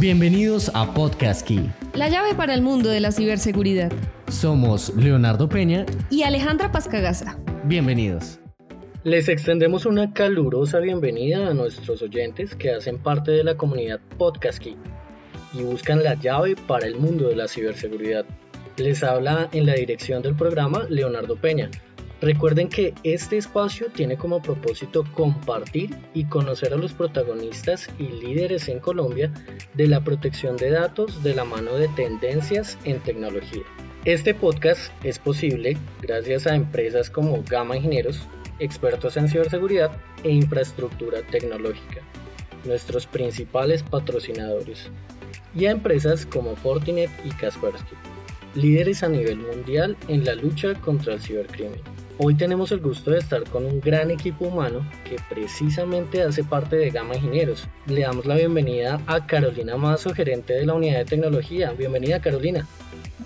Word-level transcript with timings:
Bienvenidos 0.00 0.72
a 0.74 0.92
Podcast 0.92 1.46
Key. 1.46 1.70
La 1.94 2.08
llave 2.08 2.34
para 2.34 2.52
el 2.52 2.62
mundo 2.62 2.88
de 2.88 2.98
la 2.98 3.12
ciberseguridad. 3.12 3.92
Somos 4.28 4.92
Leonardo 4.96 5.48
Peña 5.48 5.86
y 6.10 6.24
Alejandra 6.24 6.72
Pascagasa. 6.72 7.38
Bienvenidos. 7.62 8.40
Les 9.04 9.28
extendemos 9.28 9.86
una 9.86 10.12
calurosa 10.12 10.80
bienvenida 10.80 11.46
a 11.48 11.54
nuestros 11.54 12.02
oyentes 12.02 12.56
que 12.56 12.72
hacen 12.72 12.98
parte 12.98 13.30
de 13.30 13.44
la 13.44 13.56
comunidad 13.56 14.00
Podcast 14.18 14.58
Key 14.58 14.76
y 15.52 15.62
buscan 15.62 16.02
la 16.02 16.14
llave 16.14 16.56
para 16.56 16.88
el 16.88 16.96
mundo 16.96 17.28
de 17.28 17.36
la 17.36 17.46
ciberseguridad. 17.46 18.24
Les 18.76 19.04
habla 19.04 19.48
en 19.52 19.64
la 19.64 19.74
dirección 19.74 20.22
del 20.22 20.34
programa 20.34 20.86
Leonardo 20.88 21.36
Peña, 21.36 21.70
Recuerden 22.24 22.70
que 22.70 22.94
este 23.02 23.36
espacio 23.36 23.88
tiene 23.90 24.16
como 24.16 24.40
propósito 24.40 25.04
compartir 25.12 25.94
y 26.14 26.24
conocer 26.24 26.72
a 26.72 26.78
los 26.78 26.94
protagonistas 26.94 27.90
y 27.98 28.04
líderes 28.04 28.70
en 28.70 28.80
Colombia 28.80 29.30
de 29.74 29.88
la 29.88 30.02
protección 30.02 30.56
de 30.56 30.70
datos 30.70 31.22
de 31.22 31.34
la 31.34 31.44
mano 31.44 31.74
de 31.74 31.88
tendencias 31.88 32.78
en 32.84 32.98
tecnología. 33.00 33.60
Este 34.06 34.32
podcast 34.32 34.90
es 35.04 35.18
posible 35.18 35.76
gracias 36.00 36.46
a 36.46 36.54
empresas 36.54 37.10
como 37.10 37.44
Gama 37.46 37.76
Ingenieros, 37.76 38.26
expertos 38.58 39.18
en 39.18 39.28
ciberseguridad 39.28 39.90
e 40.22 40.30
infraestructura 40.30 41.20
tecnológica, 41.30 42.00
nuestros 42.64 43.06
principales 43.06 43.82
patrocinadores, 43.82 44.90
y 45.54 45.66
a 45.66 45.72
empresas 45.72 46.24
como 46.24 46.56
Fortinet 46.56 47.10
y 47.22 47.28
Kaspersky, 47.32 47.96
líderes 48.54 49.02
a 49.02 49.10
nivel 49.10 49.36
mundial 49.36 49.94
en 50.08 50.24
la 50.24 50.34
lucha 50.34 50.72
contra 50.80 51.12
el 51.12 51.20
cibercrimen. 51.20 51.93
Hoy 52.16 52.36
tenemos 52.36 52.70
el 52.70 52.78
gusto 52.78 53.10
de 53.10 53.18
estar 53.18 53.42
con 53.44 53.64
un 53.66 53.80
gran 53.80 54.08
equipo 54.08 54.46
humano 54.46 54.88
que 55.02 55.16
precisamente 55.28 56.22
hace 56.22 56.44
parte 56.44 56.76
de 56.76 56.90
Gama 56.90 57.16
Ingenieros. 57.16 57.66
Le 57.86 58.02
damos 58.02 58.24
la 58.24 58.36
bienvenida 58.36 59.00
a 59.08 59.26
Carolina 59.26 59.76
Mazo, 59.76 60.14
gerente 60.14 60.52
de 60.52 60.64
la 60.64 60.74
unidad 60.74 60.98
de 60.98 61.04
tecnología. 61.06 61.72
Bienvenida 61.72 62.20
Carolina. 62.20 62.68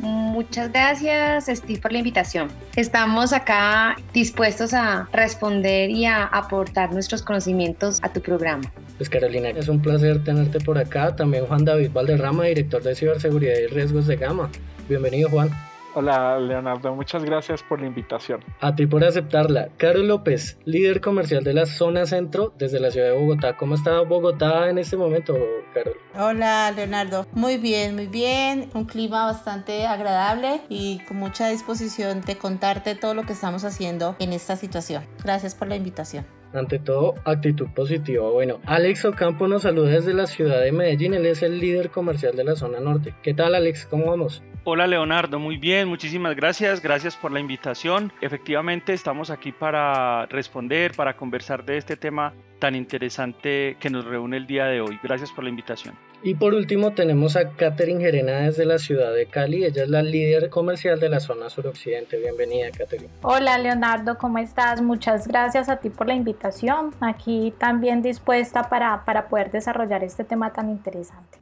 Muchas 0.00 0.72
gracias 0.72 1.48
Steve 1.48 1.80
por 1.80 1.92
la 1.92 1.98
invitación. 1.98 2.48
Estamos 2.76 3.34
acá 3.34 3.94
dispuestos 4.14 4.72
a 4.72 5.06
responder 5.12 5.90
y 5.90 6.06
a 6.06 6.24
aportar 6.24 6.90
nuestros 6.90 7.22
conocimientos 7.22 7.98
a 8.00 8.10
tu 8.10 8.22
programa. 8.22 8.72
Pues 8.96 9.10
Carolina, 9.10 9.50
es 9.50 9.68
un 9.68 9.82
placer 9.82 10.24
tenerte 10.24 10.60
por 10.60 10.78
acá. 10.78 11.14
También 11.14 11.44
Juan 11.44 11.66
David 11.66 11.90
Valderrama, 11.92 12.44
director 12.44 12.82
de 12.82 12.94
ciberseguridad 12.94 13.58
y 13.58 13.66
riesgos 13.66 14.06
de 14.06 14.16
Gama. 14.16 14.48
Bienvenido 14.88 15.28
Juan. 15.28 15.50
Hola 15.98 16.38
Leonardo, 16.38 16.94
muchas 16.94 17.24
gracias 17.24 17.64
por 17.64 17.80
la 17.80 17.88
invitación. 17.88 18.38
A 18.60 18.76
ti 18.76 18.86
por 18.86 19.02
aceptarla. 19.02 19.70
Carlos 19.78 20.06
López, 20.06 20.56
líder 20.64 21.00
comercial 21.00 21.42
de 21.42 21.54
la 21.54 21.66
zona 21.66 22.06
centro 22.06 22.54
desde 22.56 22.78
la 22.78 22.92
ciudad 22.92 23.08
de 23.08 23.18
Bogotá. 23.18 23.56
¿Cómo 23.56 23.74
está 23.74 24.02
Bogotá 24.02 24.70
en 24.70 24.78
este 24.78 24.96
momento, 24.96 25.34
Carol? 25.74 25.96
Hola 26.16 26.70
Leonardo, 26.70 27.26
muy 27.32 27.56
bien, 27.56 27.96
muy 27.96 28.06
bien. 28.06 28.70
Un 28.74 28.84
clima 28.84 29.24
bastante 29.24 29.88
agradable 29.88 30.60
y 30.68 31.00
con 31.00 31.16
mucha 31.16 31.48
disposición 31.48 32.20
de 32.20 32.38
contarte 32.38 32.94
todo 32.94 33.14
lo 33.14 33.24
que 33.24 33.32
estamos 33.32 33.64
haciendo 33.64 34.14
en 34.20 34.32
esta 34.32 34.54
situación. 34.54 35.02
Gracias 35.24 35.56
por 35.56 35.66
la 35.66 35.74
invitación. 35.74 36.24
Ante 36.52 36.78
todo, 36.78 37.14
actitud 37.24 37.66
positiva. 37.74 38.30
Bueno, 38.30 38.60
Alex 38.64 39.04
Ocampo 39.04 39.48
nos 39.48 39.62
saluda 39.62 39.90
desde 39.90 40.14
la 40.14 40.26
ciudad 40.26 40.62
de 40.62 40.72
Medellín. 40.72 41.12
Él 41.12 41.26
es 41.26 41.42
el 41.42 41.58
líder 41.58 41.90
comercial 41.90 42.36
de 42.36 42.44
la 42.44 42.54
zona 42.54 42.80
norte. 42.80 43.14
¿Qué 43.22 43.34
tal, 43.34 43.54
Alex? 43.54 43.84
¿Cómo 43.84 44.06
vamos? 44.06 44.42
Hola 44.70 44.86
Leonardo, 44.86 45.38
muy 45.38 45.56
bien, 45.56 45.88
muchísimas 45.88 46.36
gracias, 46.36 46.82
gracias 46.82 47.16
por 47.16 47.32
la 47.32 47.40
invitación. 47.40 48.12
Efectivamente 48.20 48.92
estamos 48.92 49.30
aquí 49.30 49.50
para 49.50 50.26
responder, 50.26 50.92
para 50.94 51.16
conversar 51.16 51.64
de 51.64 51.78
este 51.78 51.96
tema 51.96 52.34
tan 52.58 52.74
interesante 52.74 53.78
que 53.80 53.88
nos 53.88 54.04
reúne 54.04 54.36
el 54.36 54.46
día 54.46 54.66
de 54.66 54.82
hoy. 54.82 54.98
Gracias 55.02 55.32
por 55.32 55.44
la 55.44 55.48
invitación. 55.48 55.94
Y 56.22 56.34
por 56.34 56.52
último 56.52 56.92
tenemos 56.92 57.34
a 57.34 57.48
Catherine 57.52 57.98
Gerena 57.98 58.40
desde 58.40 58.66
la 58.66 58.76
ciudad 58.76 59.14
de 59.14 59.24
Cali. 59.24 59.64
Ella 59.64 59.84
es 59.84 59.88
la 59.88 60.02
líder 60.02 60.50
comercial 60.50 61.00
de 61.00 61.08
la 61.08 61.20
zona 61.20 61.48
suroccidente. 61.48 62.18
Bienvenida, 62.18 62.66
Catherine. 62.70 63.08
Hola, 63.22 63.56
Leonardo, 63.56 64.18
¿cómo 64.18 64.36
estás? 64.36 64.82
Muchas 64.82 65.26
gracias 65.26 65.70
a 65.70 65.76
ti 65.76 65.88
por 65.88 66.08
la 66.08 66.14
invitación. 66.14 66.94
Aquí 67.00 67.54
también 67.56 68.02
dispuesta 68.02 68.68
para, 68.68 69.06
para 69.06 69.30
poder 69.30 69.50
desarrollar 69.50 70.04
este 70.04 70.24
tema 70.24 70.52
tan 70.52 70.68
interesante. 70.68 71.38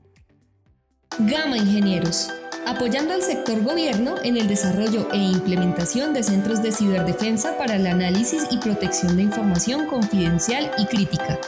Gama 1.19 1.57
Ingenieros 1.57 2.31
apoyando 2.67 3.15
al 3.15 3.23
sector 3.23 3.63
gobierno 3.63 4.17
en 4.25 4.37
el 4.37 4.49
desarrollo 4.49 5.09
e 5.13 5.19
implementación 5.19 6.13
de 6.13 6.23
centros 6.23 6.63
de 6.63 6.73
ciberdefensa 6.73 7.57
para 7.57 7.77
el 7.77 7.87
análisis 7.87 8.47
y 8.51 8.59
protección 8.59 9.17
de 9.17 9.23
información 9.23 9.87
confidencial 9.87 10.71
y 10.77 10.87
crítica. 10.87 11.39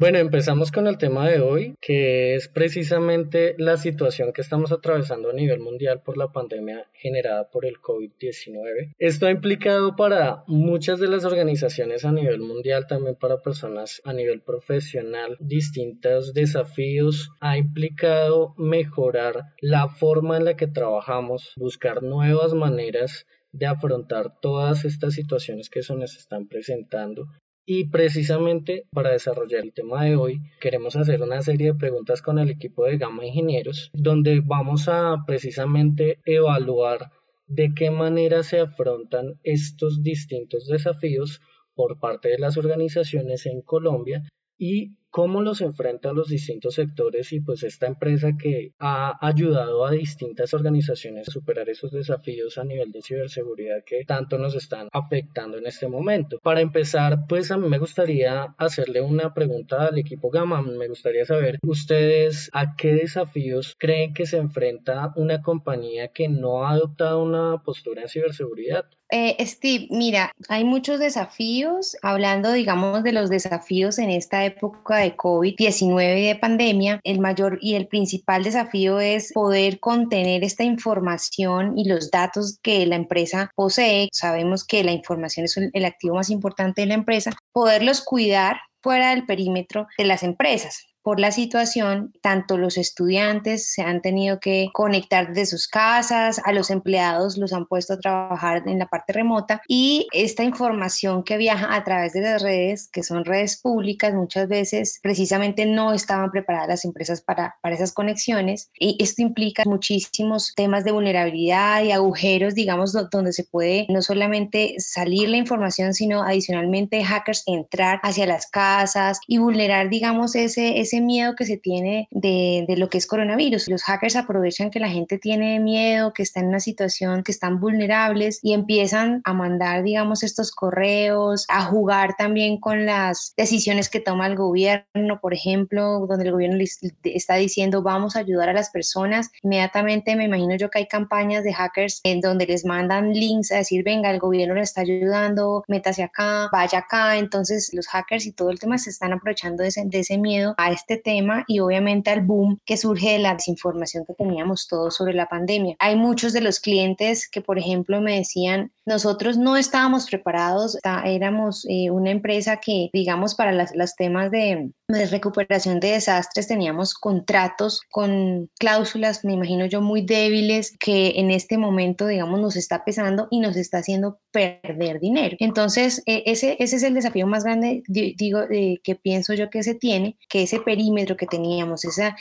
Bueno, 0.00 0.16
empezamos 0.16 0.72
con 0.72 0.86
el 0.86 0.96
tema 0.96 1.28
de 1.28 1.42
hoy, 1.42 1.76
que 1.78 2.34
es 2.34 2.48
precisamente 2.48 3.54
la 3.58 3.76
situación 3.76 4.32
que 4.32 4.40
estamos 4.40 4.72
atravesando 4.72 5.28
a 5.28 5.34
nivel 5.34 5.60
mundial 5.60 6.00
por 6.02 6.16
la 6.16 6.32
pandemia 6.32 6.86
generada 6.94 7.50
por 7.50 7.66
el 7.66 7.82
COVID-19. 7.82 8.94
Esto 8.98 9.26
ha 9.26 9.30
implicado 9.30 9.96
para 9.96 10.42
muchas 10.46 11.00
de 11.00 11.08
las 11.08 11.26
organizaciones 11.26 12.06
a 12.06 12.12
nivel 12.12 12.40
mundial, 12.40 12.86
también 12.86 13.14
para 13.14 13.42
personas 13.42 14.00
a 14.06 14.14
nivel 14.14 14.40
profesional, 14.40 15.36
distintos 15.38 16.32
desafíos. 16.32 17.28
Ha 17.40 17.58
implicado 17.58 18.54
mejorar 18.56 19.52
la 19.60 19.88
forma 19.88 20.38
en 20.38 20.46
la 20.46 20.56
que 20.56 20.66
trabajamos, 20.66 21.52
buscar 21.56 22.02
nuevas 22.02 22.54
maneras 22.54 23.26
de 23.52 23.66
afrontar 23.66 24.40
todas 24.40 24.86
estas 24.86 25.12
situaciones 25.12 25.68
que 25.68 25.82
se 25.82 25.94
nos 25.94 26.16
están 26.16 26.48
presentando 26.48 27.26
y 27.72 27.84
precisamente 27.84 28.88
para 28.92 29.12
desarrollar 29.12 29.62
el 29.62 29.72
tema 29.72 30.04
de 30.04 30.16
hoy, 30.16 30.40
queremos 30.60 30.96
hacer 30.96 31.22
una 31.22 31.40
serie 31.40 31.68
de 31.68 31.78
preguntas 31.78 32.20
con 32.20 32.40
el 32.40 32.50
equipo 32.50 32.84
de 32.84 32.98
Gama 32.98 33.24
Ingenieros, 33.24 33.92
donde 33.92 34.40
vamos 34.44 34.88
a 34.88 35.18
precisamente 35.24 36.18
evaluar 36.24 37.12
de 37.46 37.72
qué 37.72 37.92
manera 37.92 38.42
se 38.42 38.58
afrontan 38.58 39.38
estos 39.44 40.02
distintos 40.02 40.66
desafíos 40.66 41.40
por 41.76 42.00
parte 42.00 42.30
de 42.30 42.40
las 42.40 42.56
organizaciones 42.56 43.46
en 43.46 43.62
Colombia 43.62 44.24
y 44.58 44.96
cómo 45.10 45.42
los 45.42 45.60
enfrenta 45.60 46.10
a 46.10 46.12
los 46.12 46.28
distintos 46.28 46.74
sectores 46.74 47.32
y 47.32 47.40
pues 47.40 47.62
esta 47.62 47.86
empresa 47.86 48.30
que 48.40 48.72
ha 48.78 49.18
ayudado 49.26 49.84
a 49.84 49.90
distintas 49.90 50.54
organizaciones 50.54 51.28
a 51.28 51.32
superar 51.32 51.68
esos 51.68 51.90
desafíos 51.90 52.58
a 52.58 52.64
nivel 52.64 52.92
de 52.92 53.02
ciberseguridad 53.02 53.84
que 53.84 54.04
tanto 54.04 54.38
nos 54.38 54.54
están 54.54 54.88
afectando 54.92 55.58
en 55.58 55.66
este 55.66 55.88
momento. 55.88 56.38
Para 56.42 56.60
empezar, 56.60 57.26
pues 57.28 57.50
a 57.50 57.56
mí 57.56 57.68
me 57.68 57.78
gustaría 57.78 58.54
hacerle 58.58 59.00
una 59.00 59.34
pregunta 59.34 59.86
al 59.86 59.98
equipo 59.98 60.30
Gama. 60.30 60.62
Me 60.62 60.88
gustaría 60.88 61.24
saber 61.24 61.58
ustedes 61.62 62.50
a 62.52 62.76
qué 62.76 62.94
desafíos 62.94 63.74
creen 63.78 64.14
que 64.14 64.26
se 64.26 64.38
enfrenta 64.38 65.12
una 65.16 65.42
compañía 65.42 66.08
que 66.08 66.28
no 66.28 66.64
ha 66.64 66.70
adoptado 66.70 67.22
una 67.22 67.62
postura 67.62 68.02
en 68.02 68.08
ciberseguridad. 68.08 68.84
Eh, 69.12 69.44
Steve, 69.44 69.88
mira, 69.90 70.32
hay 70.48 70.64
muchos 70.64 71.00
desafíos, 71.00 71.96
hablando, 72.02 72.52
digamos, 72.52 73.02
de 73.02 73.12
los 73.12 73.28
desafíos 73.28 73.98
en 73.98 74.10
esta 74.10 74.44
época 74.44 74.98
de 74.98 75.16
COVID-19 75.16 76.18
y 76.18 76.26
de 76.26 76.36
pandemia, 76.36 77.00
el 77.02 77.18
mayor 77.18 77.58
y 77.60 77.74
el 77.74 77.88
principal 77.88 78.44
desafío 78.44 79.00
es 79.00 79.32
poder 79.32 79.80
contener 79.80 80.44
esta 80.44 80.62
información 80.62 81.76
y 81.76 81.88
los 81.88 82.10
datos 82.10 82.58
que 82.62 82.86
la 82.86 82.96
empresa 82.96 83.50
posee. 83.56 84.08
Sabemos 84.12 84.64
que 84.64 84.84
la 84.84 84.92
información 84.92 85.44
es 85.44 85.56
el 85.56 85.84
activo 85.84 86.14
más 86.14 86.30
importante 86.30 86.82
de 86.82 86.86
la 86.86 86.94
empresa, 86.94 87.32
poderlos 87.52 88.02
cuidar 88.02 88.60
fuera 88.80 89.10
del 89.10 89.26
perímetro 89.26 89.86
de 89.98 90.04
las 90.04 90.22
empresas 90.22 90.89
por 91.02 91.20
la 91.20 91.32
situación, 91.32 92.12
tanto 92.22 92.58
los 92.58 92.76
estudiantes 92.76 93.72
se 93.72 93.82
han 93.82 94.02
tenido 94.02 94.40
que 94.40 94.68
conectar 94.72 95.32
de 95.32 95.46
sus 95.46 95.68
casas, 95.68 96.40
a 96.44 96.52
los 96.52 96.70
empleados 96.70 97.38
los 97.38 97.52
han 97.52 97.66
puesto 97.66 97.94
a 97.94 97.98
trabajar 97.98 98.62
en 98.66 98.78
la 98.78 98.86
parte 98.86 99.12
remota 99.12 99.62
y 99.68 100.06
esta 100.12 100.42
información 100.42 101.22
que 101.22 101.36
viaja 101.36 101.74
a 101.74 101.84
través 101.84 102.12
de 102.12 102.20
las 102.20 102.42
redes, 102.42 102.88
que 102.92 103.02
son 103.02 103.24
redes 103.24 103.60
públicas, 103.60 104.12
muchas 104.14 104.48
veces 104.48 104.98
precisamente 105.02 105.66
no 105.66 105.92
estaban 105.92 106.30
preparadas 106.30 106.68
las 106.68 106.84
empresas 106.84 107.22
para, 107.22 107.56
para 107.62 107.74
esas 107.74 107.92
conexiones 107.92 108.70
y 108.78 108.96
esto 109.00 109.22
implica 109.22 109.62
muchísimos 109.66 110.52
temas 110.54 110.84
de 110.84 110.92
vulnerabilidad 110.92 111.82
y 111.82 111.92
agujeros, 111.92 112.54
digamos, 112.54 112.92
donde 113.10 113.32
se 113.32 113.44
puede 113.44 113.86
no 113.88 114.02
solamente 114.02 114.74
salir 114.78 115.28
la 115.28 115.36
información, 115.36 115.94
sino 115.94 116.22
adicionalmente 116.22 117.02
hackers 117.04 117.42
entrar 117.46 118.00
hacia 118.02 118.26
las 118.26 118.46
casas 118.46 119.20
y 119.26 119.38
vulnerar, 119.38 119.88
digamos, 119.88 120.34
ese 120.34 120.80
ese 120.80 120.89
miedo 121.00 121.36
que 121.36 121.44
se 121.44 121.56
tiene 121.56 122.08
de, 122.10 122.64
de, 122.66 122.76
lo 122.76 122.88
que 122.88 122.98
es 122.98 123.06
coronavirus. 123.06 123.68
Los 123.68 123.82
hackers 123.84 124.16
aprovechan 124.16 124.70
que 124.70 124.80
la 124.80 124.88
gente 124.88 125.18
tiene 125.18 125.60
miedo, 125.60 126.12
que 126.12 126.22
está 126.22 126.40
en 126.40 126.48
una 126.48 126.60
situación, 126.60 127.22
que 127.22 127.32
están 127.32 127.60
vulnerables 127.60 128.40
y 128.42 128.54
empiezan 128.54 129.20
a 129.24 129.34
mandar, 129.34 129.82
digamos, 129.82 130.22
estos 130.22 130.50
correos, 130.50 131.44
a 131.48 131.62
jugar 131.64 132.16
también 132.16 132.58
con 132.58 132.86
las 132.86 133.34
decisiones 133.36 133.88
que 133.90 134.00
toma 134.00 134.26
el 134.26 134.36
gobierno, 134.36 135.20
por 135.20 135.34
ejemplo, 135.34 136.06
donde 136.06 136.24
el 136.24 136.32
gobierno 136.32 136.58
está 137.04 137.34
diciendo 137.34 137.82
vamos 137.82 138.16
a 138.16 138.20
ayudar 138.20 138.48
a 138.48 138.52
las 138.52 138.70
personas. 138.70 139.30
Inmediatamente 139.42 140.16
me 140.16 140.24
imagino 140.24 140.56
yo 140.56 140.70
que 140.70 140.78
hay 140.78 140.86
campañas 140.86 141.44
de 141.44 141.52
hackers 141.52 142.00
en 142.04 142.20
donde 142.20 142.46
les 142.46 142.64
mandan 142.64 143.12
links 143.12 143.52
a 143.52 143.56
decir, 143.56 143.84
venga, 143.84 144.10
el 144.10 144.18
gobierno 144.18 144.54
le 144.54 144.62
está 144.62 144.80
ayudando, 144.82 145.64
métase 145.68 146.02
acá, 146.02 146.48
vaya 146.52 146.78
acá. 146.78 147.18
Entonces 147.18 147.70
los 147.74 147.88
hackers 147.88 148.26
y 148.26 148.32
todo 148.32 148.50
el 148.50 148.58
tema 148.58 148.78
se 148.78 148.90
están 148.90 149.12
aprovechando 149.12 149.62
de 149.62 149.68
ese, 149.68 149.84
de 149.84 150.00
ese 150.00 150.18
miedo 150.18 150.54
a 150.56 150.70
este 150.80 150.96
tema 150.96 151.44
y 151.46 151.60
obviamente 151.60 152.10
al 152.10 152.22
boom 152.22 152.60
que 152.64 152.76
surge 152.76 153.12
de 153.12 153.18
la 153.18 153.34
desinformación 153.34 154.04
que 154.06 154.14
teníamos 154.14 154.66
todos 154.66 154.96
sobre 154.96 155.14
la 155.14 155.28
pandemia. 155.28 155.76
Hay 155.78 155.96
muchos 155.96 156.32
de 156.32 156.40
los 156.40 156.60
clientes 156.60 157.28
que, 157.28 157.40
por 157.40 157.58
ejemplo, 157.58 158.00
me 158.00 158.16
decían, 158.16 158.72
nosotros 158.90 159.38
no 159.38 159.56
estábamos 159.56 160.06
preparados, 160.06 160.76
éramos 161.04 161.64
eh, 161.68 161.90
una 161.92 162.10
empresa 162.10 162.56
que, 162.56 162.90
digamos, 162.92 163.36
para 163.36 163.52
los 163.52 163.94
temas 163.94 164.32
de, 164.32 164.72
recuperación 165.10 165.78
de 165.78 165.92
desastres 165.92 166.48
teníamos 166.48 166.94
contratos 166.94 167.82
con 167.88 168.50
cláusulas, 168.58 169.24
me 169.24 169.34
imagino 169.34 169.66
yo, 169.66 169.80
muy 169.80 170.02
débiles 170.02 170.76
que 170.78 171.20
en 171.20 171.30
este 171.30 171.56
momento, 171.56 172.08
digamos, 172.08 172.40
nos 172.40 172.56
está 172.56 172.84
pesando 172.84 173.28
y 173.30 173.38
nos 173.38 173.56
está 173.56 173.78
haciendo 173.78 174.18
perder 174.32 174.98
dinero. 174.98 175.36
Entonces, 175.38 176.02
e, 176.06 176.24
ese, 176.26 176.56
ese 176.58 176.76
es 176.76 176.82
el 176.82 176.94
desafío 176.94 177.28
más 177.28 177.44
grande, 177.44 177.84
digo, 177.86 178.40
que 178.48 178.94
pienso 178.96 179.34
yo 179.34 179.50
que 179.50 179.62
se 179.62 179.76
tiene, 179.76 180.18
que 180.28 180.42
ese 180.42 180.58
perímetro 180.58 181.16
que 181.16 181.26
teníamos, 181.26 181.84
esa, 181.84 182.16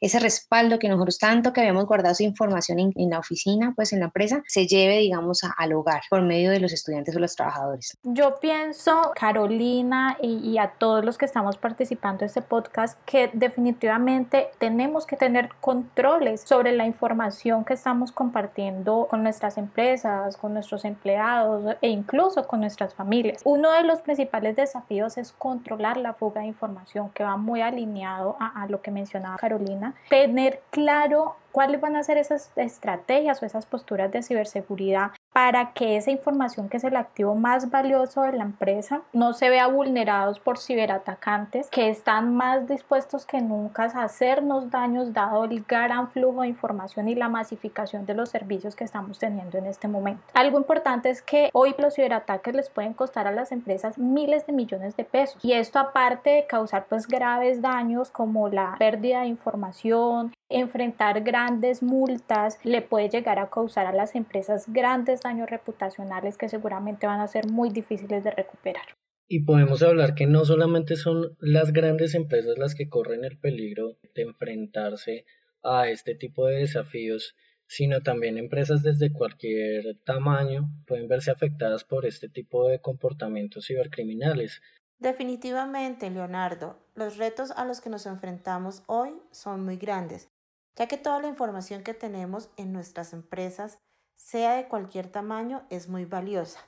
ese 0.00 0.18
respaldo 0.18 0.78
que 0.78 0.88
nosotros 0.88 1.18
tanto 1.18 1.52
que 1.52 1.60
habíamos 1.60 1.86
guardado 1.86 2.12
esa 2.12 2.24
información 2.24 2.78
en, 2.78 3.10
la 3.10 3.18
oficina, 3.18 3.72
pues 3.76 3.92
en 3.92 4.00
la 4.00 4.06
empresa, 4.06 4.42
se 4.46 4.66
lleve, 4.66 4.98
digamos, 4.98 5.42
al 5.56 5.72
hogar 5.72 6.02
por 6.10 6.22
medio 6.22 6.50
de 6.50 6.60
los 6.60 6.72
estudiantes 6.72 7.14
o 7.16 7.18
los 7.18 7.34
trabajadores. 7.34 7.96
Yo 8.02 8.38
pienso, 8.40 9.12
Carolina, 9.14 10.16
y, 10.20 10.38
y 10.38 10.58
a 10.58 10.72
todos 10.78 11.04
los 11.04 11.18
que 11.18 11.24
estamos 11.24 11.56
participando 11.56 12.24
en 12.24 12.26
este 12.26 12.42
podcast, 12.42 12.98
que 13.04 13.30
definitivamente 13.32 14.48
tenemos 14.58 15.06
que 15.06 15.16
tener 15.16 15.50
controles 15.60 16.42
sobre 16.42 16.72
la 16.72 16.86
información 16.86 17.64
que 17.64 17.74
estamos 17.74 18.12
compartiendo 18.12 19.06
con 19.08 19.22
nuestras 19.22 19.58
empresas, 19.58 20.36
con 20.36 20.52
nuestros 20.52 20.84
empleados 20.84 21.76
e 21.80 21.88
incluso 21.88 22.46
con 22.46 22.60
nuestras 22.60 22.94
familias. 22.94 23.42
Uno 23.44 23.70
de 23.72 23.82
los 23.82 24.00
principales 24.00 24.56
desafíos 24.56 25.18
es 25.18 25.32
controlar 25.32 25.96
la 25.96 26.14
fuga 26.14 26.40
de 26.40 26.48
información, 26.48 27.10
que 27.10 27.24
va 27.24 27.36
muy 27.36 27.60
alineado 27.60 28.36
a, 28.40 28.62
a 28.62 28.66
lo 28.66 28.80
que 28.82 28.90
mencionaba 28.90 29.36
Carolina 29.36 29.75
tener 30.08 30.60
claro 30.70 31.36
cuáles 31.56 31.80
van 31.80 31.96
a 31.96 32.02
ser 32.02 32.18
esas 32.18 32.52
estrategias 32.56 33.42
o 33.42 33.46
esas 33.46 33.64
posturas 33.64 34.12
de 34.12 34.22
ciberseguridad 34.22 35.12
para 35.32 35.72
que 35.72 35.96
esa 35.96 36.10
información 36.10 36.68
que 36.68 36.76
es 36.76 36.84
el 36.84 36.96
activo 36.96 37.34
más 37.34 37.70
valioso 37.70 38.20
de 38.20 38.32
la 38.32 38.44
empresa 38.44 39.00
no 39.14 39.32
se 39.32 39.48
vea 39.48 39.66
vulnerados 39.66 40.38
por 40.38 40.58
ciberatacantes 40.58 41.70
que 41.70 41.88
están 41.88 42.34
más 42.34 42.68
dispuestos 42.68 43.24
que 43.24 43.40
nunca 43.40 43.84
a 43.84 44.04
hacernos 44.04 44.70
daños 44.70 45.14
dado 45.14 45.44
el 45.44 45.62
gran 45.62 46.10
flujo 46.10 46.42
de 46.42 46.48
información 46.48 47.08
y 47.08 47.14
la 47.14 47.30
masificación 47.30 48.04
de 48.04 48.12
los 48.12 48.28
servicios 48.28 48.76
que 48.76 48.84
estamos 48.84 49.18
teniendo 49.18 49.56
en 49.56 49.64
este 49.64 49.88
momento. 49.88 50.22
Algo 50.34 50.58
importante 50.58 51.08
es 51.08 51.22
que 51.22 51.48
hoy 51.54 51.74
los 51.78 51.94
ciberataques 51.94 52.54
les 52.54 52.68
pueden 52.68 52.92
costar 52.92 53.26
a 53.26 53.32
las 53.32 53.50
empresas 53.50 53.96
miles 53.96 54.46
de 54.46 54.52
millones 54.52 54.94
de 54.96 55.04
pesos 55.04 55.42
y 55.42 55.54
esto 55.54 55.78
aparte 55.78 56.30
de 56.30 56.46
causar 56.46 56.84
pues 56.86 57.06
graves 57.06 57.62
daños 57.62 58.10
como 58.10 58.50
la 58.50 58.74
pérdida 58.78 59.22
de 59.22 59.28
información, 59.28 60.32
enfrentar 60.48 61.22
grandes 61.22 61.82
multas, 61.82 62.58
le 62.64 62.82
puede 62.82 63.08
llegar 63.08 63.38
a 63.38 63.50
causar 63.50 63.86
a 63.86 63.92
las 63.92 64.14
empresas 64.14 64.72
grandes 64.72 65.22
daños 65.22 65.50
reputacionales 65.50 66.38
que 66.38 66.48
seguramente 66.48 67.06
van 67.06 67.20
a 67.20 67.26
ser 67.26 67.48
muy 67.48 67.70
difíciles 67.70 68.22
de 68.22 68.30
recuperar. 68.30 68.84
Y 69.28 69.44
podemos 69.44 69.82
hablar 69.82 70.14
que 70.14 70.26
no 70.26 70.44
solamente 70.44 70.94
son 70.94 71.36
las 71.40 71.72
grandes 71.72 72.14
empresas 72.14 72.58
las 72.58 72.76
que 72.76 72.88
corren 72.88 73.24
el 73.24 73.38
peligro 73.38 73.98
de 74.14 74.22
enfrentarse 74.22 75.24
a 75.64 75.88
este 75.88 76.14
tipo 76.14 76.46
de 76.46 76.58
desafíos, 76.58 77.34
sino 77.66 78.02
también 78.02 78.38
empresas 78.38 78.84
desde 78.84 79.12
cualquier 79.12 79.98
tamaño 80.04 80.70
pueden 80.86 81.08
verse 81.08 81.32
afectadas 81.32 81.82
por 81.82 82.06
este 82.06 82.28
tipo 82.28 82.68
de 82.68 82.80
comportamientos 82.80 83.66
cibercriminales. 83.66 84.60
Definitivamente, 84.98 86.08
Leonardo, 86.08 86.78
los 86.94 87.16
retos 87.16 87.50
a 87.50 87.64
los 87.64 87.80
que 87.80 87.90
nos 87.90 88.06
enfrentamos 88.06 88.84
hoy 88.86 89.10
son 89.30 89.64
muy 89.64 89.76
grandes, 89.76 90.30
ya 90.76 90.86
que 90.86 90.98
toda 90.98 91.20
la 91.20 91.28
información 91.28 91.82
que 91.82 91.94
tenemos 91.94 92.50
en 92.56 92.72
nuestras 92.72 93.12
empresas 93.12 93.78
sea 94.16 94.54
de 94.56 94.68
cualquier 94.68 95.08
tamaño, 95.08 95.64
es 95.70 95.88
muy 95.88 96.04
valiosa. 96.04 96.60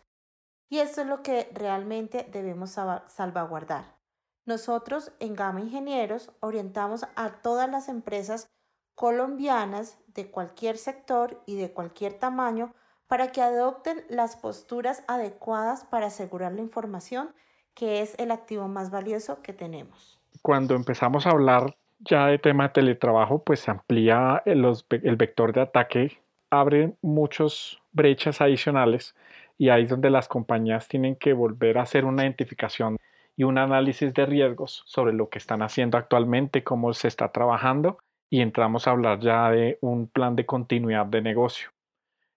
Y 0.68 0.78
esto 0.78 1.00
es 1.00 1.06
lo 1.06 1.22
que 1.22 1.50
realmente 1.54 2.28
debemos 2.30 2.76
salvaguardar. 3.06 3.96
Nosotros 4.44 5.12
en 5.18 5.34
Gama 5.34 5.60
Ingenieros 5.60 6.30
orientamos 6.40 7.06
a 7.16 7.30
todas 7.42 7.68
las 7.70 7.88
empresas 7.88 8.50
colombianas 8.94 9.98
de 10.08 10.30
cualquier 10.30 10.76
sector 10.78 11.42
y 11.46 11.56
de 11.56 11.72
cualquier 11.72 12.14
tamaño 12.18 12.74
para 13.06 13.32
que 13.32 13.42
adopten 13.42 14.04
las 14.08 14.36
posturas 14.36 15.02
adecuadas 15.06 15.84
para 15.84 16.08
asegurar 16.08 16.52
la 16.52 16.60
información, 16.60 17.34
que 17.74 18.02
es 18.02 18.14
el 18.18 18.30
activo 18.30 18.68
más 18.68 18.90
valioso 18.90 19.40
que 19.42 19.52
tenemos. 19.52 20.20
Cuando 20.42 20.74
empezamos 20.74 21.26
a 21.26 21.30
hablar 21.30 21.76
ya 22.00 22.26
de 22.26 22.38
tema 22.38 22.64
de 22.64 22.74
teletrabajo, 22.74 23.42
pues 23.42 23.60
se 23.60 23.70
amplía 23.70 24.42
el, 24.44 24.64
el 24.90 25.16
vector 25.16 25.52
de 25.52 25.60
ataque 25.62 26.18
abre 26.50 26.94
muchas 27.02 27.78
brechas 27.92 28.40
adicionales 28.40 29.14
y 29.56 29.70
ahí 29.70 29.84
es 29.84 29.90
donde 29.90 30.10
las 30.10 30.28
compañías 30.28 30.88
tienen 30.88 31.16
que 31.16 31.32
volver 31.32 31.78
a 31.78 31.82
hacer 31.82 32.04
una 32.04 32.22
identificación 32.24 32.96
y 33.36 33.44
un 33.44 33.58
análisis 33.58 34.12
de 34.14 34.26
riesgos 34.26 34.82
sobre 34.86 35.12
lo 35.12 35.28
que 35.28 35.38
están 35.38 35.62
haciendo 35.62 35.98
actualmente, 35.98 36.64
cómo 36.64 36.92
se 36.92 37.08
está 37.08 37.30
trabajando 37.30 37.98
y 38.30 38.40
entramos 38.40 38.86
a 38.86 38.92
hablar 38.92 39.20
ya 39.20 39.50
de 39.50 39.78
un 39.80 40.08
plan 40.08 40.36
de 40.36 40.46
continuidad 40.46 41.06
de 41.06 41.22
negocio. 41.22 41.70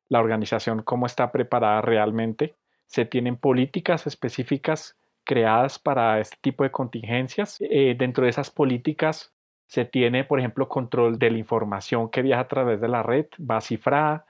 La 0.09 0.19
organización, 0.19 0.83
cómo 0.83 1.05
está 1.05 1.31
preparada 1.31 1.81
realmente. 1.81 2.55
Se 2.85 3.05
tienen 3.05 3.37
políticas 3.37 4.07
específicas 4.07 4.97
creadas 5.23 5.79
para 5.79 6.19
este 6.19 6.37
tipo 6.41 6.63
de 6.63 6.71
contingencias. 6.71 7.57
Eh, 7.61 7.95
dentro 7.97 8.25
de 8.25 8.29
esas 8.29 8.51
políticas 8.51 9.33
se 9.71 9.85
tiene, 9.85 10.25
por 10.25 10.37
ejemplo, 10.37 10.67
control 10.67 11.17
de 11.17 11.31
la 11.31 11.37
información 11.37 12.09
que 12.09 12.21
viaja 12.21 12.41
a 12.41 12.47
través 12.49 12.81
de 12.81 12.89
la 12.89 13.03
red, 13.03 13.27
va 13.39 13.61
cifrada, 13.61 14.25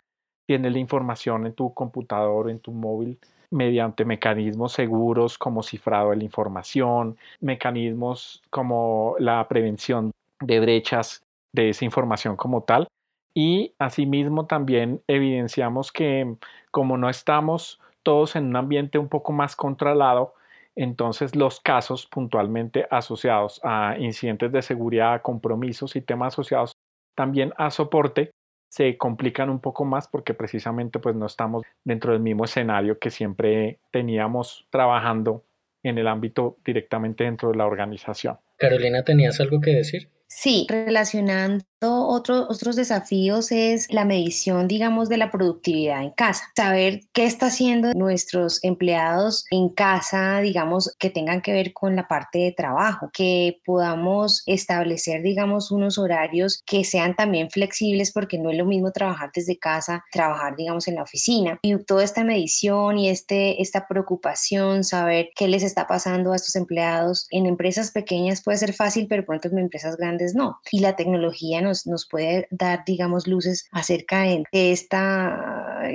tiene 0.45 0.69
la 0.69 0.77
información 0.77 1.47
en 1.47 1.53
tu 1.53 1.73
computador, 1.73 2.51
en 2.51 2.59
tu 2.59 2.71
móvil, 2.71 3.17
mediante 3.49 4.05
mecanismos 4.05 4.73
seguros 4.73 5.39
como 5.39 5.63
cifrado 5.63 6.11
de 6.11 6.17
la 6.17 6.23
información, 6.25 7.17
mecanismos 7.39 8.43
como 8.51 9.15
la 9.17 9.47
prevención 9.47 10.11
de 10.41 10.59
brechas 10.59 11.23
de 11.53 11.69
esa 11.69 11.85
información 11.85 12.35
como 12.35 12.61
tal. 12.61 12.87
Y 13.33 13.73
asimismo 13.79 14.45
también 14.45 15.01
evidenciamos 15.07 15.91
que 15.91 16.35
como 16.69 16.97
no 16.97 17.09
estamos 17.09 17.81
todos 18.03 18.35
en 18.35 18.45
un 18.45 18.57
ambiente 18.57 18.99
un 18.99 19.09
poco 19.09 19.31
más 19.31 19.55
controlado, 19.55 20.35
entonces 20.75 21.35
los 21.35 21.59
casos 21.59 22.07
puntualmente 22.07 22.87
asociados 22.89 23.59
a 23.63 23.95
incidentes 23.99 24.51
de 24.51 24.61
seguridad, 24.61 25.21
compromisos 25.21 25.95
y 25.95 26.01
temas 26.01 26.33
asociados 26.33 26.73
también 27.15 27.53
a 27.57 27.71
soporte 27.71 28.31
se 28.69 28.97
complican 28.97 29.49
un 29.49 29.59
poco 29.59 29.83
más 29.83 30.07
porque 30.07 30.33
precisamente 30.33 30.99
pues 30.99 31.15
no 31.15 31.25
estamos 31.25 31.63
dentro 31.83 32.13
del 32.13 32.21
mismo 32.21 32.45
escenario 32.45 32.99
que 32.99 33.11
siempre 33.11 33.79
teníamos 33.91 34.65
trabajando 34.69 35.43
en 35.83 35.97
el 35.97 36.07
ámbito 36.07 36.57
directamente 36.63 37.25
dentro 37.25 37.51
de 37.51 37.57
la 37.57 37.65
organización. 37.65 38.37
Carolina, 38.57 39.03
¿tenías 39.03 39.41
algo 39.41 39.59
que 39.59 39.71
decir? 39.71 40.09
Sí, 40.27 40.67
relacionando 40.69 41.65
otros 41.89 42.75
desafíos 42.75 43.51
es 43.51 43.91
la 43.91 44.05
medición, 44.05 44.67
digamos, 44.67 45.09
de 45.09 45.17
la 45.17 45.31
productividad 45.31 46.03
en 46.03 46.11
casa. 46.11 46.43
Saber 46.55 47.01
qué 47.13 47.25
está 47.25 47.47
haciendo 47.47 47.93
nuestros 47.93 48.63
empleados 48.63 49.45
en 49.49 49.69
casa, 49.69 50.39
digamos, 50.41 50.95
que 50.99 51.09
tengan 51.09 51.41
que 51.41 51.53
ver 51.53 51.73
con 51.73 51.95
la 51.95 52.07
parte 52.07 52.39
de 52.39 52.51
trabajo, 52.51 53.09
que 53.13 53.61
podamos 53.65 54.43
establecer, 54.45 55.23
digamos, 55.23 55.71
unos 55.71 55.97
horarios 55.97 56.61
que 56.65 56.83
sean 56.83 57.15
también 57.15 57.49
flexibles, 57.49 58.11
porque 58.11 58.37
no 58.37 58.51
es 58.51 58.57
lo 58.57 58.65
mismo 58.65 58.91
trabajar 58.91 59.31
desde 59.33 59.57
casa, 59.57 60.03
trabajar, 60.11 60.55
digamos, 60.55 60.87
en 60.87 60.95
la 60.95 61.03
oficina. 61.03 61.57
Y 61.61 61.77
toda 61.83 62.03
esta 62.03 62.23
medición 62.23 62.97
y 62.97 63.09
este, 63.09 63.61
esta 63.61 63.87
preocupación, 63.87 64.83
saber 64.83 65.29
qué 65.35 65.47
les 65.47 65.63
está 65.63 65.87
pasando 65.87 66.33
a 66.33 66.35
estos 66.35 66.55
empleados 66.55 67.27
en 67.31 67.45
empresas 67.45 67.91
pequeñas 67.91 68.43
puede 68.43 68.57
ser 68.57 68.73
fácil, 68.73 69.07
pero 69.07 69.25
pronto 69.25 69.47
en 69.47 69.57
empresas 69.57 69.97
grandes 69.97 70.35
no. 70.35 70.59
Y 70.71 70.79
la 70.79 70.95
tecnología 70.95 71.61
nos 71.85 72.07
puede 72.07 72.47
dar, 72.51 72.83
digamos, 72.85 73.27
luces 73.27 73.67
acerca 73.71 74.21
de, 74.21 74.43
este 74.51 74.97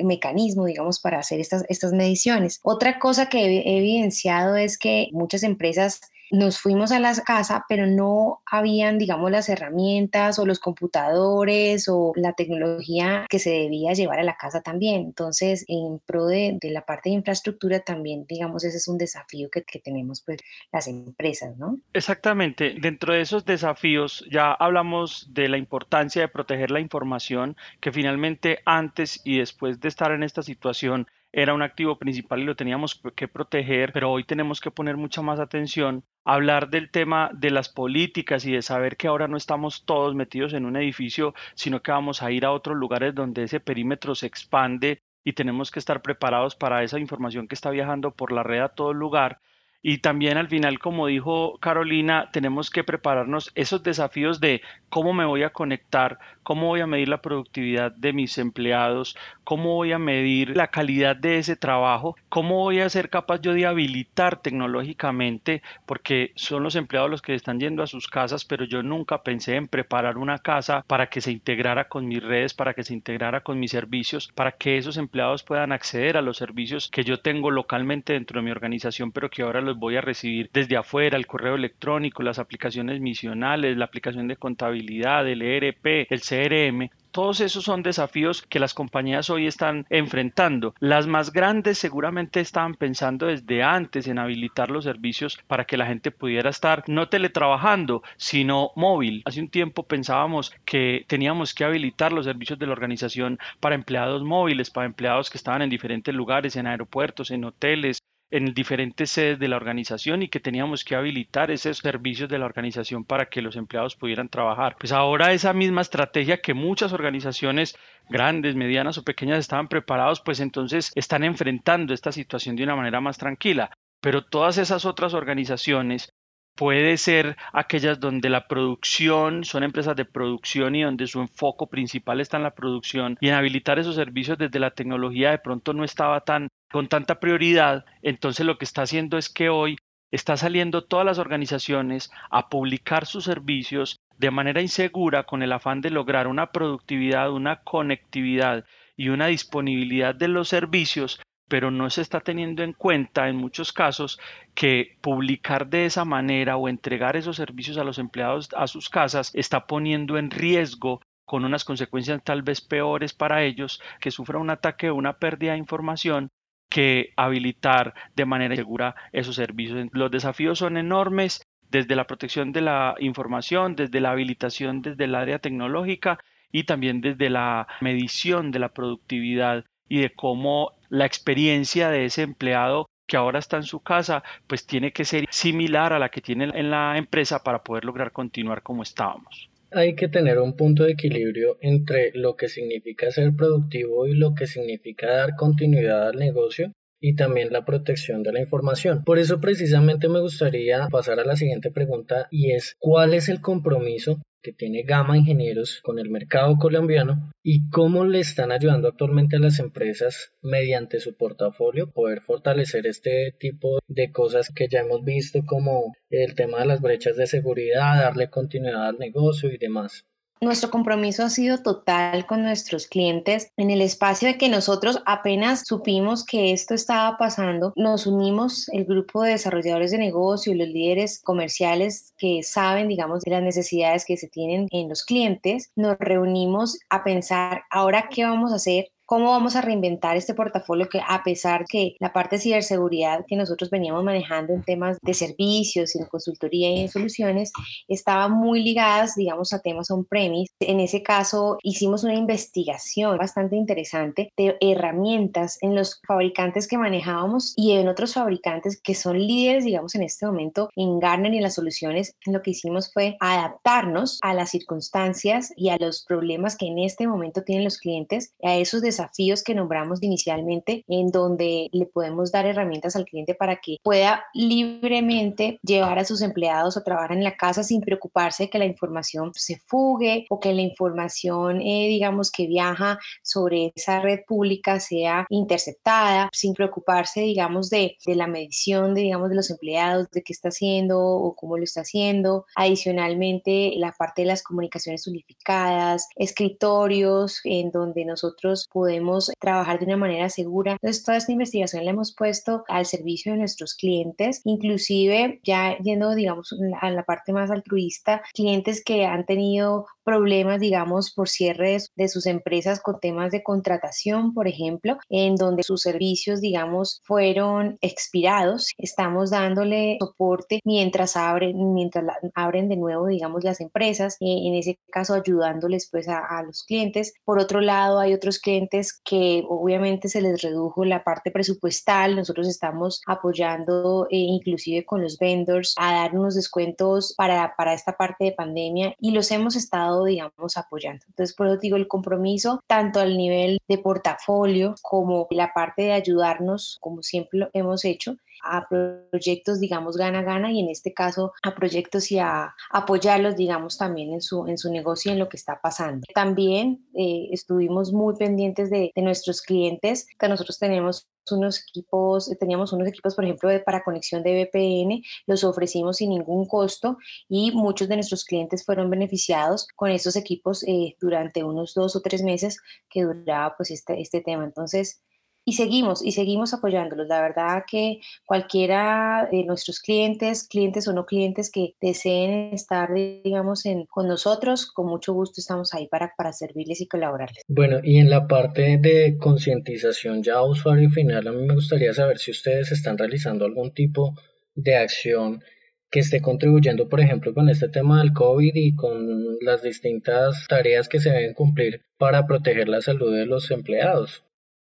mecanismo, 0.04 0.66
digamos, 0.66 1.00
para 1.00 1.18
hacer 1.18 1.40
estas, 1.40 1.64
estas 1.68 1.92
mediciones. 1.92 2.60
Otra 2.62 2.98
cosa 2.98 3.28
que 3.28 3.38
he 3.38 3.78
evidenciado 3.78 4.56
es 4.56 4.78
que 4.78 5.08
muchas 5.12 5.42
empresas 5.42 6.00
nos 6.30 6.58
fuimos 6.58 6.92
a 6.92 7.00
la 7.00 7.14
casa, 7.24 7.64
pero 7.68 7.86
no 7.86 8.42
habían, 8.46 8.98
digamos, 8.98 9.30
las 9.30 9.48
herramientas 9.48 10.38
o 10.38 10.46
los 10.46 10.58
computadores 10.58 11.88
o 11.88 12.12
la 12.16 12.32
tecnología 12.32 13.26
que 13.28 13.38
se 13.38 13.50
debía 13.50 13.92
llevar 13.92 14.18
a 14.18 14.24
la 14.24 14.36
casa 14.36 14.60
también. 14.60 15.02
Entonces, 15.02 15.64
en 15.68 16.00
pro 16.04 16.26
de, 16.26 16.58
la 16.62 16.84
parte 16.84 17.10
de 17.10 17.16
infraestructura 17.16 17.80
también, 17.80 18.26
digamos, 18.28 18.64
ese 18.64 18.78
es 18.78 18.88
un 18.88 18.98
desafío 18.98 19.48
que, 19.50 19.62
que 19.62 19.78
tenemos 19.78 20.22
pues 20.22 20.38
las 20.72 20.88
empresas, 20.88 21.56
¿no? 21.56 21.78
Exactamente. 21.92 22.74
Dentro 22.80 23.14
de 23.14 23.20
esos 23.20 23.44
desafíos 23.44 24.24
ya 24.30 24.52
hablamos 24.52 25.28
de 25.32 25.48
la 25.48 25.58
importancia 25.58 26.22
de 26.22 26.28
proteger 26.28 26.70
la 26.70 26.80
información 26.80 27.56
que 27.80 27.92
finalmente 27.92 28.60
antes 28.64 29.20
y 29.24 29.38
después 29.38 29.80
de 29.80 29.88
estar 29.88 30.12
en 30.12 30.22
esta 30.22 30.42
situación 30.42 31.06
era 31.36 31.52
un 31.52 31.60
activo 31.60 31.98
principal 31.98 32.40
y 32.40 32.44
lo 32.44 32.56
teníamos 32.56 32.98
que 33.14 33.28
proteger, 33.28 33.92
pero 33.92 34.10
hoy 34.10 34.24
tenemos 34.24 34.58
que 34.58 34.70
poner 34.70 34.96
mucha 34.96 35.20
más 35.20 35.38
atención 35.38 36.02
hablar 36.24 36.70
del 36.70 36.90
tema 36.90 37.30
de 37.34 37.50
las 37.50 37.68
políticas 37.68 38.46
y 38.46 38.52
de 38.52 38.62
saber 38.62 38.96
que 38.96 39.06
ahora 39.06 39.28
no 39.28 39.36
estamos 39.36 39.84
todos 39.84 40.14
metidos 40.14 40.54
en 40.54 40.64
un 40.64 40.76
edificio, 40.76 41.34
sino 41.54 41.82
que 41.82 41.92
vamos 41.92 42.22
a 42.22 42.30
ir 42.30 42.46
a 42.46 42.52
otros 42.52 42.78
lugares 42.78 43.14
donde 43.14 43.42
ese 43.42 43.60
perímetro 43.60 44.14
se 44.14 44.26
expande 44.26 45.02
y 45.24 45.34
tenemos 45.34 45.70
que 45.70 45.78
estar 45.78 46.00
preparados 46.00 46.56
para 46.56 46.82
esa 46.82 46.98
información 46.98 47.48
que 47.48 47.54
está 47.54 47.68
viajando 47.68 48.12
por 48.12 48.32
la 48.32 48.42
red 48.42 48.60
a 48.60 48.70
todo 48.70 48.94
lugar 48.94 49.42
y 49.88 49.98
también 49.98 50.36
al 50.36 50.48
final, 50.48 50.80
como 50.80 51.06
dijo 51.06 51.58
Carolina, 51.60 52.28
tenemos 52.32 52.70
que 52.70 52.82
prepararnos 52.82 53.52
esos 53.54 53.84
desafíos 53.84 54.40
de 54.40 54.60
cómo 54.88 55.12
me 55.12 55.24
voy 55.24 55.44
a 55.44 55.50
conectar, 55.50 56.18
cómo 56.42 56.66
voy 56.66 56.80
a 56.80 56.88
medir 56.88 57.08
la 57.08 57.22
productividad 57.22 57.92
de 57.92 58.12
mis 58.12 58.36
empleados, 58.38 59.16
cómo 59.44 59.74
voy 59.74 59.92
a 59.92 60.00
medir 60.00 60.56
la 60.56 60.66
calidad 60.72 61.14
de 61.14 61.38
ese 61.38 61.54
trabajo, 61.54 62.16
cómo 62.28 62.56
voy 62.64 62.80
a 62.80 62.88
ser 62.88 63.10
capaz 63.10 63.40
yo 63.42 63.52
de 63.52 63.64
habilitar 63.66 64.42
tecnológicamente, 64.42 65.62
porque 65.86 66.32
son 66.34 66.64
los 66.64 66.74
empleados 66.74 67.08
los 67.08 67.22
que 67.22 67.34
están 67.34 67.60
yendo 67.60 67.84
a 67.84 67.86
sus 67.86 68.08
casas, 68.08 68.44
pero 68.44 68.64
yo 68.64 68.82
nunca 68.82 69.22
pensé 69.22 69.54
en 69.54 69.68
preparar 69.68 70.18
una 70.18 70.40
casa 70.40 70.84
para 70.88 71.06
que 71.06 71.20
se 71.20 71.30
integrara 71.30 71.86
con 71.86 72.08
mis 72.08 72.24
redes, 72.24 72.54
para 72.54 72.74
que 72.74 72.82
se 72.82 72.92
integrara 72.92 73.42
con 73.42 73.60
mis 73.60 73.70
servicios, 73.70 74.32
para 74.34 74.50
que 74.50 74.78
esos 74.78 74.96
empleados 74.96 75.44
puedan 75.44 75.70
acceder 75.70 76.16
a 76.16 76.22
los 76.22 76.38
servicios 76.38 76.88
que 76.90 77.04
yo 77.04 77.20
tengo 77.20 77.52
localmente 77.52 78.14
dentro 78.14 78.40
de 78.40 78.46
mi 78.46 78.50
organización, 78.50 79.12
pero 79.12 79.30
que 79.30 79.42
ahora 79.42 79.60
los 79.60 79.75
voy 79.76 79.96
a 79.96 80.00
recibir 80.00 80.50
desde 80.52 80.76
afuera, 80.76 81.16
el 81.16 81.26
correo 81.26 81.54
electrónico, 81.54 82.22
las 82.22 82.38
aplicaciones 82.38 83.00
misionales, 83.00 83.76
la 83.76 83.84
aplicación 83.84 84.28
de 84.28 84.36
contabilidad, 84.36 85.26
el 85.28 85.42
ERP, 85.42 86.06
el 86.10 86.20
CRM, 86.20 86.90
todos 87.16 87.40
esos 87.40 87.64
son 87.64 87.82
desafíos 87.82 88.42
que 88.42 88.60
las 88.60 88.74
compañías 88.74 89.30
hoy 89.30 89.46
están 89.46 89.86
enfrentando. 89.88 90.74
Las 90.80 91.06
más 91.06 91.32
grandes 91.32 91.78
seguramente 91.78 92.40
estaban 92.40 92.74
pensando 92.74 93.24
desde 93.24 93.62
antes 93.62 94.06
en 94.06 94.18
habilitar 94.18 94.70
los 94.70 94.84
servicios 94.84 95.38
para 95.46 95.64
que 95.64 95.78
la 95.78 95.86
gente 95.86 96.10
pudiera 96.10 96.50
estar 96.50 96.84
no 96.88 97.08
teletrabajando, 97.08 98.02
sino 98.18 98.70
móvil. 98.76 99.22
Hace 99.24 99.40
un 99.40 99.48
tiempo 99.48 99.84
pensábamos 99.84 100.52
que 100.66 101.06
teníamos 101.08 101.54
que 101.54 101.64
habilitar 101.64 102.12
los 102.12 102.26
servicios 102.26 102.58
de 102.58 102.66
la 102.66 102.72
organización 102.72 103.38
para 103.60 103.76
empleados 103.76 104.22
móviles, 104.22 104.68
para 104.68 104.86
empleados 104.86 105.30
que 105.30 105.38
estaban 105.38 105.62
en 105.62 105.70
diferentes 105.70 106.14
lugares, 106.14 106.54
en 106.56 106.66
aeropuertos, 106.66 107.30
en 107.30 107.44
hoteles, 107.44 108.02
en 108.30 108.54
diferentes 108.54 109.10
sedes 109.10 109.38
de 109.38 109.48
la 109.48 109.56
organización 109.56 110.22
y 110.22 110.28
que 110.28 110.40
teníamos 110.40 110.84
que 110.84 110.96
habilitar 110.96 111.50
esos 111.50 111.78
servicios 111.78 112.28
de 112.28 112.38
la 112.38 112.46
organización 112.46 113.04
para 113.04 113.26
que 113.26 113.42
los 113.42 113.56
empleados 113.56 113.96
pudieran 113.96 114.28
trabajar. 114.28 114.76
Pues 114.78 114.92
ahora 114.92 115.32
esa 115.32 115.52
misma 115.52 115.82
estrategia 115.82 116.40
que 116.40 116.54
muchas 116.54 116.92
organizaciones 116.92 117.76
grandes, 118.08 118.56
medianas 118.56 118.98
o 118.98 119.04
pequeñas 119.04 119.38
estaban 119.38 119.68
preparados, 119.68 120.20
pues 120.20 120.40
entonces 120.40 120.92
están 120.94 121.24
enfrentando 121.24 121.94
esta 121.94 122.12
situación 122.12 122.56
de 122.56 122.64
una 122.64 122.76
manera 122.76 123.00
más 123.00 123.18
tranquila. 123.18 123.70
Pero 124.00 124.24
todas 124.24 124.58
esas 124.58 124.84
otras 124.84 125.14
organizaciones 125.14 126.12
puede 126.56 126.96
ser 126.96 127.36
aquellas 127.52 128.00
donde 128.00 128.30
la 128.30 128.48
producción 128.48 129.44
son 129.44 129.62
empresas 129.62 129.94
de 129.94 130.04
producción 130.04 130.74
y 130.74 130.82
donde 130.82 131.06
su 131.06 131.20
enfoque 131.20 131.66
principal 131.66 132.20
está 132.20 132.38
en 132.38 132.42
la 132.42 132.54
producción 132.54 133.16
y 133.20 133.28
en 133.28 133.34
habilitar 133.34 133.78
esos 133.78 133.94
servicios 133.94 134.38
desde 134.38 134.58
la 134.58 134.70
tecnología 134.72 135.30
de 135.30 135.38
pronto 135.38 135.72
no 135.72 135.84
estaba 135.84 136.22
tan 136.22 136.48
con 136.72 136.88
tanta 136.88 137.20
prioridad, 137.20 137.84
entonces 138.02 138.44
lo 138.44 138.58
que 138.58 138.64
está 138.64 138.82
haciendo 138.82 139.18
es 139.18 139.28
que 139.28 139.48
hoy 139.48 139.76
está 140.10 140.36
saliendo 140.36 140.82
todas 140.82 141.06
las 141.06 141.18
organizaciones 141.18 142.10
a 142.30 142.48
publicar 142.48 143.06
sus 143.06 143.24
servicios 143.24 144.00
de 144.18 144.30
manera 144.30 144.62
insegura 144.62 145.24
con 145.24 145.42
el 145.42 145.52
afán 145.52 145.80
de 145.80 145.90
lograr 145.90 146.26
una 146.26 146.52
productividad, 146.52 147.30
una 147.30 147.56
conectividad 147.62 148.64
y 148.96 149.10
una 149.10 149.26
disponibilidad 149.26 150.14
de 150.14 150.28
los 150.28 150.48
servicios 150.48 151.20
pero 151.48 151.70
no 151.70 151.90
se 151.90 152.02
está 152.02 152.20
teniendo 152.20 152.62
en 152.62 152.72
cuenta 152.72 153.28
en 153.28 153.36
muchos 153.36 153.72
casos 153.72 154.18
que 154.54 154.96
publicar 155.00 155.68
de 155.68 155.86
esa 155.86 156.04
manera 156.04 156.56
o 156.56 156.68
entregar 156.68 157.16
esos 157.16 157.36
servicios 157.36 157.78
a 157.78 157.84
los 157.84 157.98
empleados 157.98 158.48
a 158.56 158.66
sus 158.66 158.88
casas 158.88 159.30
está 159.34 159.66
poniendo 159.66 160.18
en 160.18 160.30
riesgo 160.30 161.00
con 161.24 161.44
unas 161.44 161.64
consecuencias 161.64 162.22
tal 162.22 162.42
vez 162.42 162.60
peores 162.60 163.12
para 163.12 163.42
ellos, 163.42 163.82
que 164.00 164.12
sufra 164.12 164.38
un 164.38 164.50
ataque 164.50 164.90
o 164.90 164.94
una 164.94 165.14
pérdida 165.18 165.52
de 165.52 165.58
información 165.58 166.30
que 166.68 167.12
habilitar 167.16 167.94
de 168.14 168.24
manera 168.24 168.56
segura 168.56 168.94
esos 169.12 169.36
servicios. 169.36 169.88
Los 169.92 170.10
desafíos 170.10 170.58
son 170.58 170.76
enormes 170.76 171.46
desde 171.68 171.96
la 171.96 172.06
protección 172.06 172.52
de 172.52 172.60
la 172.60 172.94
información, 173.00 173.74
desde 173.74 174.00
la 174.00 174.12
habilitación 174.12 174.82
desde 174.82 175.04
el 175.04 175.14
área 175.14 175.38
tecnológica 175.38 176.18
y 176.52 176.64
también 176.64 177.00
desde 177.00 177.28
la 177.28 177.66
medición 177.80 178.50
de 178.50 178.60
la 178.60 178.68
productividad 178.68 179.64
y 179.88 180.00
de 180.00 180.10
cómo 180.10 180.72
la 180.88 181.06
experiencia 181.06 181.90
de 181.90 182.04
ese 182.04 182.22
empleado 182.22 182.86
que 183.06 183.16
ahora 183.16 183.38
está 183.38 183.56
en 183.56 183.62
su 183.62 183.80
casa, 183.80 184.22
pues 184.46 184.66
tiene 184.66 184.92
que 184.92 185.04
ser 185.04 185.26
similar 185.30 185.92
a 185.92 185.98
la 185.98 186.08
que 186.08 186.20
tiene 186.20 186.50
en 186.54 186.70
la 186.70 186.98
empresa 186.98 187.42
para 187.42 187.62
poder 187.62 187.84
lograr 187.84 188.12
continuar 188.12 188.62
como 188.62 188.82
estábamos. 188.82 189.48
Hay 189.70 189.94
que 189.94 190.08
tener 190.08 190.38
un 190.38 190.56
punto 190.56 190.84
de 190.84 190.92
equilibrio 190.92 191.58
entre 191.60 192.12
lo 192.14 192.36
que 192.36 192.48
significa 192.48 193.10
ser 193.10 193.34
productivo 193.36 194.06
y 194.06 194.14
lo 194.14 194.34
que 194.34 194.46
significa 194.46 195.08
dar 195.14 195.36
continuidad 195.36 196.08
al 196.08 196.16
negocio 196.16 196.72
y 197.00 197.14
también 197.14 197.52
la 197.52 197.64
protección 197.64 198.22
de 198.22 198.32
la 198.32 198.40
información. 198.40 199.04
Por 199.04 199.18
eso 199.18 199.40
precisamente 199.40 200.08
me 200.08 200.20
gustaría 200.20 200.88
pasar 200.88 201.20
a 201.20 201.24
la 201.24 201.36
siguiente 201.36 201.70
pregunta 201.70 202.28
y 202.30 202.52
es 202.52 202.76
¿cuál 202.78 203.14
es 203.14 203.28
el 203.28 203.40
compromiso 203.40 204.20
que 204.46 204.52
tiene 204.52 204.84
Gama 204.84 205.18
Ingenieros 205.18 205.80
con 205.82 205.98
el 205.98 206.08
mercado 206.08 206.56
colombiano 206.56 207.32
y 207.42 207.68
cómo 207.68 208.04
le 208.04 208.20
están 208.20 208.52
ayudando 208.52 208.86
actualmente 208.86 209.36
a 209.36 209.40
las 209.40 209.58
empresas 209.58 210.30
mediante 210.40 211.00
su 211.00 211.16
portafolio 211.16 211.90
poder 211.90 212.20
fortalecer 212.20 212.86
este 212.86 213.34
tipo 213.40 213.80
de 213.88 214.12
cosas 214.12 214.52
que 214.54 214.68
ya 214.68 214.80
hemos 214.80 215.02
visto 215.04 215.40
como 215.44 215.94
el 216.10 216.36
tema 216.36 216.60
de 216.60 216.66
las 216.66 216.80
brechas 216.80 217.16
de 217.16 217.26
seguridad, 217.26 217.96
darle 217.96 218.30
continuidad 218.30 218.86
al 218.86 218.98
negocio 218.98 219.50
y 219.50 219.58
demás. 219.58 220.04
Nuestro 220.40 220.70
compromiso 220.70 221.24
ha 221.24 221.30
sido 221.30 221.62
total 221.62 222.26
con 222.26 222.42
nuestros 222.42 222.86
clientes. 222.86 223.50
En 223.56 223.70
el 223.70 223.80
espacio 223.80 224.28
de 224.28 224.36
que 224.36 224.50
nosotros 224.50 225.02
apenas 225.06 225.66
supimos 225.66 226.24
que 226.24 226.52
esto 226.52 226.74
estaba 226.74 227.16
pasando, 227.16 227.72
nos 227.74 228.06
unimos 228.06 228.68
el 228.68 228.84
grupo 228.84 229.22
de 229.22 229.30
desarrolladores 229.30 229.92
de 229.92 229.98
negocio 229.98 230.52
y 230.52 230.56
los 230.56 230.68
líderes 230.68 231.20
comerciales 231.22 232.12
que 232.18 232.42
saben, 232.42 232.88
digamos, 232.88 233.22
de 233.22 233.30
las 233.30 233.42
necesidades 233.42 234.04
que 234.04 234.18
se 234.18 234.28
tienen 234.28 234.68
en 234.72 234.90
los 234.90 235.04
clientes. 235.04 235.72
Nos 235.74 235.96
reunimos 235.98 236.78
a 236.90 237.02
pensar 237.02 237.62
ahora 237.70 238.08
qué 238.10 238.24
vamos 238.24 238.52
a 238.52 238.56
hacer 238.56 238.90
cómo 239.06 239.30
vamos 239.30 239.54
a 239.54 239.62
reinventar 239.62 240.16
este 240.16 240.34
portafolio 240.34 240.88
que 240.88 241.00
a 241.06 241.22
pesar 241.22 241.64
que 241.64 241.94
la 242.00 242.12
parte 242.12 242.36
de 242.36 242.42
ciberseguridad 242.42 243.24
que 243.26 243.36
nosotros 243.36 243.70
veníamos 243.70 244.04
manejando 244.04 244.52
en 244.52 244.64
temas 244.64 244.98
de 245.00 245.14
servicios, 245.14 245.94
en 245.94 246.06
consultoría 246.06 246.70
y 246.70 246.80
en 246.80 246.88
soluciones, 246.88 247.52
estaba 247.88 248.28
muy 248.28 248.62
ligadas, 248.62 249.14
digamos, 249.14 249.52
a 249.52 249.60
temas 249.60 249.90
on-premise. 249.90 250.52
En 250.60 250.80
ese 250.80 251.02
caso, 251.02 251.56
hicimos 251.62 252.02
una 252.02 252.14
investigación 252.14 253.16
bastante 253.16 253.56
interesante 253.56 254.32
de 254.36 254.56
herramientas 254.60 255.58
en 255.60 255.76
los 255.76 256.00
fabricantes 256.06 256.66
que 256.66 256.76
manejábamos 256.76 257.54
y 257.56 257.72
en 257.72 257.88
otros 257.88 258.14
fabricantes 258.14 258.80
que 258.82 258.94
son 258.94 259.18
líderes, 259.18 259.64
digamos, 259.64 259.94
en 259.94 260.02
este 260.02 260.26
momento 260.26 260.68
en 260.74 260.98
Garner 260.98 261.32
y 261.32 261.36
en 261.36 261.44
las 261.44 261.54
soluciones. 261.54 262.16
Lo 262.26 262.42
que 262.42 262.50
hicimos 262.50 262.92
fue 262.92 263.16
adaptarnos 263.20 264.18
a 264.22 264.34
las 264.34 264.50
circunstancias 264.50 265.52
y 265.56 265.68
a 265.68 265.76
los 265.78 266.04
problemas 266.04 266.56
que 266.56 266.66
en 266.66 266.80
este 266.80 267.06
momento 267.06 267.44
tienen 267.44 267.64
los 267.64 267.78
clientes, 267.78 268.34
a 268.42 268.56
esos 268.56 268.82
desafíos 268.82 268.95
que 269.44 269.54
nombramos 269.54 270.02
inicialmente, 270.02 270.84
en 270.88 271.10
donde 271.10 271.68
le 271.72 271.86
podemos 271.86 272.32
dar 272.32 272.46
herramientas 272.46 272.96
al 272.96 273.04
cliente 273.04 273.34
para 273.34 273.56
que 273.56 273.78
pueda 273.82 274.24
libremente 274.34 275.58
llevar 275.62 275.98
a 275.98 276.04
sus 276.04 276.22
empleados 276.22 276.76
a 276.76 276.84
trabajar 276.84 277.12
en 277.12 277.24
la 277.24 277.36
casa 277.36 277.62
sin 277.62 277.80
preocuparse 277.80 278.44
de 278.44 278.50
que 278.50 278.58
la 278.58 278.64
información 278.64 279.32
se 279.34 279.60
fugue 279.66 280.26
o 280.30 280.40
que 280.40 280.52
la 280.52 280.62
información, 280.62 281.60
eh, 281.60 281.88
digamos, 281.88 282.30
que 282.30 282.46
viaja 282.46 282.98
sobre 283.22 283.72
esa 283.74 284.00
red 284.00 284.20
pública 284.26 284.80
sea 284.80 285.26
interceptada, 285.30 286.28
sin 286.32 286.54
preocuparse, 286.54 287.20
digamos, 287.20 287.70
de, 287.70 287.96
de 288.04 288.14
la 288.14 288.26
medición, 288.26 288.94
de, 288.94 289.02
digamos, 289.02 289.30
de 289.30 289.36
los 289.36 289.50
empleados, 289.50 290.10
de 290.10 290.22
qué 290.22 290.32
está 290.32 290.48
haciendo 290.48 290.98
o 291.00 291.34
cómo 291.34 291.56
lo 291.56 291.64
está 291.64 291.82
haciendo. 291.82 292.46
Adicionalmente, 292.54 293.72
la 293.76 293.92
parte 293.92 294.22
de 294.22 294.28
las 294.28 294.42
comunicaciones 294.42 295.06
unificadas, 295.06 296.08
escritorios 296.16 297.40
en 297.44 297.70
donde 297.70 298.04
nosotros 298.04 298.68
podemos 298.72 298.85
podemos 298.86 299.32
trabajar 299.40 299.80
de 299.80 299.86
una 299.86 299.96
manera 299.96 300.28
segura. 300.28 300.72
Entonces, 300.72 301.02
toda 301.02 301.18
esta 301.18 301.32
investigación 301.32 301.84
la 301.84 301.90
hemos 301.90 302.14
puesto 302.14 302.62
al 302.68 302.86
servicio 302.86 303.32
de 303.32 303.38
nuestros 303.38 303.74
clientes, 303.74 304.42
inclusive 304.44 305.40
ya 305.42 305.76
yendo, 305.78 306.14
digamos, 306.14 306.54
a 306.80 306.90
la 306.92 307.02
parte 307.02 307.32
más 307.32 307.50
altruista, 307.50 308.22
clientes 308.32 308.84
que 308.84 309.04
han 309.04 309.26
tenido 309.26 309.86
problemas, 310.04 310.60
digamos, 310.60 311.12
por 311.12 311.28
cierres 311.28 311.90
de 311.96 312.08
sus 312.08 312.26
empresas 312.26 312.78
con 312.80 313.00
temas 313.00 313.32
de 313.32 313.42
contratación, 313.42 314.34
por 314.34 314.46
ejemplo, 314.46 314.98
en 315.08 315.34
donde 315.34 315.64
sus 315.64 315.82
servicios, 315.82 316.40
digamos, 316.40 317.00
fueron 317.02 317.78
expirados. 317.80 318.72
Estamos 318.78 319.30
dándole 319.30 319.96
soporte 319.98 320.60
mientras 320.64 321.16
abren, 321.16 321.74
mientras 321.74 322.04
abren 322.36 322.68
de 322.68 322.76
nuevo, 322.76 323.08
digamos, 323.08 323.42
las 323.42 323.60
empresas, 323.60 324.14
eh, 324.20 324.46
en 324.46 324.54
ese 324.54 324.78
caso 324.92 325.14
ayudándoles 325.14 325.88
pues 325.90 326.08
a, 326.08 326.24
a 326.24 326.44
los 326.44 326.62
clientes. 326.62 327.12
Por 327.24 327.40
otro 327.40 327.60
lado, 327.60 327.98
hay 327.98 328.14
otros 328.14 328.38
clientes 328.38 328.75
que 329.04 329.44
obviamente 329.48 330.08
se 330.08 330.20
les 330.20 330.42
redujo 330.42 330.84
la 330.84 331.04
parte 331.04 331.30
presupuestal. 331.30 332.16
Nosotros 332.16 332.48
estamos 332.48 333.00
apoyando 333.06 334.06
eh, 334.10 334.16
inclusive 334.16 334.84
con 334.84 335.02
los 335.02 335.18
vendors 335.18 335.74
a 335.76 335.92
dar 335.92 336.14
unos 336.14 336.34
descuentos 336.34 337.14
para, 337.16 337.54
para 337.56 337.74
esta 337.74 337.96
parte 337.96 338.24
de 338.24 338.32
pandemia 338.32 338.94
y 338.98 339.12
los 339.12 339.30
hemos 339.30 339.56
estado, 339.56 340.04
digamos, 340.04 340.56
apoyando. 340.56 341.04
Entonces, 341.08 341.34
por 341.34 341.46
eso 341.46 341.58
digo, 341.58 341.76
el 341.76 341.88
compromiso 341.88 342.60
tanto 342.66 343.00
al 343.00 343.16
nivel 343.16 343.58
de 343.68 343.78
portafolio 343.78 344.74
como 344.82 345.26
la 345.30 345.52
parte 345.52 345.82
de 345.82 345.92
ayudarnos, 345.92 346.78
como 346.80 347.02
siempre 347.02 347.40
lo 347.40 347.50
hemos 347.52 347.84
hecho, 347.84 348.16
a 348.50 348.68
proyectos, 348.68 349.60
digamos, 349.60 349.96
gana-gana 349.96 350.52
y 350.52 350.60
en 350.60 350.68
este 350.68 350.92
caso 350.92 351.32
a 351.42 351.54
proyectos 351.54 352.10
y 352.12 352.18
a 352.18 352.54
apoyarlos, 352.70 353.36
digamos, 353.36 353.78
también 353.78 354.12
en 354.12 354.20
su, 354.20 354.46
en 354.46 354.58
su 354.58 354.70
negocio 354.70 355.10
y 355.10 355.14
en 355.14 355.18
lo 355.18 355.28
que 355.28 355.36
está 355.36 355.60
pasando. 355.62 356.06
También 356.14 356.86
eh, 356.94 357.28
estuvimos 357.32 357.92
muy 357.92 358.16
pendientes 358.16 358.70
de, 358.70 358.90
de 358.94 359.02
nuestros 359.02 359.42
clientes, 359.42 360.06
que 360.18 360.28
nosotros 360.28 360.58
tenemos 360.58 361.08
unos 361.32 361.60
equipos, 361.60 362.30
teníamos 362.38 362.72
unos 362.72 362.88
equipos, 362.88 363.14
por 363.14 363.24
ejemplo, 363.24 363.48
de, 363.48 363.60
para 363.60 363.82
conexión 363.82 364.22
de 364.22 364.44
VPN, 364.44 365.02
los 365.26 365.44
ofrecimos 365.44 365.98
sin 365.98 366.10
ningún 366.10 366.46
costo 366.46 366.98
y 367.28 367.50
muchos 367.52 367.88
de 367.88 367.96
nuestros 367.96 368.24
clientes 368.24 368.64
fueron 368.64 368.90
beneficiados 368.90 369.66
con 369.74 369.90
estos 369.90 370.16
equipos 370.16 370.62
eh, 370.66 370.96
durante 371.00 371.44
unos 371.44 371.74
dos 371.74 371.96
o 371.96 372.00
tres 372.00 372.22
meses 372.22 372.60
que 372.88 373.02
duraba 373.02 373.56
pues 373.56 373.70
este, 373.70 374.00
este 374.00 374.20
tema. 374.20 374.44
Entonces, 374.44 375.02
y 375.48 375.52
seguimos, 375.52 376.04
y 376.04 376.10
seguimos 376.10 376.52
apoyándolos. 376.52 377.06
La 377.06 377.22
verdad 377.22 377.62
que 377.70 378.00
cualquiera 378.26 379.28
de 379.30 379.44
nuestros 379.44 379.78
clientes, 379.78 380.42
clientes 380.48 380.88
o 380.88 380.92
no 380.92 381.06
clientes 381.06 381.52
que 381.52 381.74
deseen 381.80 382.52
estar, 382.52 382.92
digamos, 382.92 383.64
en, 383.64 383.86
con 383.86 384.08
nosotros, 384.08 384.66
con 384.66 384.88
mucho 384.88 385.14
gusto 385.14 385.40
estamos 385.40 385.72
ahí 385.72 385.86
para, 385.86 386.12
para 386.16 386.32
servirles 386.32 386.80
y 386.80 386.88
colaborarles. 386.88 387.44
Bueno, 387.46 387.78
y 387.84 387.98
en 387.98 388.10
la 388.10 388.26
parte 388.26 388.76
de 388.78 389.16
concientización 389.18 390.24
ya 390.24 390.42
usuario 390.42 390.90
final, 390.90 391.28
a 391.28 391.32
mí 391.32 391.46
me 391.46 391.54
gustaría 391.54 391.94
saber 391.94 392.18
si 392.18 392.32
ustedes 392.32 392.72
están 392.72 392.98
realizando 392.98 393.44
algún 393.44 393.72
tipo 393.72 394.14
de 394.56 394.74
acción 394.74 395.44
que 395.92 396.00
esté 396.00 396.20
contribuyendo, 396.20 396.88
por 396.88 397.00
ejemplo, 397.00 397.32
con 397.32 397.48
este 397.48 397.68
tema 397.68 398.00
del 398.00 398.12
COVID 398.12 398.52
y 398.52 398.74
con 398.74 399.38
las 399.40 399.62
distintas 399.62 400.44
tareas 400.48 400.88
que 400.88 400.98
se 400.98 401.10
deben 401.10 401.34
cumplir 401.34 401.82
para 401.98 402.26
proteger 402.26 402.68
la 402.68 402.80
salud 402.80 403.14
de 403.16 403.26
los 403.26 403.52
empleados. 403.52 404.24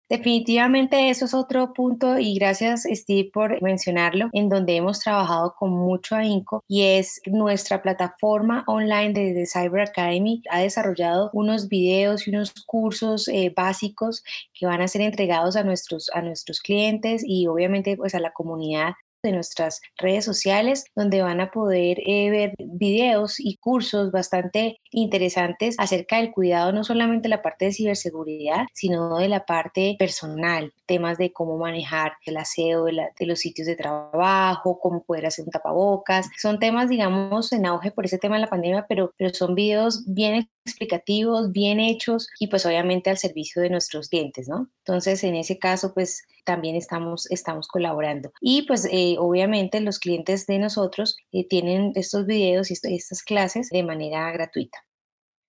Definitivamente 0.09 1.11
eso 1.11 1.27
es 1.27 1.35
otro 1.35 1.75
punto 1.75 2.19
y 2.19 2.35
gracias 2.35 2.85
Steve 2.91 3.31
por 3.31 3.61
mencionarlo, 3.61 4.31
en 4.33 4.49
donde 4.49 4.77
hemos 4.77 5.01
trabajado 5.01 5.55
con 5.59 5.71
mucho 5.71 6.17
ahínco 6.17 6.65
y 6.67 6.85
es 6.85 7.21
nuestra 7.27 7.83
plataforma 7.83 8.65
online 8.67 9.13
de, 9.13 9.47
Cyber 9.47 9.83
Academy 9.83 10.43
ha 10.51 10.61
desarrollado 10.61 11.29
unos 11.35 11.69
videos 11.69 12.27
y 12.27 12.31
unos 12.31 12.53
cursos 12.67 13.29
eh, 13.29 13.53
básicos 13.55 14.25
que 14.55 14.65
van 14.65 14.81
a 14.81 14.89
ser 14.89 15.03
entregados 15.03 15.57
a 15.57 15.63
nuestros, 15.63 16.11
a 16.15 16.23
nuestros 16.23 16.61
clientes 16.61 17.23
y 17.25 17.47
obviamente 17.47 17.97
pues 17.97 18.15
a 18.15 18.21
la 18.21 18.33
comunidad 18.33 18.95
de 19.23 19.33
nuestras 19.33 19.81
redes 19.97 20.25
sociales 20.25 20.85
donde 20.95 21.23
van 21.23 21.41
a 21.41 21.51
poder 21.51 21.99
eh, 22.07 22.31
ver 22.31 22.55
videos 22.59 23.41
y 23.41 23.57
cursos 23.57 24.13
bastante 24.13 24.81
interesantes 24.91 25.75
acerca 25.79 26.17
del 26.17 26.31
cuidado 26.31 26.73
no 26.73 26.85
solamente 26.85 27.25
de 27.25 27.31
la 27.31 27.43
parte 27.43 27.67
de 27.67 27.73
ciberseguridad 27.73 28.67
sino 28.75 29.19
de 29.19 29.29
la 29.29 29.45
parte 29.45 29.97
personal 29.99 30.73
temas 30.87 31.19
de 31.19 31.33
cómo 31.33 31.59
manejar 31.59 32.13
el 32.25 32.37
aseo 32.37 32.85
de, 32.85 33.11
los 33.21 33.39
sitios 33.39 33.67
de 33.67 33.77
trabajo 33.77 34.79
cómo 34.81 35.03
poder 35.03 35.27
hacer 35.27 35.45
un 35.45 35.51
tapabocas. 35.51 36.29
Son 36.39 36.59
temas 36.59 36.89
digamos 36.89 37.53
en 37.53 37.67
auge 37.67 37.91
por 37.91 38.05
ese 38.05 38.19
tema 38.19 38.37
de 38.37 38.43
la 38.43 38.49
pandemia 38.49 38.87
pero, 38.89 39.13
pero 39.17 39.35
son 39.35 39.55
videos 39.55 40.05
bien 40.07 40.49
explicativos 40.69 41.53
bien 41.53 41.81
hechos 41.81 42.29
y 42.39 42.47
pues 42.49 42.65
obviamente 42.67 43.11
al 43.11 43.19
servicio 43.19 43.63
de 43.63 43.71
nuestros 43.71 44.09
clientes 44.09 44.49
no 44.49 44.71
entonces 44.79 45.25
en 45.25 45.35
ese 45.35 45.59
caso 45.59 45.93
pues 45.95 46.25
también 46.49 46.77
estamos, 46.77 47.31
estamos 47.31 47.69
colaborando. 47.69 48.33
Y 48.41 48.63
pues 48.63 48.89
eh, 48.91 49.17
obviamente 49.19 49.83
los 49.83 49.99
clientes 49.99 50.47
de 50.47 50.59
nosotros 50.59 51.19
eh, 51.31 51.47
tienen 51.47 51.93
estos 51.95 52.25
videos 52.25 52.71
y 52.71 52.75
estas 52.97 53.23
clases 53.23 53.69
de 53.69 53.83
manera 53.83 54.33
gratuita. 54.33 54.79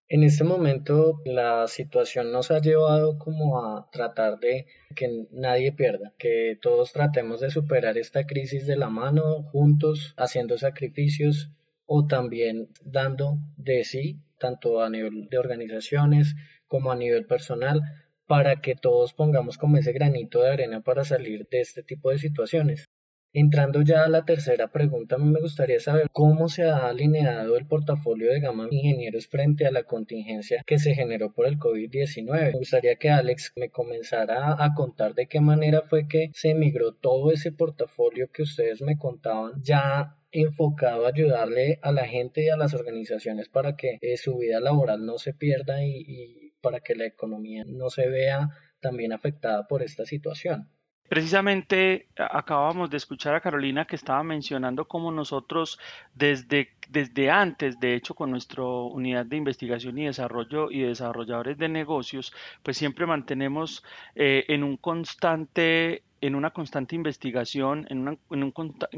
En 0.09 0.23
este 0.23 0.43
momento 0.43 1.21
la 1.23 1.67
situación 1.67 2.33
nos 2.33 2.51
ha 2.51 2.59
llevado 2.59 3.17
como 3.17 3.63
a 3.63 3.89
tratar 3.91 4.39
de 4.39 4.65
que 4.93 5.27
nadie 5.31 5.71
pierda, 5.71 6.13
que 6.17 6.57
todos 6.61 6.91
tratemos 6.91 7.39
de 7.39 7.49
superar 7.49 7.97
esta 7.97 8.25
crisis 8.27 8.67
de 8.67 8.75
la 8.75 8.89
mano, 8.89 9.43
juntos, 9.43 10.13
haciendo 10.17 10.57
sacrificios 10.57 11.49
o 11.91 12.05
también 12.05 12.69
dando 12.85 13.39
de 13.57 13.83
sí, 13.83 14.19
tanto 14.37 14.83
a 14.83 14.91
nivel 14.91 15.27
de 15.27 15.39
organizaciones 15.39 16.35
como 16.67 16.91
a 16.91 16.95
nivel 16.95 17.25
personal, 17.25 17.81
para 18.27 18.61
que 18.61 18.75
todos 18.75 19.13
pongamos 19.13 19.57
como 19.57 19.77
ese 19.77 19.91
granito 19.91 20.43
de 20.43 20.51
arena 20.51 20.81
para 20.81 21.03
salir 21.03 21.47
de 21.49 21.61
este 21.61 21.81
tipo 21.81 22.11
de 22.11 22.19
situaciones. 22.19 22.85
Entrando 23.31 23.83
ya 23.83 24.05
a 24.05 24.09
la 24.09 24.25
tercera 24.25 24.71
pregunta, 24.71 25.19
me 25.19 25.39
gustaría 25.39 25.79
saber 25.79 26.07
cómo 26.11 26.49
se 26.49 26.63
ha 26.63 26.87
alineado 26.87 27.57
el 27.57 27.67
portafolio 27.67 28.31
de 28.31 28.39
Gama 28.39 28.67
Ingenieros 28.71 29.27
frente 29.27 29.67
a 29.67 29.71
la 29.71 29.83
contingencia 29.83 30.63
que 30.65 30.79
se 30.79 30.95
generó 30.95 31.31
por 31.31 31.45
el 31.45 31.59
COVID-19. 31.59 32.25
Me 32.25 32.51
gustaría 32.53 32.95
que 32.95 33.11
Alex 33.11 33.53
me 33.55 33.69
comenzara 33.69 34.55
a 34.57 34.73
contar 34.73 35.13
de 35.13 35.27
qué 35.27 35.41
manera 35.41 35.83
fue 35.83 36.07
que 36.07 36.31
se 36.33 36.55
migró 36.55 36.93
todo 36.93 37.31
ese 37.31 37.51
portafolio 37.51 38.31
que 38.31 38.41
ustedes 38.41 38.81
me 38.81 38.97
contaban 38.97 39.61
ya 39.61 40.15
enfocado 40.31 41.05
a 41.05 41.09
ayudarle 41.09 41.77
a 41.83 41.91
la 41.91 42.07
gente 42.07 42.43
y 42.43 42.49
a 42.49 42.57
las 42.57 42.73
organizaciones 42.73 43.47
para 43.47 43.75
que 43.75 43.99
eh, 44.01 44.17
su 44.17 44.39
vida 44.39 44.59
laboral 44.59 45.05
no 45.05 45.19
se 45.19 45.35
pierda 45.35 45.83
y 45.83 46.53
para 46.61 46.79
que 46.79 46.95
la 46.95 47.05
economía 47.05 47.63
no 47.67 47.91
se 47.91 48.07
vea 48.09 48.49
también 48.79 49.13
afectada 49.13 49.67
por 49.67 49.83
esta 49.83 50.05
situación. 50.05 50.67
Precisamente 51.09 52.07
acabamos 52.17 52.91
de 52.91 52.97
escuchar 52.97 53.33
a 53.33 53.41
Carolina 53.41 53.85
que 53.85 53.95
estaba 53.95 54.21
mencionando 54.23 54.87
cómo 54.87 55.11
nosotros 55.11 55.79
desde, 56.13 56.69
desde 56.87 57.31
antes, 57.31 57.79
de 57.79 57.95
hecho 57.95 58.13
con 58.13 58.29
nuestra 58.29 58.61
unidad 58.63 59.25
de 59.25 59.37
investigación 59.37 59.97
y 59.97 60.05
desarrollo 60.05 60.69
y 60.69 60.81
desarrolladores 60.81 61.57
de 61.57 61.67
negocios, 61.67 62.31
pues 62.61 62.77
siempre 62.77 63.07
mantenemos 63.07 63.83
eh, 64.13 64.45
en 64.49 64.63
un 64.63 64.77
constante 64.77 66.03
en 66.21 66.35
una 66.35 66.51
constante 66.51 66.95
investigación, 66.95 67.85
en, 67.89 68.19
un, 68.29 68.51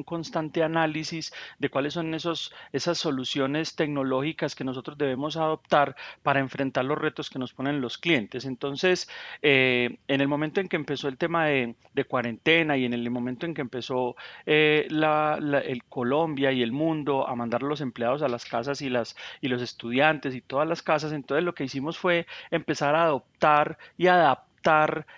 constante 0.04 0.64
análisis 0.64 1.34
de 1.60 1.70
cuáles 1.70 1.94
son 1.94 2.14
esos, 2.14 2.54
esas 2.72 2.98
soluciones 2.98 3.76
tecnológicas 3.76 4.56
que 4.56 4.64
nosotros 4.64 4.98
debemos 4.98 5.38
adoptar 5.38 5.96
para 6.24 6.40
enfrentar 6.40 6.86
los 6.86 6.98
retos 6.98 7.30
que 7.30 7.40
nos 7.40 7.54
ponen 7.54 7.82
los 7.82 7.98
clientes. 7.98 8.46
Entonces, 8.46 9.10
eh, 9.42 9.98
en 10.08 10.22
el 10.22 10.28
momento 10.28 10.62
en 10.62 10.68
que 10.68 10.76
empezó 10.76 11.08
el 11.08 11.18
tema 11.18 11.46
de, 11.46 11.76
cuarentena 12.08 12.78
y 12.78 12.86
en 12.86 12.94
el 12.94 13.10
momento 13.12 13.46
en 13.46 13.54
que 13.54 13.62
empezó 13.62 14.16
eh, 14.48 14.88
el 14.90 15.84
Colombia 15.88 16.52
y 16.52 16.64
el 16.64 16.72
mundo 16.72 17.28
a 17.28 17.36
mandar 17.36 17.64
a 17.64 17.68
los 17.68 17.80
empleados 17.80 18.24
a 18.24 18.28
las 18.28 18.46
casas 18.46 18.82
y, 18.82 18.90
las, 18.90 19.16
y 19.40 19.48
los 19.48 19.62
estudiantes 19.62 20.34
y 20.34 20.42
todas 20.42 20.68
las 20.68 20.82
casas, 20.82 21.14
entonces 21.14 21.44
lo 21.44 21.54
que 21.54 21.64
hicimos 21.64 21.98
fue 21.98 22.26
empezar 22.50 22.96
a 22.96 23.04
adoptar 23.04 23.78
y 23.98 24.08
adaptar 24.08 24.51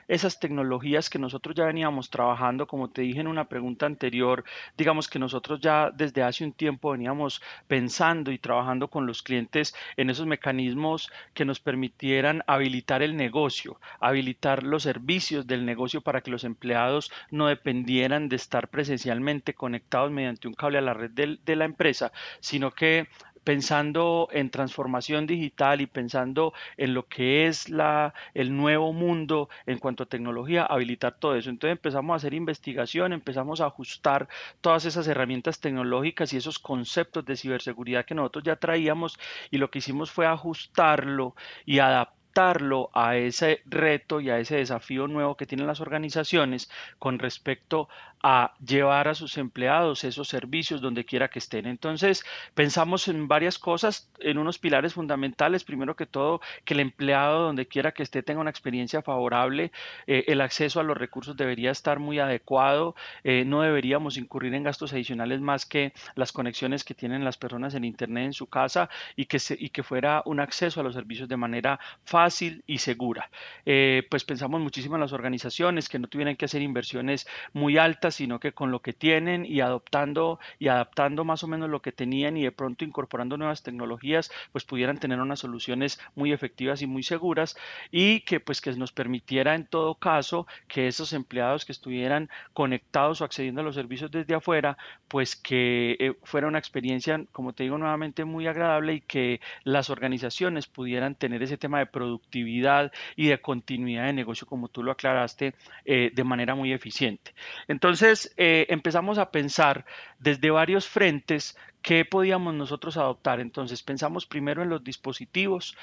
esas 0.08 0.40
tecnologías 0.40 1.10
que 1.10 1.20
nosotros 1.20 1.56
ya 1.56 1.66
veníamos 1.66 2.10
trabajando, 2.10 2.68
como 2.68 2.90
te 2.90 3.02
dije 3.02 3.20
en 3.20 3.28
una 3.28 3.50
pregunta 3.50 3.86
anterior, 3.86 4.44
digamos 4.78 5.08
que 5.08 5.20
nosotros 5.20 5.60
ya 5.60 5.92
desde 5.92 6.24
hace 6.24 6.44
un 6.44 6.54
tiempo 6.54 6.92
veníamos 6.92 7.42
pensando 7.68 8.32
y 8.32 8.38
trabajando 8.38 8.90
con 8.90 9.06
los 9.06 9.22
clientes 9.22 9.76
en 9.98 10.10
esos 10.10 10.26
mecanismos 10.26 11.12
que 11.34 11.46
nos 11.46 11.60
permitieran 11.60 12.44
habilitar 12.48 13.02
el 13.02 13.16
negocio, 13.16 13.80
habilitar 14.00 14.64
los 14.64 14.84
servicios 14.84 15.46
del 15.46 15.66
negocio 15.66 16.02
para 16.02 16.22
que 16.22 16.32
los 16.32 16.44
empleados 16.44 17.12
no 17.30 17.48
dependieran 17.48 18.30
de 18.30 18.38
estar 18.38 18.70
presencialmente 18.70 19.54
conectados 19.54 20.12
mediante 20.12 20.48
un 20.48 20.54
cable 20.54 20.78
a 20.78 20.82
la 20.82 20.94
red 20.94 21.12
de 21.12 21.56
la 21.56 21.66
empresa, 21.66 22.12
sino 22.40 22.72
que 22.72 23.08
pensando 23.44 24.28
en 24.32 24.50
transformación 24.50 25.28
digital 25.28 25.82
y 25.82 25.88
pensando 25.88 26.54
en 26.78 26.94
lo 26.94 27.08
que 27.08 27.48
es 27.48 27.70
la, 27.70 28.14
el 28.34 28.56
nuevo 28.56 28.94
mundo 28.94 29.50
en 29.66 29.80
cuanto 29.80 30.04
a 30.04 30.06
tecnología, 30.08 30.64
habilitar 30.66 31.18
todo 31.20 31.36
eso. 31.36 31.50
Entonces 31.50 31.78
empezamos 31.78 32.14
a 32.14 32.18
hacer 32.18 32.34
investigación, 32.34 33.14
empezamos 33.14 33.62
a 33.62 33.66
ajustar 33.66 34.28
todas 34.62 34.86
esas 34.86 35.08
herramientas 35.08 35.60
tecnológicas 35.60 36.34
y 36.34 36.38
esos 36.38 36.60
conceptos 36.60 37.26
de 37.26 37.36
ciberseguridad 37.36 38.06
que 38.06 38.16
nosotros 38.16 38.44
ya 38.44 38.56
traíamos 38.56 39.20
y 39.52 39.58
lo 39.58 39.70
que 39.70 39.80
hicimos 39.80 40.12
fue 40.12 40.26
ajustarlo 40.26 41.36
y 41.66 41.80
adaptarlo 41.80 42.23
a 42.36 43.16
ese 43.16 43.62
reto 43.66 44.20
y 44.20 44.30
a 44.30 44.40
ese 44.40 44.56
desafío 44.56 45.08
nuevo 45.08 45.38
que 45.38 45.46
tienen 45.46 45.68
las 45.68 45.82
organizaciones 45.82 46.70
con 46.98 47.20
respecto 47.20 47.90
a 48.26 48.54
llevar 48.66 49.10
a 49.10 49.16
sus 49.16 49.38
empleados 49.38 50.06
esos 50.06 50.30
servicios 50.30 50.82
donde 50.82 51.04
quiera 51.06 51.28
que 51.28 51.40
estén. 51.40 51.68
Entonces, 51.68 52.24
pensamos 52.56 53.08
en 53.10 53.28
varias 53.28 53.60
cosas, 53.60 54.10
en 54.20 54.38
unos 54.38 54.60
pilares 54.60 54.94
fundamentales. 54.94 55.66
Primero 55.66 55.96
que 55.96 56.06
todo, 56.06 56.40
que 56.64 56.74
el 56.74 56.80
empleado 56.80 57.44
donde 57.44 57.68
quiera 57.68 57.92
que 57.92 58.02
esté 58.02 58.24
tenga 58.24 58.40
una 58.40 58.50
experiencia 58.50 59.02
favorable. 59.02 59.72
Eh, 60.08 60.24
el 60.28 60.40
acceso 60.40 60.80
a 60.80 60.84
los 60.84 60.98
recursos 60.98 61.36
debería 61.36 61.72
estar 61.72 62.00
muy 62.00 62.20
adecuado. 62.20 62.96
Eh, 63.26 63.44
no 63.46 63.62
deberíamos 63.62 64.18
incurrir 64.18 64.54
en 64.54 64.64
gastos 64.64 64.94
adicionales 64.94 65.42
más 65.42 65.66
que 65.66 65.94
las 66.16 66.32
conexiones 66.32 66.86
que 66.86 66.96
tienen 66.96 67.26
las 67.26 67.38
personas 67.38 67.76
en 67.76 67.84
Internet 67.84 68.26
en 68.28 68.34
su 68.34 68.48
casa 68.48 68.90
y 69.18 69.26
que, 69.26 69.38
y 69.60 69.70
que 69.70 69.84
fuera 69.84 70.24
un 70.26 70.40
acceso 70.40 70.80
a 70.80 70.84
los 70.84 70.96
servicios 70.96 71.28
de 71.28 71.38
manera 71.38 71.80
fácil 72.06 72.23
y 72.32 72.78
segura. 72.78 73.30
Eh, 73.66 74.04
pues 74.10 74.24
pensamos 74.24 74.62
muchísimo 74.62 74.96
en 74.96 75.02
las 75.02 75.14
organizaciones 75.14 75.90
que 75.90 76.00
no 76.00 76.08
tuvieran 76.08 76.36
que 76.36 76.46
hacer 76.46 76.62
inversiones 76.62 77.28
muy 77.52 77.78
altas, 77.78 78.16
sino 78.16 78.40
que 78.40 78.54
con 78.54 78.72
lo 78.72 78.82
que 78.82 78.94
tienen 78.94 79.46
y 79.46 79.62
adoptando 79.62 80.40
y 80.60 80.70
adaptando 80.70 81.26
más 81.26 81.44
o 81.44 81.48
menos 81.48 81.70
lo 81.70 81.82
que 81.82 81.92
tenían 81.92 82.38
y 82.38 82.44
de 82.44 82.52
pronto 82.52 82.86
incorporando 82.86 83.38
nuevas 83.38 83.64
tecnologías, 83.64 84.32
pues 84.52 84.64
pudieran 84.64 85.00
tener 85.00 85.20
unas 85.20 85.40
soluciones 85.40 86.00
muy 86.16 86.32
efectivas 86.32 86.82
y 86.82 86.88
muy 86.88 87.04
seguras 87.04 87.58
y 87.92 88.22
que 88.22 88.40
pues 88.40 88.62
que 88.62 88.72
nos 88.74 88.92
permitiera 88.92 89.56
en 89.56 89.66
todo 89.66 89.96
caso 89.96 90.48
que 90.68 90.88
esos 90.88 91.14
empleados 91.14 91.66
que 91.66 91.72
estuvieran 91.72 92.30
conectados 92.54 93.22
o 93.22 93.26
accediendo 93.26 93.62
a 93.62 93.64
los 93.64 93.76
servicios 93.76 94.12
desde 94.12 94.36
afuera, 94.36 94.78
pues 95.08 95.36
que 95.36 95.98
eh, 96.00 96.14
fuera 96.24 96.48
una 96.48 96.60
experiencia, 96.60 97.24
como 97.32 97.54
te 97.54 97.64
digo 97.64 97.78
nuevamente, 97.78 98.26
muy 98.26 98.48
agradable 98.48 98.94
y 98.96 99.02
que 99.02 99.42
las 99.64 99.90
organizaciones 99.90 100.68
pudieran 100.68 101.16
tener 101.16 101.44
ese 101.44 101.58
tema 101.58 101.80
de 101.80 101.88
productividad 102.14 102.92
y 103.16 103.28
de 103.28 103.42
continuidad 103.42 104.06
de 104.06 104.14
negocio, 104.14 104.48
como 104.48 104.68
tú 104.68 104.84
lo 104.84 104.92
aclaraste, 104.92 105.56
eh, 105.86 106.12
de 106.14 106.24
manera 106.24 106.56
muy 106.56 106.72
eficiente. 106.72 107.34
Entonces, 107.68 108.34
eh, 108.38 108.68
empezamos 108.70 109.18
a 109.18 109.32
pensar 109.32 109.86
desde 110.20 110.52
varios 110.52 110.88
frentes 110.88 111.58
¿Qué 111.82 112.06
podíamos 112.06 112.54
nosotros 112.54 112.96
adoptar? 112.96 113.42
Entonces 113.42 113.84
pensamos 113.84 114.26
primero 114.26 114.64
en 114.64 114.70
los 114.70 114.86
dispositivos. 114.86 115.76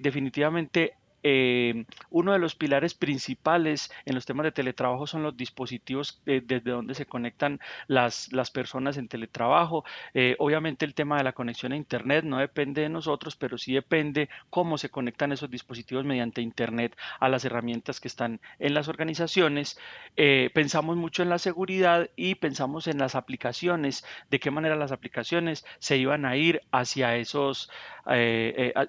definitivamente 0.00 0.92
eh, 1.22 1.84
uno 2.10 2.32
de 2.32 2.38
los 2.38 2.54
pilares 2.54 2.94
principales 2.94 3.90
en 4.04 4.14
los 4.14 4.26
temas 4.26 4.44
de 4.44 4.52
teletrabajo 4.52 5.06
son 5.06 5.22
los 5.22 5.36
dispositivos 5.36 6.20
desde 6.24 6.60
donde 6.60 6.94
se 6.94 7.06
conectan 7.06 7.60
las, 7.86 8.32
las 8.32 8.50
personas 8.50 8.96
en 8.96 9.08
teletrabajo. 9.08 9.84
Eh, 10.14 10.36
obviamente 10.38 10.84
el 10.84 10.94
tema 10.94 11.18
de 11.18 11.24
la 11.24 11.32
conexión 11.32 11.72
a 11.72 11.76
Internet 11.76 12.24
no 12.24 12.38
depende 12.38 12.82
de 12.82 12.88
nosotros, 12.88 13.36
pero 13.36 13.58
sí 13.58 13.72
depende 13.72 14.28
cómo 14.50 14.78
se 14.78 14.90
conectan 14.90 15.32
esos 15.32 15.50
dispositivos 15.50 16.04
mediante 16.04 16.40
Internet 16.40 16.96
a 17.20 17.28
las 17.28 17.44
herramientas 17.44 18.00
que 18.00 18.08
están 18.08 18.40
en 18.58 18.74
las 18.74 18.88
organizaciones. 18.88 19.78
Eh, 20.16 20.50
pensamos 20.54 20.96
mucho 20.96 21.22
en 21.22 21.30
la 21.30 21.38
seguridad 21.38 22.08
y 22.16 22.36
pensamos 22.36 22.86
en 22.86 22.98
las 22.98 23.14
aplicaciones, 23.14 24.04
de 24.30 24.40
qué 24.40 24.50
manera 24.50 24.76
las 24.76 24.92
aplicaciones 24.92 25.64
se 25.78 25.96
iban 25.96 26.24
a 26.24 26.36
ir 26.36 26.62
hacia 26.70 27.16
esos, 27.16 27.70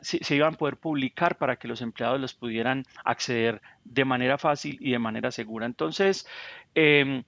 se 0.02 0.36
iban 0.36 0.54
a 0.54 0.58
poder 0.58 0.78
publicar 0.78 1.38
para 1.38 1.58
que 1.58 1.68
los 1.68 1.82
empleados 1.82 2.19
los 2.20 2.34
pudieran 2.34 2.86
acceder 3.04 3.62
de 3.84 4.06
manera 4.06 4.38
fácil 4.38 4.78
y 4.80 4.92
de 4.92 5.00
manera 5.00 5.32
segura. 5.32 5.66
Entonces, 5.66 6.28
em, 6.76 7.24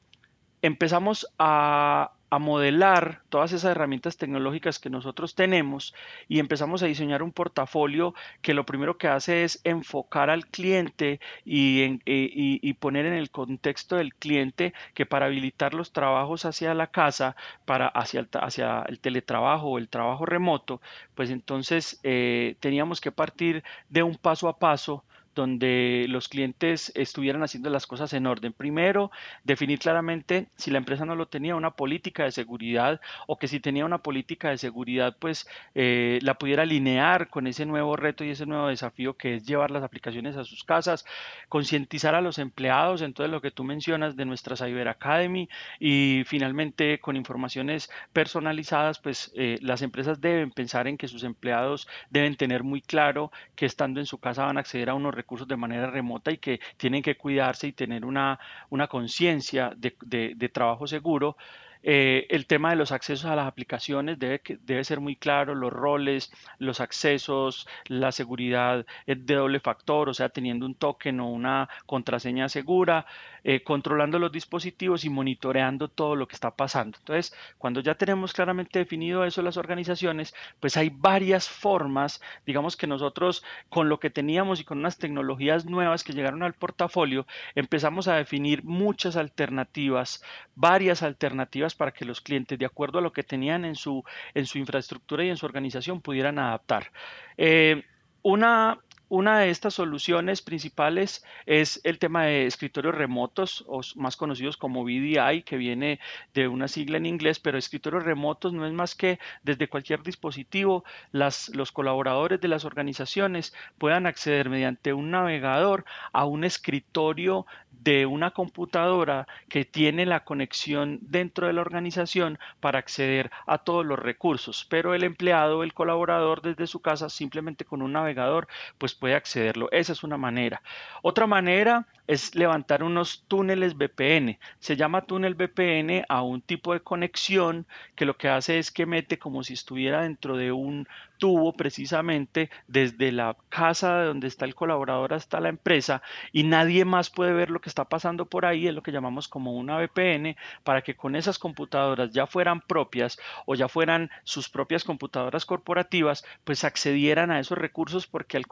empezamos 0.61 1.27
a, 1.39 2.11
a 2.31 2.39
modelar 2.39 3.21
todas 3.29 3.51
esas 3.51 3.71
herramientas 3.71 4.15
tecnológicas 4.15 4.79
que 4.79 4.89
nosotros 4.89 5.35
tenemos 5.35 5.93
y 6.29 6.39
empezamos 6.39 6.81
a 6.81 6.85
diseñar 6.85 7.23
un 7.23 7.33
portafolio 7.33 8.15
que 8.41 8.53
lo 8.53 8.65
primero 8.65 8.97
que 8.97 9.09
hace 9.09 9.43
es 9.43 9.59
enfocar 9.65 10.29
al 10.29 10.47
cliente 10.47 11.19
y, 11.43 11.99
eh, 12.05 12.73
poner 12.79 13.05
en 13.05 13.13
el 13.13 13.31
contexto 13.31 13.97
del 13.97 14.15
cliente 14.15 14.73
que 14.93 15.05
para 15.05 15.25
habilitar 15.25 15.73
los 15.73 15.91
trabajos 15.91 16.45
hacia 16.45 16.73
la 16.73 16.87
casa, 16.87 17.35
para 17.65 17.87
hacia 17.87 18.21
el, 18.21 18.29
hacia 18.33 18.83
el 18.87 18.99
teletrabajo 18.99 19.67
o 19.67 19.77
el 19.77 19.89
trabajo 19.89 20.25
remoto, 20.25 20.81
pues 21.15 21.31
entonces 21.31 21.99
eh, 22.03 22.55
teníamos 22.61 23.01
que 23.01 23.11
partir 23.11 23.61
de 23.89 24.03
un 24.03 24.15
paso 24.15 24.47
a 24.47 24.57
paso 24.57 25.03
donde 25.35 26.05
los 26.09 26.27
clientes 26.27 26.91
estuvieran 26.95 27.43
haciendo 27.43 27.69
las 27.69 27.87
cosas 27.87 28.13
en 28.13 28.27
orden. 28.27 28.53
Primero, 28.53 29.11
definir 29.43 29.79
claramente 29.79 30.47
si 30.55 30.71
la 30.71 30.77
empresa 30.77 31.05
no 31.05 31.15
lo 31.15 31.27
tenía 31.27 31.55
una 31.55 31.71
política 31.71 32.23
de 32.23 32.31
seguridad 32.31 33.01
o 33.27 33.37
que 33.37 33.47
si 33.47 33.59
tenía 33.59 33.85
una 33.85 33.99
política 33.99 34.49
de 34.49 34.57
seguridad, 34.57 35.15
pues 35.19 35.47
eh, 35.75 36.19
la 36.21 36.35
pudiera 36.35 36.63
alinear 36.63 37.29
con 37.29 37.47
ese 37.47 37.65
nuevo 37.65 37.95
reto 37.95 38.23
y 38.23 38.31
ese 38.31 38.45
nuevo 38.45 38.67
desafío 38.67 39.15
que 39.15 39.35
es 39.35 39.45
llevar 39.45 39.71
las 39.71 39.83
aplicaciones 39.83 40.37
a 40.37 40.43
sus 40.43 40.63
casas, 40.63 41.05
concientizar 41.49 42.15
a 42.15 42.21
los 42.21 42.39
empleados, 42.39 43.01
entonces 43.01 43.31
lo 43.31 43.41
que 43.41 43.51
tú 43.51 43.63
mencionas 43.63 44.15
de 44.15 44.25
nuestra 44.25 44.55
Cyber 44.55 44.87
Academy 44.87 45.49
y 45.79 46.23
finalmente 46.25 46.99
con 46.99 47.15
informaciones 47.15 47.89
personalizadas, 48.13 48.99
pues 48.99 49.31
eh, 49.35 49.57
las 49.61 49.81
empresas 49.81 50.21
deben 50.21 50.51
pensar 50.51 50.87
en 50.87 50.97
que 50.97 51.07
sus 51.07 51.23
empleados 51.23 51.87
deben 52.09 52.35
tener 52.35 52.63
muy 52.63 52.81
claro 52.81 53.31
que 53.55 53.65
estando 53.65 53.99
en 53.99 54.05
su 54.05 54.17
casa 54.17 54.45
van 54.45 54.57
a 54.57 54.61
acceder 54.61 54.89
a 54.89 54.93
unos 54.93 55.13
recursos 55.21 55.47
de 55.47 55.55
manera 55.55 55.89
remota 55.89 56.31
y 56.31 56.37
que 56.37 56.59
tienen 56.77 57.01
que 57.01 57.15
cuidarse 57.15 57.67
y 57.67 57.73
tener 57.73 58.05
una, 58.05 58.39
una 58.69 58.87
conciencia 58.87 59.71
de, 59.75 59.95
de 60.35 60.49
trabajo 60.49 60.87
seguro 60.87 61.37
eh, 61.83 62.27
el 62.29 62.45
tema 62.47 62.69
de 62.71 62.75
los 62.75 62.91
accesos 62.91 63.25
a 63.25 63.35
las 63.35 63.47
aplicaciones 63.47 64.19
debe, 64.19 64.41
debe 64.61 64.83
ser 64.83 64.99
muy 64.99 65.15
claro, 65.15 65.55
los 65.55 65.73
roles, 65.73 66.31
los 66.59 66.79
accesos, 66.79 67.67
la 67.87 68.11
seguridad 68.11 68.85
de 69.05 69.15
doble 69.15 69.59
factor, 69.59 70.09
o 70.09 70.13
sea, 70.13 70.29
teniendo 70.29 70.65
un 70.65 70.75
token 70.75 71.19
o 71.19 71.29
una 71.29 71.69
contraseña 71.85 72.49
segura, 72.49 73.05
eh, 73.43 73.63
controlando 73.63 74.19
los 74.19 74.31
dispositivos 74.31 75.03
y 75.03 75.09
monitoreando 75.09 75.87
todo 75.87 76.15
lo 76.15 76.27
que 76.27 76.35
está 76.35 76.55
pasando. 76.55 76.99
Entonces, 76.99 77.35
cuando 77.57 77.79
ya 77.79 77.95
tenemos 77.95 78.33
claramente 78.33 78.77
definido 78.77 79.25
eso 79.25 79.41
las 79.41 79.57
organizaciones, 79.57 80.35
pues 80.59 80.77
hay 80.77 80.89
varias 80.89 81.49
formas, 81.49 82.21
digamos 82.45 82.77
que 82.77 82.85
nosotros 82.85 83.43
con 83.69 83.89
lo 83.89 83.99
que 83.99 84.11
teníamos 84.11 84.59
y 84.59 84.63
con 84.63 84.77
unas 84.77 84.99
tecnologías 84.99 85.65
nuevas 85.65 86.03
que 86.03 86.13
llegaron 86.13 86.43
al 86.43 86.53
portafolio, 86.53 87.25
empezamos 87.55 88.07
a 88.07 88.15
definir 88.15 88.63
muchas 88.63 89.15
alternativas, 89.15 90.23
varias 90.55 91.01
alternativas 91.01 91.70
para 91.75 91.91
que 91.91 92.05
los 92.05 92.21
clientes, 92.21 92.57
de 92.57 92.65
acuerdo 92.65 92.99
a 92.99 93.01
lo 93.01 93.11
que 93.11 93.23
tenían 93.23 93.65
en 93.65 93.75
su, 93.75 94.03
en 94.33 94.45
su 94.45 94.57
infraestructura 94.57 95.23
y 95.23 95.29
en 95.29 95.37
su 95.37 95.45
organización, 95.45 96.01
pudieran 96.01 96.39
adaptar. 96.39 96.91
Eh, 97.37 97.83
una, 98.23 98.79
una 99.11 99.39
de 99.39 99.49
estas 99.49 99.73
soluciones 99.73 100.41
principales 100.41 101.25
es 101.45 101.81
el 101.83 101.99
tema 101.99 102.23
de 102.23 102.45
escritorios 102.45 102.95
remotos, 102.95 103.65
o 103.67 103.81
más 103.95 104.15
conocidos 104.15 104.55
como 104.55 104.85
VDI, 104.85 105.43
que 105.43 105.57
viene 105.57 105.99
de 106.33 106.47
una 106.47 106.69
sigla 106.69 106.95
en 106.95 107.05
inglés, 107.05 107.37
pero 107.37 107.57
escritorios 107.57 108.05
remotos 108.05 108.53
no 108.53 108.65
es 108.65 108.71
más 108.71 108.95
que 108.95 109.19
desde 109.43 109.67
cualquier 109.67 110.01
dispositivo 110.01 110.85
los 111.11 111.71
colaboradores 111.73 112.39
de 112.39 112.47
las 112.47 112.63
organizaciones 112.63 113.53
puedan 113.77 114.05
acceder 114.05 114.49
mediante 114.49 114.93
un 114.93 115.11
navegador 115.11 115.83
a 116.13 116.23
un 116.23 116.45
escritorio 116.45 117.45
de 117.83 118.05
una 118.05 118.31
computadora 118.31 119.27
que 119.49 119.65
tiene 119.65 120.05
la 120.05 120.23
conexión 120.23 120.99
dentro 121.01 121.47
de 121.47 121.53
la 121.53 121.61
organización 121.61 122.37
para 122.59 122.79
acceder 122.79 123.31
a 123.47 123.57
todos 123.57 123.85
los 123.85 123.97
recursos, 123.97 124.67
pero 124.69 124.93
el 124.93 125.03
empleado, 125.03 125.63
el 125.63 125.73
colaborador 125.73 126.41
desde 126.41 126.67
su 126.67 126.79
casa 126.81 127.09
simplemente 127.09 127.65
con 127.65 127.81
un 127.81 127.93
navegador 127.93 128.47
pues 128.77 128.93
puede 129.01 129.15
accederlo. 129.15 129.67
Esa 129.71 129.93
es 129.93 130.03
una 130.03 130.15
manera. 130.15 130.61
Otra 131.01 131.25
manera 131.25 131.87
es 132.05 132.35
levantar 132.35 132.83
unos 132.83 133.23
túneles 133.27 133.75
VPN. 133.75 134.37
Se 134.59 134.75
llama 134.75 135.05
túnel 135.05 135.33
VPN 135.33 136.05
a 136.07 136.21
un 136.21 136.41
tipo 136.41 136.73
de 136.73 136.81
conexión 136.81 137.65
que 137.95 138.05
lo 138.05 138.15
que 138.17 138.29
hace 138.29 138.59
es 138.59 138.69
que 138.69 138.85
mete 138.85 139.17
como 139.17 139.43
si 139.43 139.53
estuviera 139.53 140.03
dentro 140.03 140.37
de 140.37 140.51
un 140.51 140.87
tubo 141.17 141.53
precisamente 141.53 142.49
desde 142.67 143.11
la 143.11 143.37
casa 143.49 143.99
de 143.99 144.07
donde 144.07 144.27
está 144.27 144.45
el 144.45 144.55
colaborador 144.55 145.13
hasta 145.13 145.39
la 145.39 145.49
empresa 145.49 146.01
y 146.31 146.43
nadie 146.43 146.83
más 146.83 147.11
puede 147.11 147.31
ver 147.31 147.51
lo 147.51 147.61
que 147.61 147.69
está 147.69 147.85
pasando 147.85 148.25
por 148.25 148.45
ahí, 148.45 148.67
es 148.67 148.73
lo 148.73 148.81
que 148.81 148.91
llamamos 148.91 149.27
como 149.27 149.53
una 149.53 149.77
VPN, 149.77 150.35
para 150.63 150.81
que 150.81 150.95
con 150.95 151.15
esas 151.15 151.37
computadoras 151.37 152.11
ya 152.11 152.25
fueran 152.25 152.59
propias 152.59 153.19
o 153.45 153.53
ya 153.53 153.67
fueran 153.67 154.09
sus 154.23 154.49
propias 154.49 154.83
computadoras 154.83 155.45
corporativas, 155.45 156.25
pues 156.43 156.63
accedieran 156.63 157.29
a 157.29 157.39
esos 157.39 157.57
recursos 157.57 158.07
porque 158.07 158.37
al 158.37 158.47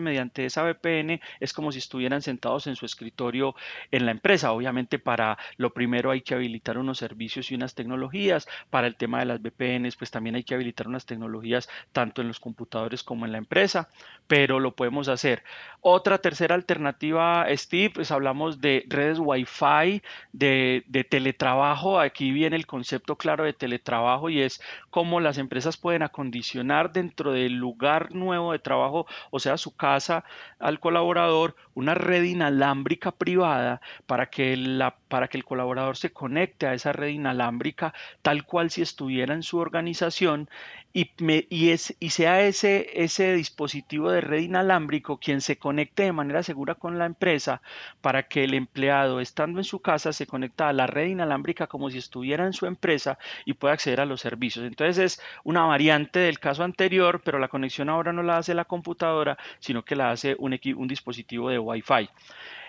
mediante 0.00 0.44
esa 0.44 0.62
VPN 0.62 1.20
es 1.40 1.52
como 1.52 1.72
si 1.72 1.78
estuvieran 1.78 2.22
sentados 2.22 2.66
en 2.66 2.76
su 2.76 2.86
escritorio 2.86 3.54
en 3.90 4.06
la 4.06 4.12
empresa. 4.12 4.52
Obviamente 4.52 4.98
para 4.98 5.38
lo 5.56 5.72
primero 5.72 6.10
hay 6.10 6.22
que 6.22 6.34
habilitar 6.34 6.78
unos 6.78 6.98
servicios 6.98 7.50
y 7.50 7.54
unas 7.54 7.74
tecnologías, 7.74 8.48
para 8.70 8.86
el 8.86 8.96
tema 8.96 9.20
de 9.20 9.26
las 9.26 9.40
VPNs 9.40 9.96
pues 9.96 10.10
también 10.10 10.36
hay 10.36 10.44
que 10.44 10.54
habilitar 10.54 10.88
unas 10.88 11.06
tecnologías 11.06 11.68
tanto 11.92 12.22
en 12.22 12.28
los 12.28 12.40
computadores 12.40 13.02
como 13.02 13.26
en 13.26 13.32
la 13.32 13.38
empresa, 13.38 13.88
pero 14.26 14.60
lo 14.60 14.74
podemos 14.74 15.08
hacer. 15.08 15.42
Otra 15.80 16.18
tercera 16.18 16.54
alternativa, 16.54 17.46
Steve, 17.54 17.90
pues 17.94 18.10
hablamos 18.10 18.60
de 18.60 18.84
redes 18.88 19.18
Wi-Fi, 19.20 20.02
de, 20.32 20.84
de 20.86 21.04
teletrabajo. 21.04 22.00
Aquí 22.00 22.32
viene 22.32 22.56
el 22.56 22.66
concepto 22.66 23.16
claro 23.16 23.44
de 23.44 23.52
teletrabajo 23.52 24.30
y 24.30 24.40
es 24.40 24.60
cómo 24.90 25.20
las 25.20 25.38
empresas 25.38 25.76
pueden 25.76 26.02
acondicionar 26.02 26.92
dentro 26.92 27.32
del 27.32 27.54
lugar 27.54 28.14
nuevo 28.14 28.52
de 28.52 28.58
trabajo, 28.58 29.06
o 29.30 29.38
sea, 29.38 29.56
su 29.56 29.75
casa 29.76 30.24
al 30.58 30.80
colaborador 30.80 31.56
una 31.74 31.94
red 31.94 32.24
inalámbrica 32.24 33.12
privada 33.12 33.80
para 34.06 34.26
que, 34.26 34.56
la, 34.56 34.96
para 35.08 35.28
que 35.28 35.36
el 35.36 35.44
colaborador 35.44 35.96
se 35.96 36.12
conecte 36.12 36.66
a 36.66 36.74
esa 36.74 36.92
red 36.92 37.08
inalámbrica 37.08 37.94
tal 38.22 38.44
cual 38.44 38.70
si 38.70 38.82
estuviera 38.82 39.34
en 39.34 39.42
su 39.42 39.58
organización 39.58 40.48
y, 40.96 41.70
es, 41.70 41.94
sea 42.08 42.40
ese, 42.40 43.02
ese 43.02 43.34
dispositivo 43.34 44.10
de 44.10 44.22
red 44.22 44.40
inalámbrico 44.40 45.18
quien 45.18 45.42
se 45.42 45.58
conecte 45.58 46.04
de 46.04 46.12
manera 46.12 46.42
segura 46.42 46.74
con 46.74 46.98
la 46.98 47.04
empresa 47.04 47.60
para 48.00 48.22
que 48.22 48.44
el 48.44 48.54
empleado 48.54 49.20
estando 49.20 49.60
en 49.60 49.64
su 49.64 49.80
casa 49.80 50.14
se 50.14 50.26
conecta 50.26 50.70
a 50.70 50.72
la 50.72 50.86
red 50.86 51.08
inalámbrica 51.08 51.66
como 51.66 51.90
si 51.90 51.98
estuviera 51.98 52.46
en 52.46 52.54
su 52.54 52.64
empresa 52.64 53.18
y 53.44 53.52
pueda 53.52 53.74
acceder 53.74 54.00
a 54.00 54.06
los 54.06 54.22
servicios. 54.22 54.64
Entonces 54.64 54.98
es 54.98 55.22
una 55.44 55.66
variante 55.66 56.18
del 56.20 56.38
caso 56.38 56.64
anterior, 56.64 57.20
pero 57.22 57.38
la 57.38 57.48
conexión 57.48 57.90
ahora 57.90 58.14
no 58.14 58.22
la 58.22 58.38
hace 58.38 58.54
la 58.54 58.64
computadora, 58.64 59.36
sino 59.58 59.84
que 59.84 59.96
la 59.96 60.10
hace 60.12 60.34
un, 60.38 60.58
un 60.76 60.88
dispositivo 60.88 61.50
de 61.50 61.58
Wi-Fi. 61.58 62.08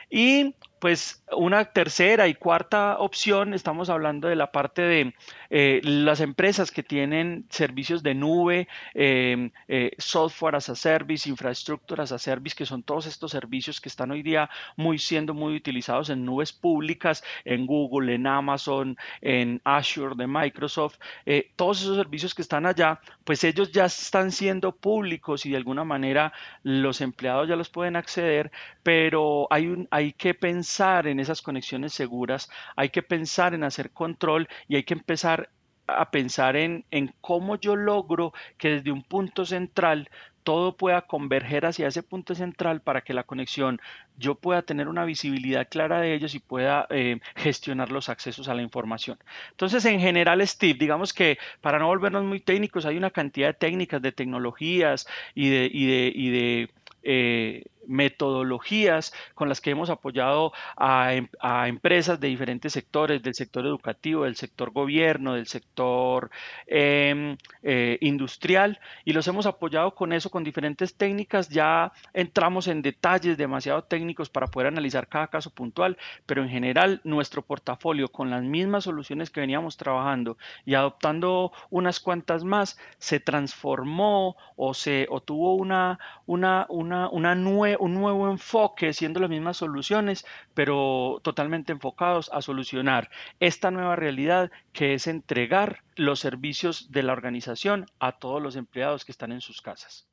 Y 0.10 0.54
pues 0.80 1.24
una 1.32 1.66
tercera 1.66 2.28
y 2.28 2.36
cuarta 2.36 2.98
opción, 3.00 3.54
estamos 3.54 3.90
hablando 3.90 4.28
de 4.28 4.36
la 4.36 4.52
parte 4.52 4.82
de 4.82 5.14
eh, 5.50 5.82
las 5.84 6.20
empresas 6.22 6.72
que 6.72 6.84
tienen 6.84 7.46
servicios 7.50 8.04
de 8.04 8.14
nube, 8.14 8.68
em, 8.94 9.52
eh, 9.68 9.92
software 9.98 10.56
as 10.56 10.70
a 10.70 10.76
service, 10.76 11.30
infraestructura 11.30 12.04
as 12.04 12.12
a 12.12 12.20
service, 12.20 12.56
que 12.56 12.66
son 12.66 12.84
todos 12.84 13.08
estos 13.08 13.32
servicios 13.32 13.82
que 13.82 13.90
están 13.90 14.12
hoy 14.12 14.22
día 14.22 14.50
muy 14.76 15.00
siendo 15.00 15.34
muy 15.34 15.56
utilizados 15.56 16.10
en 16.10 16.26
nubes 16.26 16.54
públicas, 16.54 17.24
en 17.44 17.66
Google, 17.66 18.14
en 18.14 18.28
Amazon, 18.28 18.98
en 19.22 19.62
Azure 19.64 20.16
de 20.16 20.28
Microsoft, 20.28 20.98
eh, 21.26 21.52
todos 21.56 21.82
esos 21.82 21.98
servicios 21.98 22.36
que 22.36 22.42
están 22.44 22.66
allá, 22.66 23.00
pues 23.24 23.44
ellos 23.44 23.72
ya 23.72 23.86
están 23.86 24.32
siendo 24.32 24.76
públicos 24.76 25.46
y 25.46 25.52
de 25.52 25.58
alguna 25.58 25.84
manera 25.84 26.34
los 26.64 27.02
empleados 27.02 27.48
ya 27.48 27.56
los 27.56 27.70
pueden 27.70 27.96
acceder, 27.96 28.52
pero 28.84 29.48
hay, 29.50 29.68
un, 29.68 29.88
hay 29.92 30.14
que 30.14 30.34
pensar 30.34 30.67
en 30.80 31.20
esas 31.20 31.42
conexiones 31.42 31.94
seguras, 31.94 32.50
hay 32.76 32.90
que 32.90 33.04
pensar 33.04 33.54
en 33.54 33.64
hacer 33.64 33.92
control 33.92 34.48
y 34.68 34.76
hay 34.76 34.84
que 34.84 34.94
empezar 34.94 35.50
a 35.88 36.12
pensar 36.12 36.58
en, 36.58 36.84
en 36.92 37.14
cómo 37.22 37.56
yo 37.56 37.76
logro 37.76 38.34
que 38.58 38.70
desde 38.70 38.92
un 38.92 39.04
punto 39.04 39.46
central 39.46 40.10
todo 40.48 40.78
pueda 40.78 41.02
converger 41.02 41.66
hacia 41.66 41.90
ese 41.90 42.04
punto 42.04 42.34
central 42.34 42.80
para 42.80 43.02
que 43.02 43.14
la 43.14 43.24
conexión 43.24 43.82
yo 44.18 44.36
pueda 44.36 44.62
tener 44.62 44.88
una 44.88 45.04
visibilidad 45.04 45.68
clara 45.70 46.00
de 46.00 46.14
ellos 46.14 46.36
y 46.36 46.40
pueda 46.40 46.88
eh, 46.90 47.20
gestionar 47.36 47.92
los 47.92 48.08
accesos 48.08 48.48
a 48.48 48.54
la 48.54 48.62
información. 48.62 49.18
Entonces, 49.52 49.84
en 49.84 50.00
general, 50.00 50.46
Steve, 50.48 50.78
digamos 50.80 51.14
que 51.14 51.38
para 51.60 51.80
no 51.80 51.88
volvernos 51.88 52.24
muy 52.24 52.40
técnicos, 52.40 52.86
hay 52.86 52.96
una 52.96 53.12
cantidad 53.12 53.48
de 53.48 53.54
técnicas, 53.56 54.02
de 54.02 54.14
tecnologías 54.14 55.06
y 55.36 55.50
de, 55.50 55.70
y 55.74 56.30
de, 56.30 56.70
eh, 57.04 57.66
metodologías 57.88 59.14
con 59.34 59.50
las 59.50 59.62
que 59.62 59.72
hemos 59.72 59.90
apoyado 59.90 60.54
a, 60.76 61.14
em, 61.14 61.28
empresas 61.68 62.20
de 62.20 62.28
diferentes 62.28 62.74
sectores, 62.74 63.24
del 63.24 63.34
sector 63.34 63.66
educativo, 63.66 64.26
del 64.26 64.36
sector 64.36 64.72
gobierno, 64.72 65.34
del 65.34 65.48
sector 65.48 66.30
em, 66.68 67.38
eh, 67.64 67.98
industrial, 68.02 68.80
y 69.06 69.14
los 69.14 69.28
hemos 69.28 69.46
apoyado 69.46 69.96
con 69.96 70.14
eso, 70.14 70.30
con 70.30 70.44
diferentes 70.44 70.96
técnicas. 70.96 71.50
Ya 71.50 71.92
entramos 72.14 72.68
en 72.68 72.82
detalles 72.82 73.38
demasiado 73.38 73.84
técnicos 73.84 74.30
para 74.30 74.48
poder 74.48 74.68
analizar 74.68 75.08
cada 75.08 75.28
caso 75.28 75.50
puntual, 75.50 75.98
pero 76.26 76.44
en 76.44 76.50
general 76.50 77.02
nuestro 77.04 77.42
portafolio 77.42 78.10
con 78.10 78.30
las 78.30 78.44
mismas 78.44 78.84
soluciones 78.84 79.30
que 79.30 79.40
veníamos 79.42 79.78
trabajando 79.78 80.38
y 80.66 80.76
adoptando 80.76 81.52
unas 81.70 82.00
cuantas 82.00 82.44
más, 82.44 82.78
se 82.98 83.20
transformó 83.20 84.36
o, 84.56 84.74
se, 84.74 85.08
o 85.10 85.22
tuvo 85.22 85.56
una, 85.56 86.00
una, 86.26 86.66
una, 86.70 87.10
una 87.10 87.36
nueva 87.36 87.77
un 87.80 87.94
nuevo 87.94 88.30
enfoque, 88.30 88.94
siendo 88.94 89.20
las 89.20 89.30
mismas 89.30 89.58
soluciones, 89.58 90.26
pero 90.54 91.20
totalmente 91.24 91.72
enfocados 91.72 92.30
a 92.34 92.42
solucionar 92.42 93.10
esta 93.40 93.72
nueva 93.72 93.96
realidad 93.96 94.52
que 94.74 94.94
es 94.94 95.08
entregar 95.08 95.84
los 95.96 96.20
servicios 96.20 96.92
de 96.92 97.04
la 97.04 97.14
organización 97.14 97.86
a 98.00 98.14
todos 98.14 98.42
los 98.42 98.56
empleados 98.56 99.06
que 99.06 99.12
están 99.12 99.32
en 99.32 99.42
sus 99.42 99.62
casas. 99.62 100.08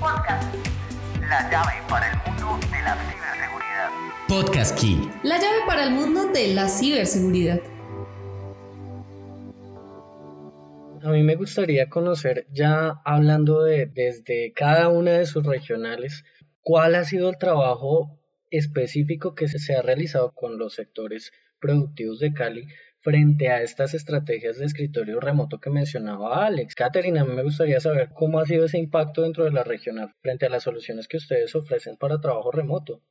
Podcast. 0.00 0.54
La 1.28 1.50
llave 1.50 1.82
para 1.88 2.10
el 2.10 2.18
mundo 2.18 2.58
de 2.70 2.82
la 2.82 2.96
ciberseguridad. 2.96 3.90
Podcast 4.28 4.80
Key. 4.80 5.10
La 5.22 5.38
llave 5.38 5.58
para 5.66 5.84
el 5.84 5.90
mundo 5.90 6.28
de 6.28 6.54
la 6.54 6.68
ciberseguridad. 6.68 7.60
A 11.02 11.10
mí 11.10 11.22
me 11.22 11.36
gustaría 11.36 11.88
conocer, 11.88 12.46
ya 12.50 13.00
hablando 13.04 13.62
de 13.62 13.86
desde 13.86 14.52
cada 14.52 14.88
una 14.88 15.12
de 15.12 15.26
sus 15.26 15.46
regionales, 15.46 16.24
cuál 16.60 16.96
ha 16.96 17.04
sido 17.04 17.28
el 17.30 17.38
trabajo 17.38 18.18
específico 18.50 19.34
que 19.34 19.46
se 19.46 19.76
ha 19.76 19.82
realizado 19.82 20.32
con 20.34 20.58
los 20.58 20.74
sectores 20.74 21.30
productivos 21.60 22.18
de 22.18 22.32
Cali 22.32 22.66
frente 23.00 23.48
a 23.48 23.62
estas 23.62 23.94
estrategias 23.94 24.58
de 24.58 24.66
escritorio 24.66 25.20
remoto 25.20 25.60
que 25.60 25.70
mencionaba 25.70 26.44
Alex. 26.44 26.74
Caterina, 26.74 27.24
me 27.24 27.44
gustaría 27.44 27.78
saber 27.78 28.10
cómo 28.12 28.40
ha 28.40 28.46
sido 28.46 28.64
ese 28.64 28.78
impacto 28.78 29.22
dentro 29.22 29.44
de 29.44 29.52
la 29.52 29.62
regional 29.62 30.14
frente 30.20 30.46
a 30.46 30.50
las 30.50 30.64
soluciones 30.64 31.06
que 31.06 31.18
ustedes 31.18 31.54
ofrecen 31.54 31.96
para 31.96 32.20
trabajo 32.20 32.50
remoto. 32.50 33.02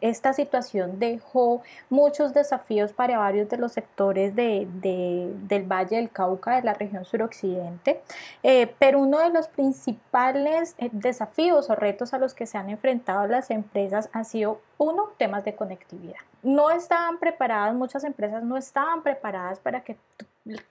Esta 0.00 0.32
situación 0.32 0.98
dejó 0.98 1.62
muchos 1.88 2.34
desafíos 2.34 2.92
para 2.92 3.18
varios 3.18 3.48
de 3.48 3.56
los 3.56 3.72
sectores 3.72 4.34
de, 4.34 4.66
del 4.72 5.62
Valle 5.64 5.96
del 5.96 6.10
Cauca, 6.10 6.56
de 6.56 6.62
la 6.62 6.74
región 6.74 7.04
suroccidente, 7.04 8.02
eh, 8.42 8.74
pero 8.78 8.98
uno 8.98 9.20
de 9.20 9.30
los 9.30 9.48
principales 9.48 10.74
eh, 10.78 10.90
desafíos 10.92 11.70
o 11.70 11.74
retos 11.74 12.12
a 12.12 12.18
los 12.18 12.34
que 12.34 12.46
se 12.46 12.58
han 12.58 12.70
enfrentado 12.70 13.26
las 13.26 13.50
empresas 13.50 14.10
ha 14.12 14.24
sido, 14.24 14.60
uno, 14.78 15.10
temas 15.16 15.44
de 15.44 15.54
conectividad. 15.54 16.20
No 16.44 16.70
estaban 16.70 17.18
preparadas, 17.18 17.74
muchas 17.74 18.04
empresas 18.04 18.44
no 18.44 18.56
estaban 18.56 19.02
preparadas 19.02 19.58
para 19.58 19.82
que 19.82 19.96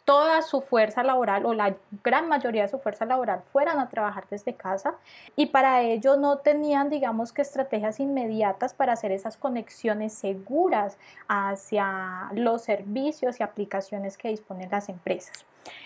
toda 0.06 0.44
su 0.44 0.62
fuerza 0.62 1.02
laboral 1.02 1.46
o 1.48 1.54
la 1.54 1.76
gran 2.04 2.28
mayoría 2.28 2.62
de 2.62 2.68
su 2.68 2.78
fuerza 2.78 3.06
laboral 3.06 3.42
fueran 3.52 3.80
a 3.80 3.90
trabajar 3.90 4.26
desde 4.30 4.54
casa 4.54 4.96
y 5.36 5.48
para 5.48 5.82
ello 5.82 6.16
no 6.16 6.38
tenían 6.38 6.92
digamos 6.92 7.34
que 7.34 7.42
estrategias 7.42 8.00
inmediatas 8.00 8.76
para 8.76 8.94
hacer 8.94 9.12
esas 9.12 9.36
conexiones 9.36 10.14
seguras 10.14 11.00
hacia 11.28 12.30
los 12.34 12.62
servicios 12.62 13.40
y 13.40 13.44
aplicaciones 13.44 14.18
que 14.18 14.30
disponen 14.30 14.70
las 14.70 14.90
empresas. 14.90 15.44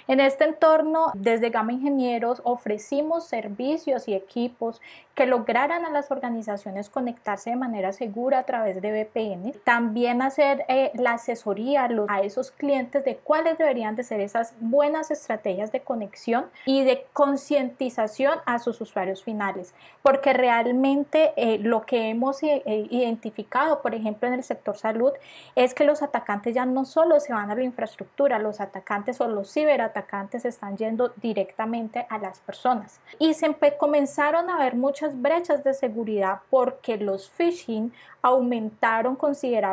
En 0.08 0.20
este 0.20 0.46
entorno, 0.46 1.12
desde 1.14 1.50
Gama 1.50 1.74
Ingenieros 1.74 2.42
ofrecimos 2.44 3.26
servicios 3.26 4.08
y 4.08 4.16
equipos 4.16 4.82
que 5.14 5.26
lograran 5.26 5.86
a 5.86 5.92
las 5.92 6.12
organizaciones 6.12 6.90
conectarse 6.90 7.52
de 7.52 7.58
manera 7.58 7.92
segura 7.92 8.40
a 8.40 8.44
través 8.44 8.82
de 8.82 8.92
VPN. 8.92 9.54
También 9.78 10.24
hacer 10.24 10.66
eh, 10.70 10.90
la 10.96 11.12
asesoría 11.12 11.88
a 12.08 12.22
esos 12.22 12.50
clientes 12.50 13.06
de 13.06 13.18
cuáles 13.18 13.60
deberían 13.60 13.96
de 13.96 14.02
ser 14.02 14.22
esas 14.22 14.56
buenas 14.60 15.12
estrategias 15.12 15.72
de 15.72 15.82
conexión 15.82 16.48
y 16.66 16.84
de 16.84 17.06
concientización 17.14 18.40
a 18.48 18.58
sus 18.58 18.82
usuarios 18.82 19.24
finales. 19.24 19.76
Porque 20.02 20.34
realmente 20.34 21.32
eh, 21.36 21.60
lo 21.60 21.86
que 21.86 22.10
hemos 22.10 22.42
eh, 22.42 22.64
identificado, 22.66 23.84
por 23.84 23.94
ejemplo, 23.94 24.28
en 24.28 24.34
el 24.34 24.44
sector 24.44 24.76
salud, 24.76 25.12
es 25.54 25.76
que 25.76 25.84
los 25.84 26.02
atacantes 26.02 26.56
ya 26.56 26.66
no 26.66 26.84
solo 26.84 27.20
se 27.20 27.34
van 27.34 27.52
a 27.52 27.56
la 27.56 27.62
infraestructura, 27.62 28.40
los 28.40 28.60
atacantes 28.60 29.22
o 29.22 29.28
los 29.28 29.54
ciberatacantes 29.54 30.44
están 30.46 30.76
yendo 30.78 31.14
directamente 31.18 32.08
a 32.10 32.18
las 32.18 32.40
personas. 32.40 33.00
Y 33.20 33.36
se 33.36 33.56
comenzaron 33.78 34.50
a 34.50 34.58
ver 34.58 34.74
muchas 34.74 35.22
brechas 35.22 35.64
de 35.64 35.76
seguridad 35.76 36.40
porque 36.50 36.98
los 36.98 37.30
phishing 37.30 37.94
aumentaron 38.24 39.16
considerablemente 39.16 39.67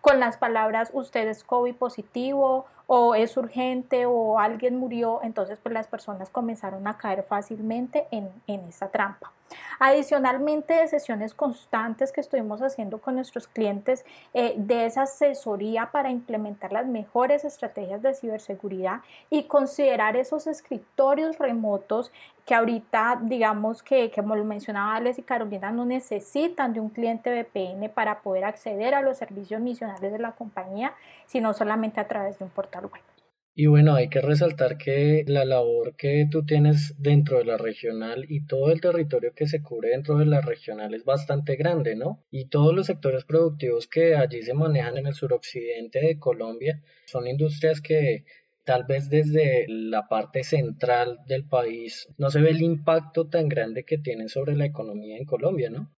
con 0.00 0.20
las 0.20 0.36
palabras 0.36 0.90
usted 0.92 1.28
es 1.28 1.44
COVID 1.44 1.74
positivo 1.74 2.66
o 2.86 3.14
es 3.14 3.36
urgente 3.36 4.06
o 4.06 4.38
alguien 4.38 4.76
murió, 4.78 5.20
entonces 5.22 5.58
pues 5.62 5.72
las 5.72 5.86
personas 5.86 6.30
comenzaron 6.30 6.86
a 6.88 6.96
caer 6.96 7.22
fácilmente 7.22 8.06
en, 8.10 8.30
en 8.46 8.68
trampa. 8.90 9.32
Adicionalmente 9.78 10.74
de 10.74 10.88
sesiones 10.88 11.34
constantes 11.34 12.12
que 12.12 12.20
estuvimos 12.20 12.60
haciendo 12.62 12.98
con 12.98 13.14
nuestros 13.14 13.46
clientes 13.46 14.04
eh, 14.34 14.54
de 14.56 14.86
esa 14.86 15.02
asesoría 15.02 15.90
para 15.92 16.10
implementar 16.10 16.72
las 16.72 16.86
mejores 16.86 17.44
estrategias 17.44 18.02
de 18.02 18.14
ciberseguridad 18.14 19.00
y 19.30 19.44
considerar 19.44 20.16
esos 20.16 20.46
escritorios 20.46 21.38
remotos 21.38 22.10
que 22.44 22.54
ahorita 22.54 23.20
digamos 23.22 23.82
que 23.82 24.10
como 24.10 24.34
lo 24.34 24.44
mencionaba 24.44 24.96
Alex 24.96 25.18
y 25.18 25.22
Carolina 25.22 25.70
no 25.70 25.84
necesitan 25.84 26.72
de 26.72 26.80
un 26.80 26.88
cliente 26.88 27.30
VPN 27.30 27.90
para 27.90 28.20
poder 28.20 28.44
acceder 28.44 28.94
a 28.94 29.02
los 29.02 29.18
servicios 29.18 29.60
misionales 29.60 30.12
de 30.12 30.18
la 30.18 30.32
compañía, 30.32 30.94
sino 31.26 31.52
solamente 31.52 32.00
a 32.00 32.08
través 32.08 32.38
de 32.38 32.44
un 32.44 32.50
portal 32.50 32.86
web. 32.86 33.17
Y 33.60 33.66
bueno, 33.66 33.96
hay 33.96 34.08
que 34.08 34.20
resaltar 34.20 34.78
que 34.78 35.24
la 35.26 35.44
labor 35.44 35.96
que 35.96 36.28
tú 36.30 36.46
tienes 36.46 36.94
dentro 36.96 37.38
de 37.38 37.44
la 37.44 37.56
regional 37.56 38.24
y 38.28 38.46
todo 38.46 38.70
el 38.70 38.80
territorio 38.80 39.34
que 39.34 39.48
se 39.48 39.62
cubre 39.62 39.88
dentro 39.88 40.16
de 40.16 40.26
la 40.26 40.40
regional 40.40 40.94
es 40.94 41.04
bastante 41.04 41.56
grande, 41.56 41.96
¿no? 41.96 42.24
Y 42.30 42.44
todos 42.44 42.72
los 42.72 42.86
sectores 42.86 43.24
productivos 43.24 43.88
que 43.88 44.14
allí 44.14 44.42
se 44.42 44.54
manejan 44.54 44.96
en 44.98 45.08
el 45.08 45.14
suroccidente 45.14 45.98
de 45.98 46.20
Colombia 46.20 46.80
son 47.06 47.26
industrias 47.26 47.80
que 47.80 48.24
tal 48.62 48.84
vez 48.84 49.10
desde 49.10 49.66
la 49.66 50.06
parte 50.06 50.44
central 50.44 51.18
del 51.26 51.44
país 51.44 52.06
no 52.16 52.30
se 52.30 52.40
ve 52.40 52.50
el 52.50 52.62
impacto 52.62 53.28
tan 53.28 53.48
grande 53.48 53.82
que 53.84 53.98
tienen 53.98 54.28
sobre 54.28 54.54
la 54.54 54.66
economía 54.66 55.16
en 55.16 55.24
Colombia, 55.24 55.68
¿no? 55.68 55.90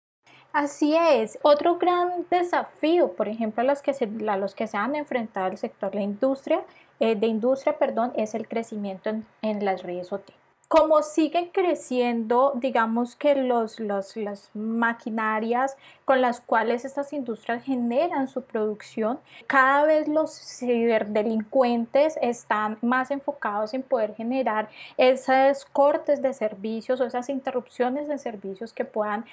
Así 0.52 0.96
es. 0.96 1.38
Otro 1.42 1.78
gran 1.78 2.26
desafío, 2.28 3.12
por 3.12 3.28
ejemplo, 3.28 3.62
a 3.62 3.66
los 3.66 3.82
que 3.82 3.94
se, 3.94 4.08
a 4.28 4.36
los 4.36 4.54
que 4.54 4.66
se 4.66 4.76
han 4.76 4.96
enfrentado 4.96 5.46
el 5.46 5.58
sector 5.58 5.94
la 5.94 6.02
industria, 6.02 6.62
eh, 6.98 7.14
de 7.14 7.28
industria, 7.28 7.78
perdón, 7.78 8.12
es 8.16 8.34
el 8.34 8.48
crecimiento 8.48 9.10
en, 9.42 9.64
las 9.64 9.82
redes 9.82 10.12
OT 10.12 10.30
como 10.68 11.02
siguen 11.02 11.48
creciendo, 11.48 12.52
digamos 12.54 13.16
que 13.16 13.34
los, 13.34 13.80
los, 13.80 14.16
las 14.16 14.50
maquinarias 14.54 15.76
con 16.04 16.20
las 16.20 16.40
cuales 16.40 16.84
estas 16.84 17.12
industrias 17.12 17.64
generan 17.64 18.28
su 18.28 18.42
producción, 18.42 19.18
cada 19.48 19.84
vez 19.84 20.06
los 20.06 20.32
ciberdelincuentes 20.32 22.16
están 22.22 22.78
más 22.82 23.10
enfocados 23.10 23.74
en 23.74 23.82
poder 23.82 24.14
generar 24.14 24.68
esos 24.96 25.64
cortes 25.64 26.22
de 26.22 26.32
servicios 26.34 27.00
o 27.00 27.04
esas 27.04 27.28
interrupciones 27.30 28.06
de 28.06 28.18
servicios 28.18 28.72
que 28.72 28.84
puedan 28.84 29.24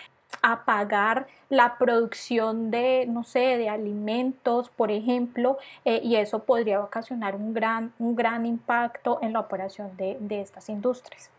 apagar 0.41 1.27
la 1.49 1.77
producción 1.77 2.71
de, 2.71 3.05
no 3.07 3.23
sé, 3.23 3.57
de 3.57 3.69
alimentos, 3.69 4.69
por 4.69 4.91
ejemplo, 4.91 5.57
eh, 5.85 6.01
y 6.03 6.15
eso 6.15 6.43
podría 6.43 6.81
ocasionar 6.81 7.35
un 7.35 7.53
gran, 7.53 7.93
un 7.99 8.15
gran 8.15 8.45
impacto 8.45 9.19
en 9.21 9.33
la 9.33 9.39
operación 9.39 9.95
de, 9.97 10.17
de 10.19 10.41
estas 10.41 10.69
industrias. 10.69 11.31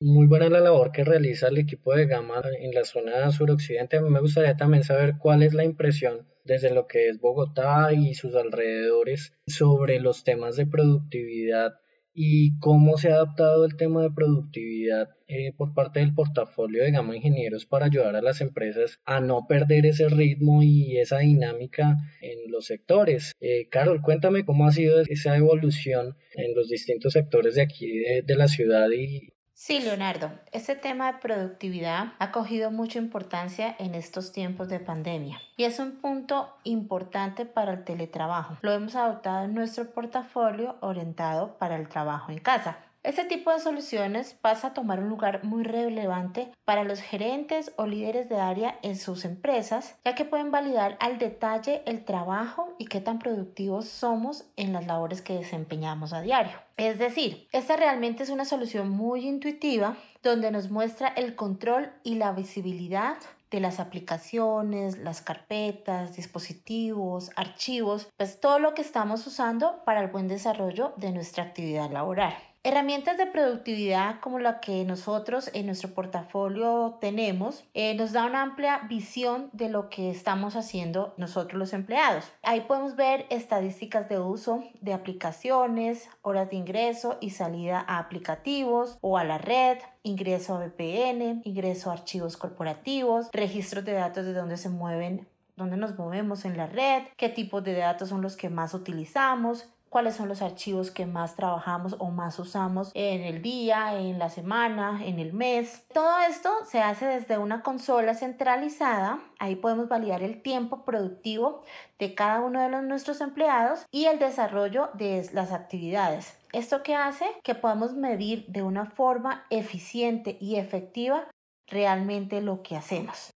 Muy 0.00 0.26
buena 0.26 0.48
la 0.48 0.60
labor 0.60 0.92
que 0.92 1.04
realiza 1.04 1.48
el 1.48 1.58
equipo 1.58 1.94
de 1.94 2.06
Gama 2.06 2.42
en 2.60 2.74
la 2.74 2.84
zona 2.84 3.30
suroccidente. 3.30 3.96
A 3.96 4.00
me 4.02 4.20
gustaría 4.20 4.56
también 4.56 4.82
saber 4.82 5.14
cuál 5.18 5.42
es 5.42 5.54
la 5.54 5.64
impresión 5.64 6.26
desde 6.44 6.74
lo 6.74 6.86
que 6.86 7.08
es 7.08 7.20
Bogotá 7.20 7.92
y 7.92 8.14
sus 8.14 8.34
alrededores 8.34 9.32
sobre 9.46 10.00
los 10.00 10.24
temas 10.24 10.56
de 10.56 10.66
productividad 10.66 11.80
y 12.14 12.58
cómo 12.60 12.96
se 12.96 13.10
ha 13.10 13.16
adaptado 13.16 13.64
el 13.64 13.76
tema 13.76 14.02
de 14.02 14.10
productividad 14.10 15.10
eh, 15.26 15.52
por 15.56 15.74
parte 15.74 16.00
del 16.00 16.14
portafolio 16.14 16.84
de 16.84 16.92
Gama 16.92 17.16
Ingenieros 17.16 17.66
para 17.66 17.86
ayudar 17.86 18.14
a 18.14 18.22
las 18.22 18.40
empresas 18.40 19.00
a 19.04 19.20
no 19.20 19.46
perder 19.48 19.84
ese 19.84 20.08
ritmo 20.08 20.62
y 20.62 20.98
esa 20.98 21.18
dinámica 21.18 21.96
en 22.20 22.50
los 22.52 22.66
sectores. 22.66 23.32
Eh, 23.40 23.68
Carol, 23.68 24.00
cuéntame 24.00 24.44
cómo 24.44 24.66
ha 24.66 24.72
sido 24.72 25.00
esa 25.00 25.36
evolución 25.36 26.16
en 26.34 26.54
los 26.54 26.68
distintos 26.68 27.14
sectores 27.14 27.56
de 27.56 27.62
aquí 27.62 27.98
de 28.24 28.36
la 28.36 28.48
ciudad 28.48 28.88
y, 28.90 29.34
Sí, 29.56 29.78
Leonardo, 29.78 30.32
este 30.50 30.74
tema 30.74 31.12
de 31.12 31.18
productividad 31.20 32.14
ha 32.18 32.32
cogido 32.32 32.72
mucha 32.72 32.98
importancia 32.98 33.76
en 33.78 33.94
estos 33.94 34.32
tiempos 34.32 34.68
de 34.68 34.80
pandemia 34.80 35.40
y 35.56 35.62
es 35.62 35.78
un 35.78 35.92
punto 36.00 36.52
importante 36.64 37.46
para 37.46 37.74
el 37.74 37.84
teletrabajo. 37.84 38.56
Lo 38.62 38.72
hemos 38.72 38.96
adoptado 38.96 39.44
en 39.44 39.54
nuestro 39.54 39.88
portafolio 39.92 40.76
orientado 40.80 41.56
para 41.56 41.76
el 41.76 41.88
trabajo 41.88 42.32
en 42.32 42.38
casa. 42.38 42.78
Este 43.04 43.26
tipo 43.26 43.52
de 43.52 43.60
soluciones 43.60 44.32
pasa 44.32 44.68
a 44.68 44.72
tomar 44.72 44.98
un 44.98 45.10
lugar 45.10 45.44
muy 45.44 45.62
relevante 45.62 46.50
para 46.64 46.84
los 46.84 47.02
gerentes 47.02 47.70
o 47.76 47.84
líderes 47.84 48.30
de 48.30 48.40
área 48.40 48.78
en 48.80 48.96
sus 48.96 49.26
empresas, 49.26 49.98
ya 50.06 50.14
que 50.14 50.24
pueden 50.24 50.50
validar 50.50 50.96
al 51.00 51.18
detalle 51.18 51.82
el 51.84 52.06
trabajo 52.06 52.74
y 52.78 52.86
qué 52.86 53.02
tan 53.02 53.18
productivos 53.18 53.90
somos 53.90 54.46
en 54.56 54.72
las 54.72 54.86
labores 54.86 55.20
que 55.20 55.34
desempeñamos 55.34 56.14
a 56.14 56.22
diario. 56.22 56.56
Es 56.78 56.98
decir, 56.98 57.46
esta 57.52 57.76
realmente 57.76 58.22
es 58.22 58.30
una 58.30 58.46
solución 58.46 58.88
muy 58.88 59.28
intuitiva 59.28 59.98
donde 60.22 60.50
nos 60.50 60.70
muestra 60.70 61.08
el 61.08 61.36
control 61.36 61.92
y 62.04 62.14
la 62.14 62.32
visibilidad 62.32 63.18
de 63.50 63.60
las 63.60 63.80
aplicaciones, 63.80 64.96
las 64.96 65.20
carpetas, 65.20 66.16
dispositivos, 66.16 67.32
archivos, 67.36 68.08
pues 68.16 68.40
todo 68.40 68.58
lo 68.58 68.72
que 68.72 68.80
estamos 68.80 69.26
usando 69.26 69.84
para 69.84 70.00
el 70.00 70.08
buen 70.08 70.26
desarrollo 70.26 70.94
de 70.96 71.12
nuestra 71.12 71.44
actividad 71.44 71.90
laboral. 71.90 72.34
Herramientas 72.66 73.18
de 73.18 73.26
productividad 73.26 74.20
como 74.20 74.38
la 74.38 74.58
que 74.58 74.84
nosotros 74.84 75.50
en 75.52 75.66
nuestro 75.66 75.90
portafolio 75.90 76.96
tenemos 76.98 77.62
eh, 77.74 77.94
nos 77.94 78.12
da 78.12 78.24
una 78.24 78.40
amplia 78.40 78.78
visión 78.88 79.50
de 79.52 79.68
lo 79.68 79.90
que 79.90 80.10
estamos 80.10 80.56
haciendo 80.56 81.12
nosotros 81.18 81.58
los 81.58 81.74
empleados. 81.74 82.24
Ahí 82.42 82.62
podemos 82.62 82.96
ver 82.96 83.26
estadísticas 83.28 84.08
de 84.08 84.18
uso 84.18 84.64
de 84.80 84.94
aplicaciones, 84.94 86.08
horas 86.22 86.48
de 86.48 86.56
ingreso 86.56 87.18
y 87.20 87.30
salida 87.30 87.84
a 87.86 87.98
aplicativos 87.98 88.96
o 89.02 89.18
a 89.18 89.24
la 89.24 89.36
red, 89.36 89.76
ingreso 90.02 90.54
a 90.54 90.60
VPN, 90.60 91.42
ingreso 91.44 91.90
a 91.90 91.92
archivos 91.92 92.38
corporativos, 92.38 93.28
registros 93.34 93.84
de 93.84 93.92
datos 93.92 94.24
de 94.24 94.32
dónde 94.32 94.56
se 94.56 94.70
mueven 94.70 95.28
dónde 95.56 95.76
nos 95.76 95.96
movemos 95.96 96.44
en 96.44 96.56
la 96.56 96.66
red, 96.66 97.04
qué 97.16 97.28
tipos 97.28 97.62
de 97.62 97.74
datos 97.74 98.08
son 98.08 98.22
los 98.22 98.36
que 98.36 98.50
más 98.50 98.74
utilizamos, 98.74 99.68
cuáles 99.94 100.16
son 100.16 100.28
los 100.28 100.42
archivos 100.42 100.90
que 100.90 101.06
más 101.06 101.36
trabajamos 101.36 101.94
o 102.00 102.10
más 102.10 102.40
usamos 102.40 102.90
en 102.94 103.22
el 103.22 103.42
día, 103.42 103.96
en 103.96 104.18
la 104.18 104.28
semana, 104.28 104.98
en 105.04 105.20
el 105.20 105.32
mes. 105.32 105.86
Todo 105.94 106.18
esto 106.28 106.50
se 106.66 106.80
hace 106.80 107.06
desde 107.06 107.38
una 107.38 107.62
consola 107.62 108.16
centralizada. 108.16 109.20
Ahí 109.38 109.54
podemos 109.54 109.88
validar 109.88 110.24
el 110.24 110.42
tiempo 110.42 110.84
productivo 110.84 111.62
de 112.00 112.12
cada 112.12 112.40
uno 112.40 112.60
de 112.60 112.70
los, 112.70 112.82
nuestros 112.82 113.20
empleados 113.20 113.86
y 113.92 114.06
el 114.06 114.18
desarrollo 114.18 114.90
de 114.94 115.30
las 115.32 115.52
actividades. 115.52 116.36
¿Esto 116.52 116.82
que 116.82 116.96
hace? 116.96 117.26
Que 117.44 117.54
podamos 117.54 117.94
medir 117.94 118.46
de 118.48 118.64
una 118.64 118.86
forma 118.86 119.46
eficiente 119.48 120.38
y 120.40 120.56
efectiva 120.56 121.28
realmente 121.68 122.40
lo 122.40 122.64
que 122.64 122.76
hacemos. 122.76 123.33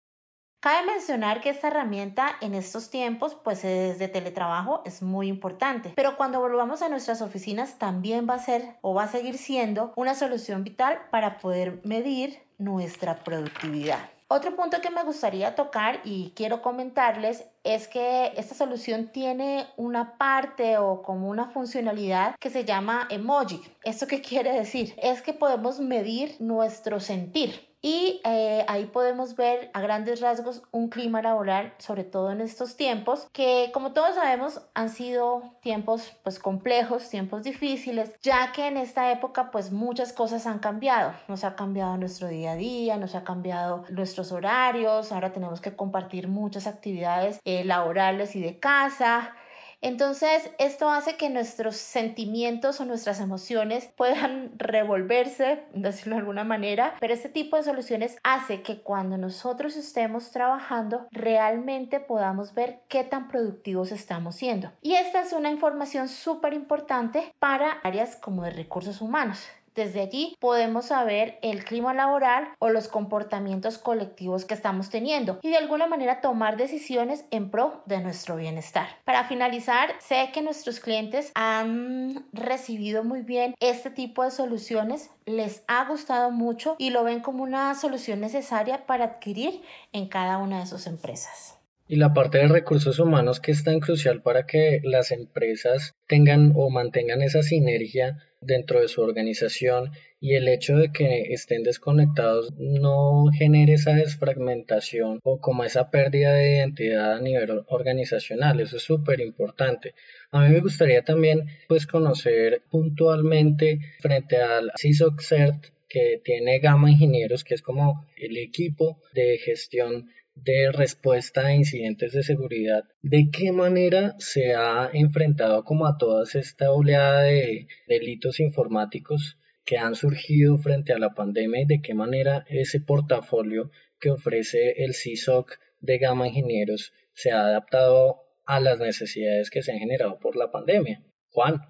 Cabe 0.61 0.87
mencionar 0.87 1.41
que 1.41 1.51
esta 1.51 1.69
herramienta 1.69 2.37
en 2.41 2.53
estos 2.53 2.91
tiempos, 2.91 3.37
pues 3.45 3.63
desde 3.63 4.09
teletrabajo, 4.09 4.83
es 4.85 5.03
muy 5.03 5.29
importante, 5.29 5.93
pero 5.95 6.17
cuando 6.17 6.41
volvamos 6.41 6.83
a 6.83 6.89
nuestras 6.89 7.23
oficinas 7.23 7.79
también 7.79 8.27
va 8.29 8.35
a 8.35 8.39
ser 8.41 8.75
o 8.81 8.93
va 8.93 9.05
a 9.05 9.09
seguir 9.09 9.39
siendo 9.39 9.93
una 9.95 10.17
solución 10.17 10.65
vital 10.65 10.99
para 11.13 11.39
poder 11.39 11.81
medir 11.85 12.43
nuestra 12.59 13.23
productividad. 13.23 14.01
Otro 14.27 14.57
punto 14.57 14.81
que 14.83 14.91
me 14.91 15.05
gustaría 15.05 15.55
tocar 15.55 16.01
y 16.05 16.33
quiero 16.35 16.61
comentarles 16.61 17.45
es 17.63 17.87
que 17.87 18.33
esta 18.37 18.57
solución 18.57 19.13
tiene 19.13 19.69
una 19.77 20.19
parte 20.19 20.77
o 20.77 21.03
como 21.03 21.29
una 21.29 21.47
funcionalidad 21.47 22.35
que 22.41 22.51
se 22.51 22.65
llama 22.65 23.07
emoji. 23.11 23.63
¿Esto 23.85 24.09
qué 24.09 24.21
quiere 24.21 24.53
decir? 24.53 24.95
Es 25.01 25.23
que 25.23 25.33
podemos 25.33 25.79
medir 25.79 26.35
nuestro 26.41 26.99
sentir. 26.99 27.68
Y 27.81 28.21
eh, 28.25 28.65
ahí 28.69 28.87
podemos 28.87 29.37
ver 29.37 29.71
a 29.73 29.81
grandes 29.81 30.21
rasgos 30.21 30.63
un 30.73 30.89
clima 30.89 31.23
laboral, 31.23 31.75
sobre 31.79 32.05
todo 32.05 32.33
en 32.33 32.41
estos 32.41 32.77
tiempos, 32.77 33.29
que 33.33 33.71
como 33.73 33.93
todos 33.93 34.17
sabemos 34.17 34.63
han 34.75 34.89
sido 34.89 35.43
tiempos 35.63 36.17
pues 36.25 36.39
complejos, 36.39 37.09
tiempos 37.09 37.45
difíciles, 37.45 38.15
ya 38.21 38.53
que 38.53 38.67
en 38.67 38.77
esta 38.77 39.13
época 39.13 39.51
pues 39.51 39.71
muchas 39.71 40.13
cosas 40.13 40.47
han 40.47 40.59
cambiado. 40.59 41.13
Nos 41.29 41.45
ha 41.45 41.55
cambiado 41.55 41.97
nuestro 41.97 42.29
día 42.29 42.53
a 42.53 42.57
día, 42.57 42.97
nos 42.97 43.15
ha 43.15 43.23
cambiado 43.23 43.85
nuestros 43.91 44.33
horarios, 44.33 45.13
ahora 45.13 45.33
tenemos 45.33 45.61
que 45.61 45.77
compartir 45.77 46.29
muchas 46.29 46.67
actividades 46.67 47.41
eh, 47.45 47.65
laborales 47.65 48.35
y 48.35 48.41
de 48.41 48.59
casa. 48.59 49.35
Entonces, 49.81 50.51
esto 50.59 50.91
hace 50.91 51.17
que 51.17 51.31
nuestros 51.31 51.77
sentimientos 51.77 52.81
o 52.81 52.85
nuestras 52.85 53.21
emociones 53.21 53.89
puedan 53.97 54.59
revolverse, 54.59 55.65
decirlo 55.73 56.17
de 56.17 56.21
alguna 56.21 56.45
manera, 56.45 56.95
pero 57.01 57.15
este 57.15 57.29
tipo 57.29 57.57
de 57.57 57.63
soluciones 57.63 58.17
hace 58.25 58.63
que 58.63 58.83
cuando 58.83 59.17
nosotros 59.19 59.77
estemos 59.77 60.31
trabajando, 60.31 61.07
realmente 61.13 62.01
podamos 62.01 62.55
ver 62.55 62.81
qué 62.89 63.05
tan 63.05 63.29
productivos 63.29 63.93
estamos 63.93 64.35
siendo. 64.35 64.73
Y 64.83 64.95
esta 64.95 65.21
es 65.21 65.33
una 65.33 65.51
información 65.51 66.09
súper 66.09 66.55
importante 66.55 67.33
para 67.39 67.73
áreas 67.85 68.17
como 68.17 68.43
de 68.43 68.51
recursos 68.51 69.01
humanos. 69.01 69.47
Desde 69.79 70.01
allí 70.01 70.35
podemos 70.41 70.87
saber 70.87 71.39
el 71.41 71.65
clima 71.65 71.95
laboral 71.95 72.49
o 72.59 72.69
los 72.69 72.89
comportamientos 72.89 73.79
colectivos 73.79 74.45
que 74.45 74.55
estamos 74.55 74.91
teniendo 74.91 75.39
y 75.41 75.51
de 75.51 75.57
alguna 75.57 75.87
manera 75.87 76.21
tomar 76.21 76.57
decisiones 76.57 77.25
en 77.31 77.53
pro 77.53 77.85
de 77.87 78.01
nuestro 78.01 78.35
bienestar. 78.35 78.89
Para 79.05 79.23
finalizar, 79.23 79.95
sé 80.01 80.31
que 80.35 80.43
nuestros 80.43 80.81
clientes 80.81 81.31
han 81.37 82.27
recibido 82.33 83.05
muy 83.05 83.23
bien 83.23 83.55
este 83.61 83.91
tipo 83.91 84.25
de 84.25 84.33
soluciones, 84.33 85.11
les 85.27 85.63
ha 85.69 85.85
gustado 85.85 86.33
mucho 86.33 86.75
y 86.81 86.91
lo 86.91 87.05
ven 87.05 87.21
como 87.21 87.45
una 87.45 87.73
solución 87.77 88.19
necesaria 88.19 88.85
para 88.85 89.05
adquirir 89.05 89.63
en 89.93 90.09
cada 90.09 90.39
una 90.39 90.59
de 90.59 90.67
sus 90.67 90.89
empresas. 90.89 91.57
Y 91.87 91.97
la 91.97 92.13
parte 92.13 92.39
de 92.39 92.49
recursos 92.49 92.99
humanos 92.99 93.39
que 93.39 93.53
es 93.53 93.63
tan 93.63 93.79
crucial 93.79 94.23
para 94.23 94.45
que 94.45 94.81
las 94.83 95.13
empresas 95.13 95.95
tengan 96.09 96.53
o 96.57 96.69
mantengan 96.69 97.23
esa 97.23 97.43
sinergia 97.43 98.28
dentro 98.41 98.81
de 98.81 98.89
su 98.89 99.03
organización 99.03 99.93
y 100.21 100.35
el 100.35 100.49
hecho 100.49 100.77
de 100.77 100.93
que 100.93 101.33
estén 101.33 101.63
desconectados 101.63 102.53
no 102.57 103.27
genere 103.37 103.75
esa 103.75 103.93
desfragmentación 103.95 105.21
o 105.23 105.41
como 105.41 105.65
esa 105.65 105.91
pérdida 105.91 106.33
de 106.33 106.57
identidad 106.57 107.15
a 107.15 107.21
nivel 107.21 107.63
organizacional. 107.69 108.61
Eso 108.61 108.77
es 108.77 108.83
súper 108.83 109.21
importante. 109.21 109.95
A 110.31 110.41
mí 110.41 110.51
me 110.51 110.61
gustaría 110.61 111.03
también 111.03 111.47
pues 111.69 111.87
conocer 111.87 112.63
puntualmente 112.71 113.79
frente 114.01 114.37
al 114.37 114.73
CISO 114.79 115.15
CERT 115.21 115.67
que 115.89 116.21
tiene 116.23 116.59
Gama 116.59 116.91
Ingenieros, 116.91 117.45
que 117.45 117.55
es 117.55 117.63
como 117.63 118.07
el 118.17 118.37
equipo 118.37 119.01
de 119.15 119.39
gestión 119.39 120.11
de 120.45 120.73
respuesta 120.73 121.47
a 121.47 121.55
incidentes 121.55 122.13
de 122.13 122.23
seguridad, 122.23 122.85
¿de 123.03 123.31
qué 123.31 123.53
manera 123.53 124.15
se 124.19 124.55
ha 124.55 124.91
enfrentado 124.93 125.65
como 125.65 125.87
a 125.87 125.97
toda 125.99 126.25
esta 126.33 126.73
oleada 126.73 127.23
de 127.23 127.67
delitos 127.87 128.41
informáticos 128.41 129.39
que 129.65 129.77
han 129.77 129.95
surgido 129.95 130.57
frente 130.59 130.93
a 130.93 130.99
la 130.99 131.15
pandemia 131.15 131.63
y 131.63 131.67
de 131.67 131.83
qué 131.83 131.95
manera 131.95 132.45
ese 132.49 132.81
portafolio 132.81 133.71
que 134.01 134.11
ofrece 134.11 134.83
el 134.83 134.95
CISOC 134.95 135.59
de 135.81 135.99
Gama 135.99 136.29
Ingenieros 136.29 136.93
se 137.13 137.33
ha 137.33 137.41
adaptado 137.41 138.23
a 138.47 138.61
las 138.61 138.79
necesidades 138.79 139.51
que 139.51 139.63
se 139.63 139.73
han 139.73 139.79
generado 139.79 140.19
por 140.19 140.37
la 140.37 140.51
pandemia? 140.51 141.03
Juan. 141.31 141.61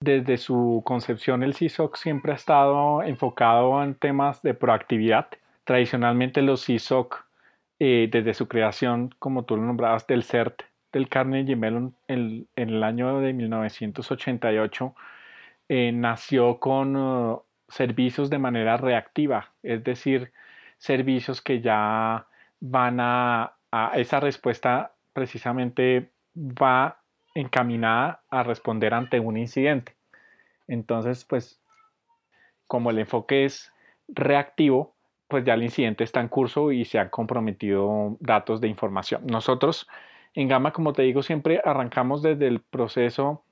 Desde 0.00 0.36
su 0.38 0.82
concepción, 0.84 1.42
el 1.42 1.54
CISOC 1.54 1.96
siempre 1.96 2.32
ha 2.32 2.36
estado 2.36 3.02
enfocado 3.02 3.82
en 3.82 3.94
temas 3.94 4.42
de 4.42 4.54
proactividad. 4.54 5.26
Tradicionalmente 5.64 6.42
los 6.42 6.64
CISOC 6.64 7.23
eh, 7.86 8.08
desde 8.10 8.32
su 8.32 8.48
creación, 8.48 9.14
como 9.18 9.44
tú 9.44 9.58
lo 9.58 9.62
nombrabas, 9.62 10.06
del 10.06 10.22
CERT 10.22 10.62
del 10.90 11.10
Carnegie 11.10 11.54
Mellon 11.54 11.94
en, 12.08 12.48
el 12.56 12.82
año 12.82 13.20
de 13.20 13.34
1988, 13.34 14.94
eh, 15.68 15.92
nació 15.92 16.60
con 16.60 16.96
uh, 16.96 17.42
servicios 17.68 18.30
de 18.30 18.38
manera 18.38 18.78
reactiva, 18.78 19.52
es 19.62 19.84
decir, 19.84 20.32
servicios 20.78 21.42
que 21.42 21.60
ya 21.60 22.26
van 22.58 23.00
a 23.00 23.52
esa 23.96 24.18
respuesta 24.18 24.94
precisamente 25.12 26.10
va 26.34 27.02
encaminada 27.34 28.22
a 28.30 28.44
responder 28.44 28.94
ante 28.94 29.20
un 29.20 29.36
incidente. 29.36 29.94
Entonces, 30.68 31.26
pues, 31.26 31.60
como 32.66 32.88
el 32.88 33.00
enfoque 33.00 33.44
es 33.44 33.70
reactivo, 34.08 34.93
pues 35.28 35.44
ya 35.44 35.54
el 35.54 35.62
incidente 35.62 36.04
está 36.04 36.20
en 36.20 36.28
curso 36.28 36.72
y 36.72 36.84
se 36.84 36.98
han 36.98 37.08
comprometido 37.08 38.16
datos 38.20 38.60
de 38.60 38.68
información. 38.68 39.22
Nosotros 39.26 39.88
en 40.34 40.48
Gama, 40.48 40.72
como 40.72 40.92
te 40.92 41.02
digo, 41.02 41.22
siempre 41.22 41.60
arrancamos 41.64 42.22
desde 42.22 42.48
el 42.48 42.60
proceso 42.60 43.44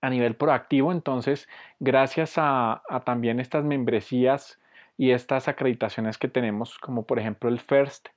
a 0.00 0.10
nivel 0.10 0.36
proactivo, 0.36 0.92
entonces 0.92 1.48
gracias 1.80 2.34
a, 2.36 2.82
también 3.04 3.40
estas 3.40 3.64
membresías 3.64 4.60
y 4.96 5.10
estas 5.10 5.48
acreditaciones 5.48 6.16
que 6.16 6.28
tenemos, 6.28 6.78
como 6.78 7.04
por 7.04 7.18
ejemplo 7.18 7.48
el 7.48 7.58
FIRST, 7.58 8.08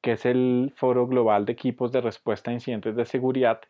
que 0.00 0.12
es 0.12 0.26
el 0.26 0.72
Foro 0.76 1.06
Global 1.06 1.44
de 1.46 1.52
Equipos 1.52 1.92
de 1.92 2.00
Respuesta 2.00 2.50
a 2.50 2.54
Incidentes 2.54 2.96
de 2.96 3.04
Seguridad, 3.04 3.60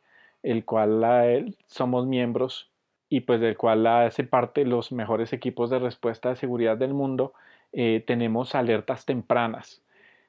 el 0.42 0.64
cual 0.64 1.54
somos 1.66 2.06
miembros 2.06 2.70
y 3.10 3.20
pues 3.20 3.40
del 3.40 3.56
cual 3.58 3.86
hace 3.86 4.24
parte 4.24 4.64
los 4.64 4.90
mejores 4.90 5.32
equipos 5.34 5.68
de 5.68 5.78
respuesta 5.78 6.30
de 6.30 6.36
seguridad 6.36 6.78
del 6.78 6.94
mundo, 6.94 7.34
eh, 7.74 8.04
tenemos 8.06 8.54
alertas 8.54 9.04
tempranas. 9.04 9.82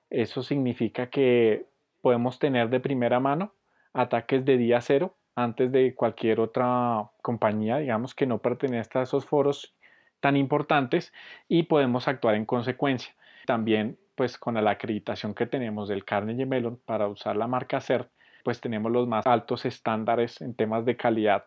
Eso 0.09 0.43
significa 0.43 1.09
que 1.09 1.65
podemos 2.01 2.39
tener 2.39 2.69
de 2.69 2.79
primera 2.79 3.19
mano 3.19 3.53
ataques 3.93 4.43
de 4.45 4.57
día 4.57 4.81
cero 4.81 5.15
antes 5.35 5.71
de 5.71 5.93
cualquier 5.93 6.39
otra 6.39 7.09
compañía, 7.21 7.77
digamos, 7.77 8.15
que 8.15 8.25
no 8.25 8.39
pertenezca 8.39 8.99
a 8.99 9.03
esos 9.03 9.25
foros 9.25 9.75
tan 10.19 10.37
importantes 10.37 11.13
y 11.47 11.63
podemos 11.63 12.07
actuar 12.07 12.35
en 12.35 12.45
consecuencia. 12.45 13.13
También, 13.45 13.97
pues 14.15 14.37
con 14.37 14.55
la 14.55 14.71
acreditación 14.71 15.35
que 15.35 15.45
tenemos 15.45 15.89
del 15.89 16.05
Carnegie 16.05 16.45
Mellon 16.45 16.79
para 16.85 17.07
usar 17.07 17.35
la 17.35 17.47
marca 17.47 17.81
CERT, 17.81 18.09
pues 18.43 18.61
tenemos 18.61 18.91
los 18.91 19.07
más 19.07 19.27
altos 19.27 19.65
estándares 19.65 20.41
en 20.41 20.55
temas 20.55 20.85
de 20.85 20.97
calidad 20.97 21.43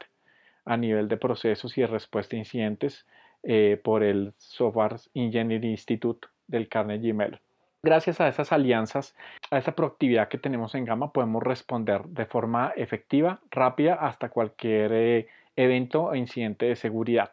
a 0.65 0.77
nivel 0.77 1.09
de 1.09 1.17
procesos 1.17 1.77
y 1.79 1.81
de 1.81 1.87
respuesta 1.87 2.37
a 2.37 2.39
incidentes 2.39 3.07
eh, 3.43 3.81
por 3.83 4.03
el 4.03 4.35
Software 4.37 4.97
Engineering 5.15 5.71
Institute 5.71 6.29
del 6.47 6.69
Carnegie 6.69 7.13
Mellon. 7.13 7.41
Gracias 7.83 8.21
a 8.21 8.27
esas 8.27 8.53
alianzas, 8.53 9.15
a 9.51 9.59
esa 9.59 9.73
proactividad 9.73 10.29
que 10.29 10.39
tenemos 10.39 10.75
en 10.75 10.85
Gama, 10.85 11.13
podemos 11.13 11.43
responder 11.43 12.03
de 12.07 12.27
forma 12.27 12.73
efectiva, 12.77 13.41
rápida, 13.51 13.95
hasta 13.95 14.31
cualquier 14.31 14.93
eh, 14.93 15.29
evento 15.55 16.05
o 16.05 16.15
incidente 16.17 16.67
de 16.67 16.77
seguridad. 16.77 17.31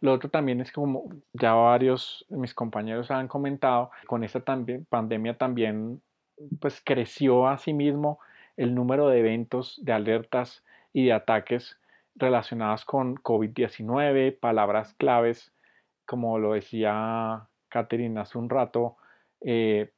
Lo 0.00 0.12
otro 0.12 0.28
también 0.28 0.60
es 0.60 0.70
como 0.72 1.08
ya 1.32 1.54
varios 1.54 2.26
de 2.28 2.36
mis 2.36 2.54
compañeros 2.54 3.10
han 3.10 3.28
comentado, 3.28 3.90
con 4.06 4.24
esta 4.24 4.40
pandemia 4.88 5.38
también 5.38 6.02
pues 6.60 6.80
creció 6.84 7.48
asimismo 7.48 8.20
el 8.56 8.74
número 8.74 9.08
de 9.08 9.20
eventos, 9.20 9.80
de 9.82 9.92
alertas 9.92 10.64
y 10.92 11.06
de 11.06 11.12
ataques 11.14 11.77
relacionadas 12.18 12.84
con 12.84 13.16
COVID-19, 13.16 14.38
palabras 14.38 14.94
claves, 14.94 15.52
como 16.04 16.38
lo 16.38 16.54
decía 16.54 17.46
Catherine 17.68 18.20
hace 18.20 18.38
un 18.38 18.50
rato, 18.50 18.96
eh, 19.40 19.92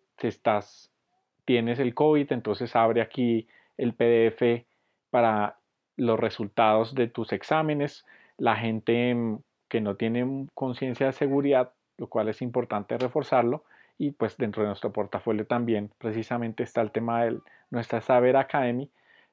tienes 1.45 1.79
el 1.79 1.95
COVID, 1.95 2.33
entonces 2.33 2.77
abre 2.77 3.01
aquí 3.01 3.49
el 3.77 3.95
PDF 3.95 4.67
para 5.11 5.57
los 5.97 6.19
resultados 6.19 6.95
de 6.95 7.09
tus 7.09 7.33
exámenes. 7.33 8.05
La 8.37 8.57
gente 8.57 9.15
mm, 9.15 9.39
que 9.69 9.81
no 9.81 9.97
tiene 9.97 10.47
conciencia 10.55 11.07
de 11.07 11.13
seguridad, 11.13 11.73
lo 11.97 12.09
cual 12.09 12.29
es 12.29 12.43
importante 12.43 12.97
reforzarlo, 12.99 13.65
y 13.99 14.13
pues 14.13 14.37
dentro 14.37 14.63
de 14.63 14.69
nuestro 14.69 14.93
portafolio 14.93 15.47
también 15.47 15.91
precisamente 15.99 16.63
está 16.63 16.81
el 16.81 16.91
tema 16.91 17.25
de 17.25 17.39
nuestra 17.71 18.01
Saber 18.01 18.37
Academy, 18.37 18.91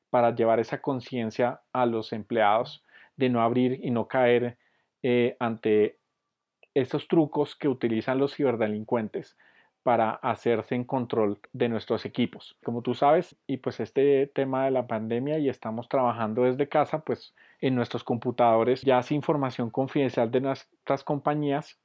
para 0.10 0.36
llevar 0.36 0.60
esa 0.60 0.82
conciencia 0.82 1.62
a 1.74 1.86
los 1.86 2.14
empleados 2.14 2.84
de 3.16 3.30
no 3.30 3.42
abrir 3.42 3.80
y 3.84 3.92
no 3.92 4.08
caer 4.08 4.58
eh, 5.04 5.36
ante 5.40 5.98
esos 6.74 7.08
trucos 7.08 7.56
que 7.56 7.68
utilizan 7.68 8.20
los 8.20 8.36
ciberdelincuentes 8.36 9.36
para 9.88 10.12
hacerse 10.12 10.76
en 10.76 10.84
control 10.84 11.40
de 11.54 11.70
nuestros 11.70 12.06
equipos. 12.06 12.58
Como 12.62 12.82
tú 12.82 12.94
sabes, 12.94 13.38
y 13.48 13.58
pues 13.58 13.80
este 13.80 14.28
tema 14.28 14.66
de 14.66 14.72
la 14.72 14.86
pandemia 14.86 15.40
y 15.40 15.48
estamos 15.48 15.88
trabajando 15.88 16.44
desde 16.44 16.68
casa, 16.68 17.00
pues 17.00 17.34
en 17.62 17.74
nuestros 17.74 18.04
computadores 18.04 18.82
ya 18.82 18.98
hace 18.98 19.16
información 19.16 19.70
confidencial 19.70 20.30
de 20.30 20.42
nuestras 20.42 21.04
compañías 21.06 21.80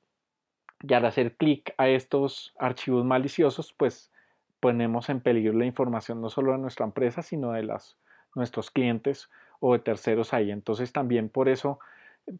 y 0.83 0.93
al 0.95 1.07
hacer 1.07 1.37
clic 1.37 1.75
a 1.79 1.89
estos 1.89 2.53
archivos 2.59 3.05
maliciosos, 3.05 3.73
pues 3.73 4.11
ponemos 4.59 5.09
en 5.09 5.20
peligro 5.20 5.57
la 5.57 5.66
información 5.66 6.20
no 6.20 6.29
solo 6.29 6.53
de 6.53 6.59
nuestra 6.59 6.85
empresa, 6.85 7.23
sino 7.23 7.53
de 7.53 7.62
las 7.62 7.97
nuestros 8.35 8.70
clientes 8.70 9.30
o 9.61 9.72
de 9.74 9.78
terceros 9.78 10.33
ahí. 10.33 10.51
Entonces 10.51 10.93
también 10.93 11.28
por 11.28 11.49
eso 11.49 11.78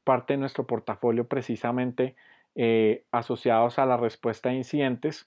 parte 0.05 0.35
de 0.35 0.39
nuestro 0.39 0.67
portafolio 0.67 1.27
precisamente 1.27 2.15
eh, 2.55 3.05
asociados 3.11 3.79
a 3.79 3.87
la 3.87 3.97
respuesta 3.97 4.51
a 4.51 4.55
incidentes, 4.55 5.27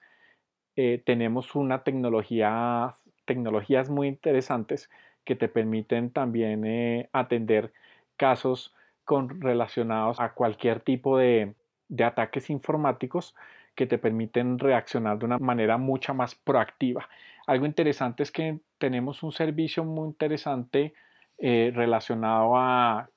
eh, 0.76 1.02
tenemos 1.06 1.56
una 1.56 1.84
tecnología, 1.84 2.98
tecnologías 3.26 3.90
muy 3.90 4.08
interesantes 4.08 4.90
que 5.24 5.36
te 5.36 5.48
permiten 5.48 6.12
también 6.12 6.66
eh, 6.66 7.10
atender 7.14 7.74
casos 8.18 8.76
con, 9.06 9.42
relacionados 9.42 10.20
a 10.20 10.34
cualquier 10.34 10.82
tipo 10.82 11.18
de, 11.18 11.56
de 11.88 12.04
ataques 12.04 12.50
informáticos 12.50 13.36
que 13.76 13.86
te 13.88 13.98
permiten 13.98 14.58
reaccionar 14.60 15.20
de 15.20 15.26
una 15.26 15.40
manera 15.40 15.78
mucho 15.78 16.14
más 16.14 16.36
proactiva. 16.36 17.08
Algo 17.48 17.66
interesante 17.66 18.24
es 18.24 18.32
que 18.32 18.60
tenemos 18.78 19.24
un 19.24 19.32
servicio 19.32 19.84
muy 19.84 20.08
interesante 20.08 20.94
eh, 21.38 21.72
relacionado 21.76 22.56
a, 22.58 23.10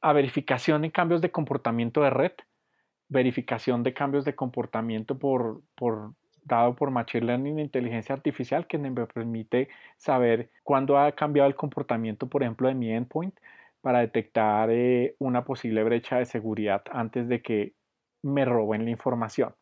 a, 0.00 0.12
verificación 0.12 0.84
en 0.84 0.90
cambios 0.90 1.20
de 1.20 1.30
comportamiento 1.30 2.02
de 2.02 2.10
red, 2.10 2.32
verificación 3.08 3.82
de 3.82 3.94
cambios 3.94 4.24
de 4.24 4.34
comportamiento 4.34 5.18
por, 5.18 5.62
por 5.74 6.14
dado 6.46 6.74
por 6.74 6.90
Machine 6.90 7.26
Learning 7.26 7.58
e 7.58 7.62
inteligencia 7.62 8.14
artificial 8.14 8.66
que 8.66 8.78
me 8.78 8.90
permite 9.06 9.68
saber 9.96 10.50
cuándo 10.62 10.98
ha 10.98 11.12
cambiado 11.12 11.48
el 11.48 11.56
comportamiento, 11.56 12.28
por 12.28 12.42
ejemplo, 12.42 12.68
de 12.68 12.74
mi 12.74 12.92
endpoint 12.92 13.34
para 13.80 14.00
detectar 14.00 14.70
eh, 14.70 15.14
una 15.18 15.44
posible 15.44 15.84
brecha 15.84 16.18
de 16.18 16.24
seguridad 16.24 16.82
antes 16.90 17.28
de 17.28 17.42
que 17.42 17.74
me 18.22 18.44
roben 18.44 18.84
la 18.84 18.90
información. 18.90 19.54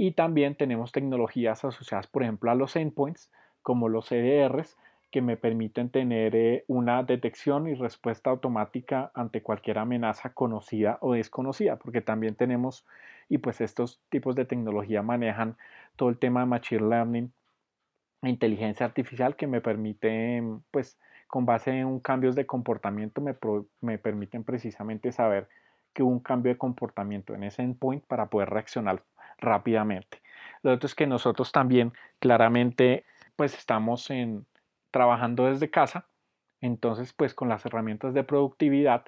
Y 0.00 0.12
también 0.12 0.54
tenemos 0.54 0.92
tecnologías 0.92 1.64
asociadas, 1.64 2.06
por 2.06 2.22
ejemplo, 2.22 2.52
a 2.52 2.54
los 2.54 2.76
endpoints, 2.76 3.32
como 3.62 3.88
los 3.88 4.06
CDRs, 4.06 4.76
que 5.10 5.22
me 5.22 5.36
permiten 5.36 5.90
tener 5.90 6.36
eh, 6.36 6.64
una 6.68 7.02
detección 7.02 7.66
y 7.66 7.74
respuesta 7.74 8.30
automática 8.30 9.10
ante 9.12 9.42
cualquier 9.42 9.78
amenaza 9.78 10.34
conocida 10.34 10.98
o 11.00 11.14
desconocida, 11.14 11.80
porque 11.80 12.00
también 12.00 12.36
tenemos, 12.36 12.86
y 13.28 13.38
pues 13.38 13.60
estos 13.60 14.00
tipos 14.08 14.36
de 14.36 14.44
tecnología 14.44 15.02
manejan 15.02 15.56
todo 15.96 16.10
el 16.10 16.18
tema 16.18 16.40
de 16.40 16.46
Machine 16.46 16.88
Learning 16.88 17.32
e 18.22 18.28
inteligencia 18.28 18.86
artificial 18.86 19.34
que 19.34 19.48
me 19.48 19.60
permite, 19.60 20.44
pues, 20.70 20.96
con 21.26 21.44
base 21.44 21.76
en 21.76 21.98
cambios 21.98 22.36
de 22.36 22.46
comportamiento, 22.46 23.20
me, 23.20 23.34
me 23.80 23.98
permiten 23.98 24.44
precisamente 24.44 25.10
saber 25.10 25.48
que 25.92 26.04
hubo 26.04 26.12
un 26.12 26.20
cambio 26.20 26.52
de 26.52 26.58
comportamiento 26.58 27.34
en 27.34 27.42
ese 27.42 27.62
endpoint 27.62 28.04
para 28.06 28.26
poder 28.26 28.50
reaccionar 28.50 29.02
rápidamente. 29.38 30.20
Lo 30.62 30.72
otro 30.72 30.86
es 30.86 30.94
que 30.94 31.06
nosotros 31.06 31.52
también 31.52 31.92
claramente 32.18 33.04
pues 33.36 33.54
estamos 33.54 34.08
trabajando 34.90 35.46
desde 35.46 35.70
casa, 35.70 36.06
entonces 36.60 37.12
pues 37.12 37.34
con 37.34 37.48
las 37.48 37.64
herramientas 37.64 38.14
de 38.14 38.24
productividad 38.24 39.04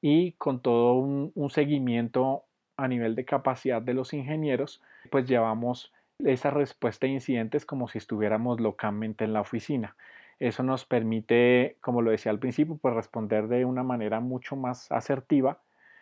y 0.00 0.32
con 0.32 0.60
todo 0.60 0.94
un, 0.94 1.50
seguimiento 1.50 2.44
a 2.76 2.88
nivel 2.88 3.14
de 3.14 3.24
capacidad 3.24 3.82
de 3.82 3.94
los 3.94 4.12
ingenieros, 4.12 4.82
pues 5.10 5.26
llevamos 5.28 5.92
esa 6.18 6.50
respuesta 6.50 7.06
a 7.06 7.10
incidentes 7.10 7.66
como 7.66 7.88
si 7.88 7.98
estuviéramos 7.98 8.60
localmente 8.60 9.24
en 9.24 9.32
la 9.32 9.40
oficina. 9.40 9.96
Eso 10.38 10.62
nos 10.62 10.84
permite, 10.84 11.76
como 11.80 12.02
lo 12.02 12.10
decía 12.10 12.32
al 12.32 12.38
principio, 12.38 12.76
pues 12.80 12.94
responder 12.94 13.48
de 13.48 13.64
una 13.64 13.82
manera 13.82 14.20
mucho 14.20 14.56
más 14.56 14.90
asertiva 14.90 15.58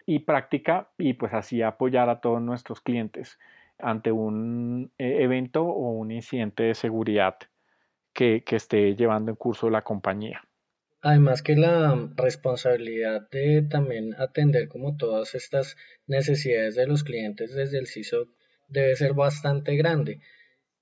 y 0.07 0.21
práctica 0.21 0.89
y 0.97 1.15
pues 1.15 1.35
así 1.35 1.63
apoyar 1.63 2.09
a 2.09 2.21
todos 2.21 2.41
nuestros 2.41 2.81
clientes 2.81 3.39
ante 3.83 4.13
un 4.13 4.93
eh, 4.99 5.23
evento 5.23 5.65
o 5.65 5.93
un 5.93 6.11
incidente 6.11 6.65
de 6.65 6.75
seguridad 6.75 7.37
que, 8.13 8.43
esté 8.51 8.95
llevando 8.97 9.31
en 9.31 9.37
curso 9.37 9.71
la 9.71 9.83
compañía. 9.83 10.43
Además 11.03 11.43
que 11.43 11.57
la 11.57 12.11
responsabilidad 12.17 13.29
de 13.31 13.63
también 13.63 14.15
atender 14.19 14.69
como 14.69 14.97
todas 14.97 15.35
estas 15.35 15.77
necesidades 16.07 16.75
de 16.75 16.87
los 16.87 17.05
clientes 17.05 17.55
desde 17.55 17.79
el 17.79 17.87
CISO 17.87 18.27
debe 18.69 18.95
ser 18.97 19.15
bastante 19.15 19.77
grande. 19.77 20.21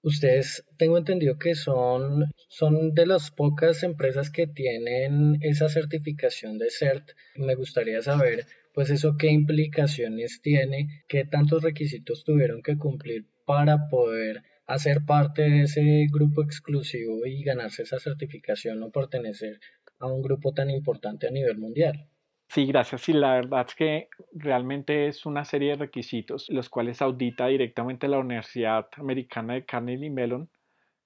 Ustedes 0.02 0.64
tengo 0.76 0.98
entendido 0.98 1.38
que 1.38 1.54
son, 1.54 2.32
son 2.48 2.94
de 2.94 3.06
las 3.06 3.30
pocas 3.30 3.82
empresas 3.82 4.30
que 4.30 4.46
tienen 4.46 5.38
esa 5.42 5.68
certificación 5.68 6.58
de 6.58 6.70
CERT. 6.70 7.10
Me 7.36 7.54
gustaría 7.54 8.00
saber, 8.02 8.46
pues 8.78 8.90
eso 8.90 9.16
qué 9.18 9.32
implicaciones 9.32 10.40
tiene, 10.40 11.02
qué 11.08 11.24
tantos 11.24 11.64
requisitos 11.64 12.22
tuvieron 12.22 12.62
que 12.62 12.78
cumplir 12.78 13.26
para 13.44 13.88
poder 13.88 14.44
hacer 14.68 15.04
parte 15.04 15.42
de 15.42 15.62
ese 15.62 16.06
grupo 16.12 16.44
exclusivo 16.44 17.26
y 17.26 17.42
ganarse 17.42 17.82
esa 17.82 17.98
certificación 17.98 18.80
o 18.84 18.92
pertenecer 18.92 19.58
a 19.98 20.06
un 20.06 20.22
grupo 20.22 20.54
tan 20.54 20.70
importante 20.70 21.26
a 21.26 21.32
nivel 21.32 21.58
mundial. 21.58 22.08
Sí, 22.50 22.66
gracias. 22.66 23.00
Sí, 23.00 23.14
la 23.14 23.32
verdad 23.32 23.66
es 23.66 23.74
que 23.74 24.08
realmente 24.32 25.08
es 25.08 25.26
una 25.26 25.44
serie 25.44 25.70
de 25.70 25.78
requisitos 25.78 26.46
los 26.48 26.68
cuales 26.68 27.02
audita 27.02 27.48
directamente 27.48 28.06
la 28.06 28.20
Universidad 28.20 28.86
Americana 28.92 29.54
de 29.54 29.64
Carnegie 29.64 30.08
Mellon 30.08 30.48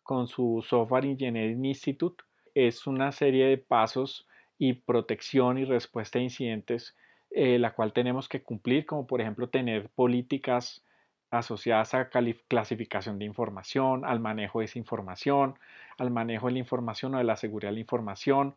con 0.02 0.26
su 0.26 0.62
Software 0.68 1.06
Engineering 1.06 1.64
Institute. 1.64 2.22
Es 2.54 2.86
una 2.86 3.12
serie 3.12 3.46
de 3.46 3.56
pasos 3.56 4.26
y 4.58 4.74
protección 4.74 5.56
y 5.56 5.64
respuesta 5.64 6.18
a 6.18 6.22
incidentes 6.22 6.94
eh, 7.34 7.58
la 7.58 7.74
cual 7.74 7.92
tenemos 7.92 8.28
que 8.28 8.42
cumplir, 8.42 8.86
como 8.86 9.06
por 9.06 9.20
ejemplo 9.20 9.48
tener 9.48 9.88
políticas 9.90 10.84
asociadas 11.30 11.94
a 11.94 12.10
clasificación 12.10 13.18
de 13.18 13.24
información, 13.24 14.04
al 14.04 14.20
manejo 14.20 14.58
de 14.60 14.66
esa 14.66 14.78
información, 14.78 15.58
al 15.98 16.10
manejo 16.10 16.46
de 16.48 16.52
la 16.54 16.58
información 16.58 17.14
o 17.14 17.18
de 17.18 17.24
la 17.24 17.36
seguridad 17.36 17.70
de 17.70 17.74
la 17.76 17.80
información, 17.80 18.54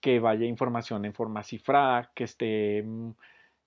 que 0.00 0.20
vaya 0.20 0.46
información 0.46 1.04
en 1.04 1.14
forma 1.14 1.42
cifrada, 1.44 2.10
que 2.14 2.24
esté, 2.24 2.82
mm, 2.84 3.10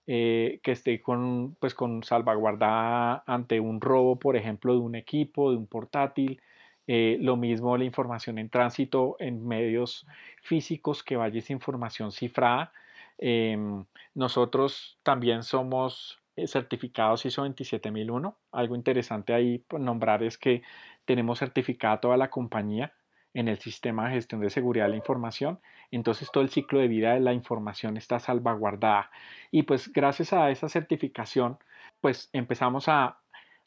eh, 0.07 0.59
que 0.63 0.71
esté 0.71 1.01
con, 1.01 1.55
pues, 1.59 1.73
con 1.75 2.03
salvaguardada 2.03 3.23
ante 3.27 3.59
un 3.59 3.81
robo, 3.81 4.17
por 4.19 4.35
ejemplo, 4.35 4.73
de 4.73 4.79
un 4.79 4.95
equipo, 4.95 5.51
de 5.51 5.57
un 5.57 5.67
portátil. 5.67 6.41
Eh, 6.87 7.17
lo 7.21 7.37
mismo 7.37 7.77
la 7.77 7.85
información 7.85 8.37
en 8.37 8.49
tránsito 8.49 9.15
en 9.19 9.47
medios 9.47 10.05
físicos, 10.41 11.03
que 11.03 11.15
vaya 11.15 11.39
esa 11.39 11.53
información 11.53 12.11
cifrada. 12.11 12.73
Em, 13.17 13.85
nosotros 14.13 14.99
también 15.03 15.43
somos 15.43 16.19
eh, 16.35 16.47
certificados 16.47 17.25
ISO 17.25 17.45
27001. 17.45 18.37
Algo 18.51 18.75
interesante 18.75 19.33
ahí 19.33 19.59
pues, 19.59 19.81
nombrar 19.81 20.23
es 20.23 20.37
que 20.37 20.63
tenemos 21.05 21.39
certificada 21.39 21.99
toda 21.99 22.17
la 22.17 22.29
compañía 22.29 22.93
en 23.33 23.47
el 23.47 23.59
sistema 23.59 24.07
de 24.07 24.15
gestión 24.15 24.41
de 24.41 24.49
seguridad 24.49 24.85
de 24.85 24.91
la 24.91 24.97
información. 24.97 25.59
Entonces 25.91 26.29
todo 26.31 26.43
el 26.43 26.49
ciclo 26.49 26.79
de 26.79 26.87
vida 26.87 27.13
de 27.13 27.19
la 27.19 27.33
información 27.33 27.97
está 27.97 28.19
salvaguardada. 28.19 29.11
Y 29.51 29.63
pues 29.63 29.91
gracias 29.91 30.33
a 30.33 30.49
esa 30.51 30.69
certificación, 30.69 31.57
pues 32.01 32.29
empezamos 32.33 32.87
a, 32.87 33.17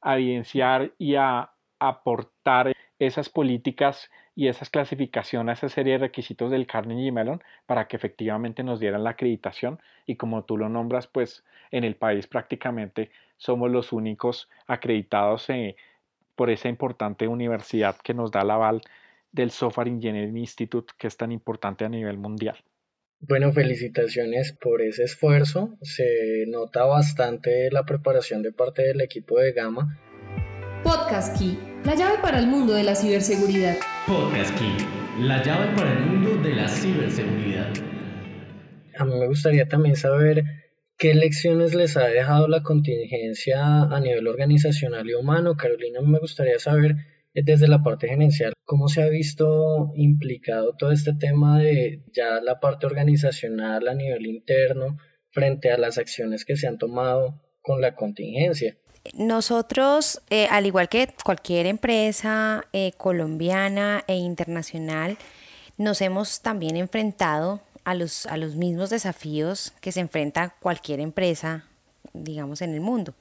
evidenciar 0.06 0.92
y 0.98 1.14
a 1.14 1.50
aportar 1.78 2.73
esas 3.06 3.28
políticas 3.28 4.10
y 4.34 4.48
esas 4.48 4.70
clasificaciones, 4.70 5.58
esa 5.58 5.68
serie 5.68 5.94
de 5.94 5.98
requisitos 5.98 6.50
del 6.50 6.66
Carnegie 6.66 7.12
Mellon 7.12 7.42
para 7.66 7.86
que 7.86 7.96
efectivamente 7.96 8.62
nos 8.62 8.80
dieran 8.80 9.04
la 9.04 9.10
acreditación 9.10 9.80
y 10.06 10.16
como 10.16 10.44
tú 10.44 10.56
lo 10.56 10.68
nombras, 10.68 11.06
pues 11.06 11.44
en 11.70 11.84
el 11.84 11.96
país 11.96 12.26
prácticamente 12.26 13.10
somos 13.36 13.70
los 13.70 13.92
únicos 13.92 14.48
acreditados 14.66 15.48
eh, 15.50 15.76
por 16.34 16.50
esa 16.50 16.68
importante 16.68 17.28
universidad 17.28 17.96
que 17.96 18.14
nos 18.14 18.30
da 18.30 18.44
la 18.44 18.54
aval 18.54 18.82
del 19.32 19.50
Software 19.50 19.88
Engineering 19.88 20.36
Institute 20.36 20.94
que 20.98 21.06
es 21.06 21.16
tan 21.16 21.32
importante 21.32 21.84
a 21.84 21.88
nivel 21.88 22.18
mundial. 22.18 22.56
Bueno, 23.20 23.52
felicitaciones 23.52 24.52
por 24.52 24.82
ese 24.82 25.04
esfuerzo. 25.04 25.78
Se 25.80 26.44
nota 26.46 26.84
bastante 26.84 27.70
la 27.70 27.84
preparación 27.84 28.42
de 28.42 28.52
parte 28.52 28.82
del 28.82 29.00
equipo 29.00 29.38
de 29.38 29.52
Gama. 29.52 29.98
Podcast 30.82 31.38
Key, 31.38 31.58
la 31.84 31.94
llave 31.94 32.18
para 32.22 32.38
el 32.38 32.46
mundo 32.46 32.72
de 32.72 32.82
la 32.82 32.94
ciberseguridad. 32.94 33.76
Podcast 34.06 34.58
Key, 34.58 35.22
la 35.22 35.42
llave 35.42 35.76
para 35.76 35.92
el 35.92 36.00
mundo 36.00 36.36
de 36.36 36.54
la 36.54 36.66
ciberseguridad. 36.66 37.68
A 38.96 39.04
mí 39.04 39.14
me 39.18 39.26
gustaría 39.26 39.68
también 39.68 39.94
saber 39.94 40.44
qué 40.96 41.14
lecciones 41.14 41.74
les 41.74 41.98
ha 41.98 42.06
dejado 42.06 42.48
la 42.48 42.62
contingencia 42.62 43.82
a 43.82 44.00
nivel 44.00 44.26
organizacional 44.26 45.08
y 45.10 45.14
humano. 45.14 45.56
Carolina, 45.56 46.00
me 46.00 46.18
gustaría 46.18 46.58
saber 46.58 46.96
desde 47.34 47.68
la 47.68 47.82
parte 47.82 48.08
gerencial, 48.08 48.54
¿cómo 48.64 48.88
se 48.88 49.02
ha 49.02 49.08
visto 49.08 49.92
implicado 49.94 50.74
todo 50.78 50.90
este 50.90 51.12
tema 51.12 51.58
de 51.58 52.02
ya 52.14 52.40
la 52.40 52.60
parte 52.60 52.86
organizacional 52.86 53.88
a 53.88 53.94
nivel 53.94 54.24
interno 54.26 54.96
frente 55.32 55.70
a 55.70 55.76
las 55.76 55.98
acciones 55.98 56.46
que 56.46 56.56
se 56.56 56.66
han 56.66 56.78
tomado 56.78 57.42
con 57.60 57.82
la 57.82 57.94
contingencia? 57.94 58.78
Nosotros, 59.12 60.22
eh, 60.30 60.48
al 60.50 60.66
igual 60.66 60.88
que 60.88 61.12
cualquier 61.24 61.66
empresa 61.66 62.64
eh, 62.72 62.92
colombiana 62.96 64.02
e 64.06 64.16
internacional, 64.16 65.18
nos 65.76 66.00
hemos 66.00 66.40
también 66.40 66.76
enfrentado 66.76 67.60
a 67.84 67.94
los, 67.94 68.26
a 68.26 68.36
los 68.36 68.56
mismos 68.56 68.90
desafíos 68.90 69.72
que 69.80 69.92
se 69.92 70.00
enfrenta 70.00 70.54
cualquier 70.60 71.00
empresa, 71.00 71.64
digamos, 72.14 72.62
en 72.62 72.72
el 72.72 72.80
mundo. 72.80 73.14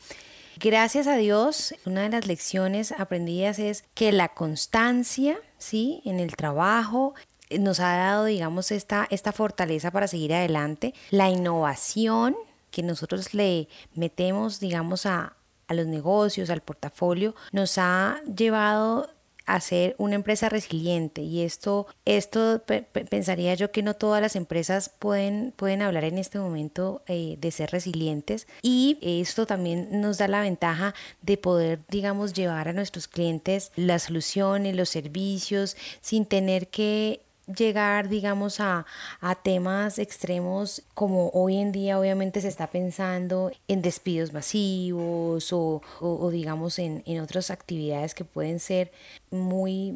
Gracias 0.58 1.08
a 1.08 1.18
Dios, 1.18 1.76
una 1.86 2.04
de 2.04 2.10
las 2.10 2.28
lecciones 2.28 2.92
aprendidas 2.92 3.60
es 3.60 3.84
que 3.94 4.12
la 4.12 4.30
constancia, 4.30 5.38
¿sí? 5.58 6.02
En 6.06 6.20
el 6.20 6.36
trabajo 6.36 7.14
eh, 7.50 7.60
nos 7.60 7.80
ha 7.80 7.98
dado, 7.98 8.26
digamos, 8.26 8.72
esta, 8.72 9.08
esta 9.10 9.32
fortaleza 9.32 9.92
para 9.92 10.08
seguir 10.08 10.34
adelante. 10.34 10.94
La 11.10 11.30
innovación 11.30 12.36
que 12.72 12.84
nosotros 12.84 13.34
le 13.34 13.68
metemos, 13.96 14.60
digamos, 14.60 15.06
a, 15.06 15.34
a 15.68 15.74
los 15.74 15.88
negocios, 15.88 16.50
al 16.50 16.62
portafolio, 16.62 17.36
nos 17.52 17.78
ha 17.78 18.22
llevado 18.26 19.10
hacer 19.46 19.96
una 19.98 20.16
empresa 20.16 20.50
resiliente. 20.50 21.22
Y 21.22 21.42
esto, 21.42 21.88
esto 22.06 22.62
pensaría 23.10 23.54
yo 23.56 23.72
que 23.72 23.84
no 23.84 23.96
todas 23.96 24.22
las 24.22 24.36
empresas 24.36 24.92
pueden, 25.00 25.54
pueden 25.56 25.82
hablar 25.82 26.06
en 26.06 26.18
este 26.18 26.40
momento 26.40 27.02
eh, 27.08 27.38
de 27.40 27.52
ser 27.52 27.72
resilientes. 27.72 28.48
Y 28.62 28.98
esto 29.02 29.46
también 29.46 30.02
nos 30.02 30.18
da 30.18 30.28
la 30.28 30.42
ventaja 30.42 30.94
de 31.22 31.38
poder 31.38 31.80
digamos 31.90 32.34
llevar 32.34 32.68
a 32.68 32.74
nuestros 32.74 33.08
clientes 33.08 33.72
las 33.76 34.04
soluciones, 34.04 34.76
los 34.76 34.90
servicios 34.90 35.76
sin 36.02 36.26
tener 36.26 36.68
que 36.68 37.22
llegar, 37.48 38.10
digamos, 38.10 38.60
a, 38.60 38.86
temas 39.44 40.00
extremos 40.00 40.84
como 40.94 41.30
hoy 41.30 41.58
en 41.58 41.72
día 41.72 42.00
obviamente 42.00 42.40
se 42.40 42.48
está 42.48 42.68
pensando 42.68 43.52
en 43.68 43.82
despidos 43.82 44.32
masivos 44.32 45.52
o, 45.52 45.82
digamos 46.32 46.80
en, 46.80 47.04
en, 47.06 47.20
otras 47.20 47.50
actividades 47.50 48.14
que 48.14 48.24
pueden 48.24 48.60
ser 48.60 48.92
muy, 49.32 49.94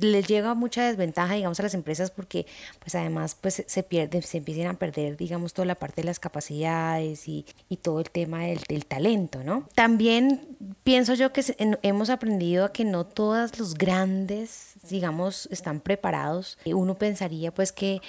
les 0.00 0.26
llega 0.28 0.54
mucha 0.54 0.84
desventaja, 0.84 1.34
digamos, 1.34 1.58
a 1.58 1.64
las 1.64 1.74
empresas 1.74 2.10
porque 2.10 2.46
pues 2.80 2.94
además 2.94 3.36
pues 3.40 3.64
se 3.66 3.82
pierde, 3.82 4.22
se 4.22 4.38
empiezan 4.38 4.66
a 4.66 4.74
perder, 4.74 5.16
digamos, 5.16 5.54
toda 5.54 5.66
la 5.66 5.74
parte 5.74 6.02
de 6.02 6.06
las 6.06 6.20
capacidades 6.20 7.26
y, 7.26 7.46
y 7.68 7.78
todo 7.78 8.00
el 8.00 8.10
tema 8.10 8.44
del, 8.44 8.60
del 8.68 8.84
talento, 8.84 9.42
¿no? 9.42 9.68
También 9.74 10.46
pienso 10.84 11.14
yo 11.14 11.32
que 11.32 11.42
hemos 11.82 12.10
aprendido 12.10 12.64
a 12.66 12.72
que 12.72 12.84
no 12.84 13.06
todos 13.06 13.58
los 13.58 13.74
grandes, 13.74 14.75
digamos, 14.88 15.48
están 15.50 15.80
preparados. 15.80 16.58
Uno 16.64 16.94
pensaría 16.94 17.52
pues 17.52 17.72
que 17.72 18.00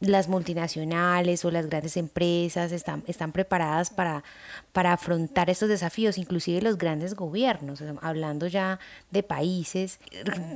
las 0.00 0.28
multinacionales 0.28 1.44
o 1.44 1.50
las 1.50 1.66
grandes 1.66 1.98
empresas 1.98 2.72
están, 2.72 3.04
están 3.06 3.32
preparadas 3.32 3.90
para, 3.90 4.24
para 4.72 4.94
afrontar 4.94 5.50
estos 5.50 5.68
desafíos, 5.68 6.16
inclusive 6.16 6.62
los 6.62 6.78
grandes 6.78 7.14
gobiernos, 7.14 7.82
hablando 8.00 8.46
ya 8.46 8.80
de 9.10 9.22
países, 9.22 10.00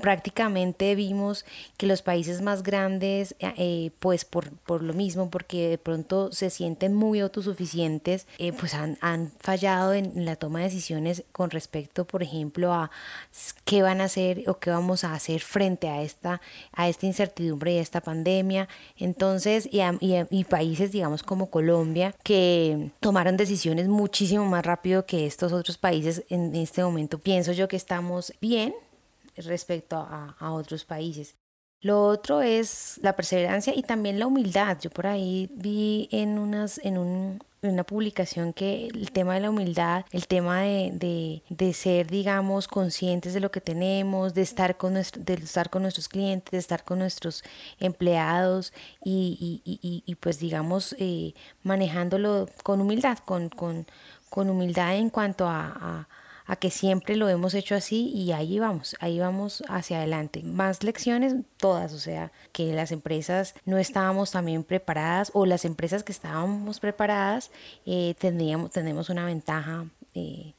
prácticamente 0.00 0.94
vimos 0.94 1.44
que 1.76 1.86
los 1.86 2.00
países 2.00 2.40
más 2.40 2.62
grandes, 2.62 3.36
eh, 3.38 3.90
pues 3.98 4.24
por, 4.24 4.50
por, 4.50 4.82
lo 4.82 4.94
mismo, 4.94 5.28
porque 5.28 5.68
de 5.68 5.78
pronto 5.78 6.32
se 6.32 6.48
sienten 6.48 6.94
muy 6.94 7.20
autosuficientes, 7.20 8.26
eh, 8.38 8.54
pues 8.54 8.72
han, 8.72 8.96
han 9.02 9.30
fallado 9.40 9.92
en 9.92 10.24
la 10.24 10.36
toma 10.36 10.60
de 10.60 10.66
decisiones 10.66 11.22
con 11.32 11.50
respecto, 11.50 12.06
por 12.06 12.22
ejemplo, 12.22 12.72
a 12.72 12.90
qué 13.66 13.82
van 13.82 14.00
a 14.00 14.04
hacer 14.04 14.44
o 14.46 14.58
qué 14.58 14.70
vamos 14.70 15.04
a 15.04 15.12
hacer 15.12 15.42
frente 15.42 15.88
a 15.88 16.00
esta, 16.00 16.40
a 16.72 16.88
esta 16.88 17.04
incertidumbre 17.04 17.74
y 17.74 17.78
a 17.78 17.82
esta 17.82 18.00
pandemia. 18.00 18.68
Entonces, 18.96 19.33
Entonces, 19.34 19.68
y, 19.72 19.80
y, 20.30 20.44
países, 20.44 20.92
digamos, 20.92 21.24
como 21.24 21.50
Colombia, 21.50 22.14
que 22.22 22.92
tomaron 23.00 23.36
decisiones 23.36 23.88
muchísimo 23.88 24.44
más 24.44 24.64
rápido 24.64 25.06
que 25.06 25.26
estos 25.26 25.52
otros 25.52 25.76
países 25.76 26.22
en 26.28 26.54
este 26.54 26.84
momento, 26.84 27.18
pienso 27.18 27.50
yo 27.50 27.66
que 27.66 27.74
estamos 27.74 28.32
bien 28.40 28.72
respecto 29.36 29.96
a, 29.96 30.36
a 30.38 30.52
otros 30.52 30.84
países. 30.84 31.34
Lo 31.80 32.06
otro 32.06 32.42
es 32.42 33.00
la 33.02 33.16
perseverancia 33.16 33.74
y 33.74 33.82
también 33.82 34.20
la 34.20 34.28
humildad. 34.28 34.78
Yo 34.80 34.90
por 34.90 35.08
ahí 35.08 35.50
vi 35.52 36.08
en, 36.12 36.38
unas, 36.38 36.78
en, 36.84 36.96
un, 36.96 37.42
una 37.68 37.84
publicación 37.84 38.52
que 38.52 38.88
el 38.88 39.10
tema 39.12 39.34
de 39.34 39.40
la 39.40 39.50
humildad, 39.50 40.04
el 40.12 40.26
tema 40.26 40.62
de, 40.62 41.42
de, 41.48 41.72
ser, 41.74 42.08
digamos, 42.08 42.68
conscientes 42.68 43.34
de 43.34 43.40
lo 43.40 43.50
que 43.50 43.60
tenemos, 43.60 44.34
de 44.34 44.42
estar 44.42 44.76
con, 44.76 44.94
nuestro, 44.94 45.22
de 45.22 45.34
estar 45.34 45.70
con 45.70 45.82
nuestros 45.82 46.08
clientes, 46.08 46.50
de 46.50 46.58
estar 46.58 46.84
con 46.84 46.98
nuestros 46.98 47.42
empleados 47.80 48.72
y, 49.04 49.62
y, 49.64 50.02
y, 50.06 50.14
pues, 50.16 50.38
digamos, 50.38 50.94
eh, 50.98 51.34
manejándolo 51.62 52.48
con 52.62 52.80
humildad, 52.80 53.18
con, 53.18 53.48
con, 53.48 53.86
con 54.30 54.50
humildad 54.50 54.96
en 54.96 55.10
cuanto 55.10 55.46
a 55.46 56.08
que 56.56 56.70
siempre 56.70 57.16
lo 57.16 57.28
hemos 57.28 57.54
hecho 57.54 57.74
así 57.74 58.10
y 58.10 58.32
ahí 58.32 58.58
vamos, 58.58 58.96
ahí 59.00 59.18
vamos 59.18 59.62
hacia 59.68 59.98
adelante. 59.98 60.42
Más 60.42 60.82
lecciones, 60.82 61.34
todas, 61.56 61.92
o 61.92 61.98
sea, 61.98 62.32
que 62.52 62.72
las 62.72 62.92
empresas 62.92 63.54
no 63.64 63.78
estábamos 63.78 64.30
también 64.30 64.62
preparadas 64.62 65.30
o 65.34 65.46
las 65.46 65.64
empresas 65.64 66.02
que 66.02 66.12
estábamos 66.12 66.80
preparadas 66.80 67.50
eh, 67.86 68.14
tendríamos, 68.18 68.70
tenemos 68.70 69.08
una 69.08 69.24
ventaja. 69.24 69.86
Eh, 70.14 70.54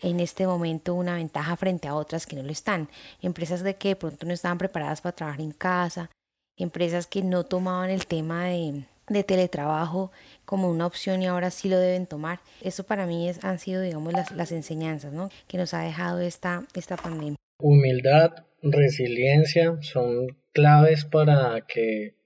en 0.00 0.20
este 0.20 0.46
momento 0.46 0.94
una 0.94 1.14
ventaja 1.14 1.56
frente 1.56 1.88
a 1.88 1.94
otras 1.94 2.26
que 2.26 2.36
no 2.36 2.42
lo 2.42 2.52
están. 2.52 2.88
Empresas 3.22 3.62
de 3.62 3.76
que 3.76 3.88
de 3.88 3.96
pronto 3.96 4.26
no 4.26 4.32
estaban 4.32 4.58
preparadas 4.58 5.00
para 5.00 5.16
trabajar 5.16 5.40
en 5.40 5.52
casa, 5.52 6.10
empresas 6.56 7.06
que 7.06 7.22
no 7.22 7.44
tomaban 7.44 7.88
el 7.88 8.06
tema 8.06 8.44
de, 8.44 8.84
de 9.08 9.24
teletrabajo 9.24 10.12
como 10.44 10.70
una 10.70 10.86
opción 10.86 11.22
y 11.22 11.26
ahora 11.26 11.50
sí 11.50 11.68
lo 11.68 11.78
deben 11.78 12.06
tomar. 12.06 12.40
Eso 12.62 12.84
para 12.84 13.06
mí 13.06 13.28
es, 13.28 13.44
han 13.44 13.58
sido, 13.58 13.80
digamos, 13.82 14.12
las, 14.12 14.30
las 14.32 14.52
enseñanzas 14.52 15.12
¿no? 15.12 15.30
que 15.48 15.58
nos 15.58 15.74
ha 15.74 15.82
dejado 15.82 16.20
esta, 16.20 16.66
esta 16.74 16.96
pandemia. 16.96 17.36
Humildad, 17.60 18.32
resiliencia 18.62 19.78
son 19.80 20.26
claves 20.52 21.04
para 21.04 21.64
que 21.66 22.16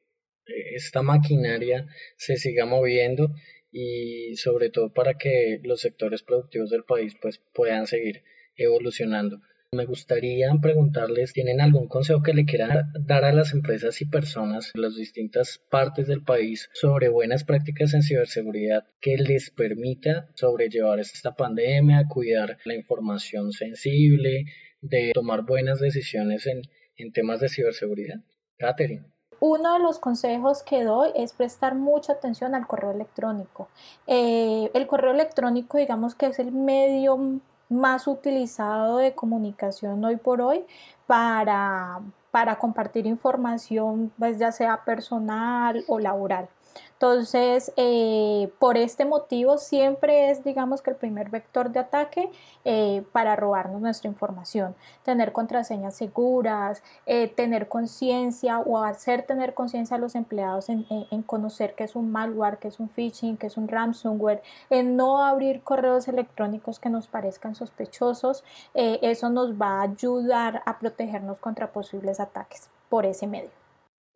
esta 0.75 1.03
maquinaria 1.03 1.87
se 2.17 2.37
siga 2.37 2.65
moviendo 2.65 3.35
y 3.71 4.37
sobre 4.37 4.71
todo 4.71 4.93
para 4.93 5.15
que 5.15 5.61
los 5.63 5.81
sectores 5.81 6.23
productivos 6.23 6.71
del 6.71 6.85
país 6.85 7.15
pues 7.21 7.41
puedan 7.53 7.87
seguir 7.87 8.23
evolucionando. 8.57 9.41
Me 9.71 9.85
gustaría 9.85 10.51
preguntarles, 10.63 11.35
¿tienen 11.35 11.61
algún 11.61 11.89
consejo 11.89 12.23
que 12.23 12.33
le 12.33 12.47
quieran 12.47 12.91
dar 13.01 13.27
a 13.27 13.35
las 13.35 13.53
empresas 13.53 14.01
y 14.01 14.07
personas 14.07 14.73
en 14.75 14.81
las 14.81 14.97
distintas 14.97 15.61
partes 15.71 16.07
del 16.07 16.25
país 16.25 16.71
sobre 16.73 17.11
buenas 17.11 17.45
prácticas 17.45 17.93
en 17.93 18.03
ciberseguridad 18.03 18.87
que 18.99 19.19
les 19.19 19.51
permita 19.51 20.31
sobrellevar 20.33 21.01
esta 21.01 21.37
pandemia, 21.37 22.07
cuidar 22.09 22.57
la 22.65 22.75
información 22.77 23.53
sensible, 23.53 24.47
de 24.81 25.11
tomar 25.13 25.45
buenas 25.45 25.81
decisiones 25.81 26.47
en, 26.47 27.13
temas 27.13 27.41
de 27.41 27.51
ciberseguridad? 27.51 28.21
Catherine. 28.57 29.05
Uno 29.39 29.75
de 29.75 29.81
los 29.81 29.99
consejos 29.99 30.63
que 30.63 30.83
doy 30.83 31.11
es 31.15 31.35
prestar 31.35 31.75
mucha 31.75 32.15
atención 32.15 32.55
al 32.55 32.67
correo 32.67 32.93
electrónico. 32.93 33.69
Eh, 34.07 34.71
el 34.73 34.87
correo 34.87 35.13
electrónico, 35.13 35.77
digamos 35.77 36.15
que 36.15 36.27
es 36.27 36.39
el 36.39 36.53
medio 36.53 37.43
más 37.69 38.07
utilizado 38.07 38.99
de 38.99 39.15
comunicación 39.15 40.05
hoy 40.05 40.17
por 40.17 40.41
hoy 40.41 40.65
para, 41.07 42.01
para 42.31 42.59
compartir 42.59 43.07
información, 43.07 44.13
pues 44.19 44.39
ya 44.39 44.53
sea 44.53 44.85
personal 44.85 45.85
o 45.89 45.99
laboral. 45.99 46.49
Entonces, 46.93 47.73
eh, 47.77 48.51
por 48.59 48.77
este 48.77 49.05
motivo, 49.05 49.59
siempre 49.59 50.31
es, 50.31 50.43
digamos 50.43 50.83
que 50.83 50.91
el 50.91 50.97
primer 50.97 51.31
vector 51.31 51.71
de 51.71 51.79
ataque 51.79 52.29
eh, 52.65 53.05
para 53.13 53.37
robarnos 53.37 53.81
nuestra 53.81 54.09
información. 54.11 54.75
Tener 55.05 55.31
contraseñas 55.33 55.95
seguras, 55.95 56.83
eh, 57.07 57.29
tener 57.29 57.69
conciencia 57.69 58.59
o 58.59 58.83
hacer 58.83 59.23
tener 59.23 59.55
conciencia 59.55 59.97
a 59.97 60.01
los 60.01 60.17
empleados 60.17 60.69
en, 60.69 60.87
en, 60.91 61.23
conocer 61.23 61.75
qué 61.77 61.85
es 61.85 61.95
un 61.95 62.11
malware, 62.11 62.59
qué 62.59 62.67
es 62.67 62.81
un 62.81 62.89
phishing, 62.89 63.37
qué 63.37 63.47
es 63.47 63.57
un 63.57 63.69
ransomware, 63.69 64.43
en 64.69 64.97
no 64.97 65.23
abrir 65.23 65.63
correos 65.63 66.09
electrónicos 66.09 66.81
que 66.81 66.91
nos 66.91 67.07
parezcan 67.07 67.55
sospechosos. 67.55 68.43
eso 68.75 69.31
nos 69.31 69.53
va 69.53 69.81
a 69.81 69.83
ayudar 69.83 70.63
a 70.67 70.79
protegernos 70.79 71.39
contra 71.39 71.71
posibles 71.73 72.19
ataques 72.19 72.71
por 72.89 73.07
ese 73.07 73.27
medio. 73.27 73.51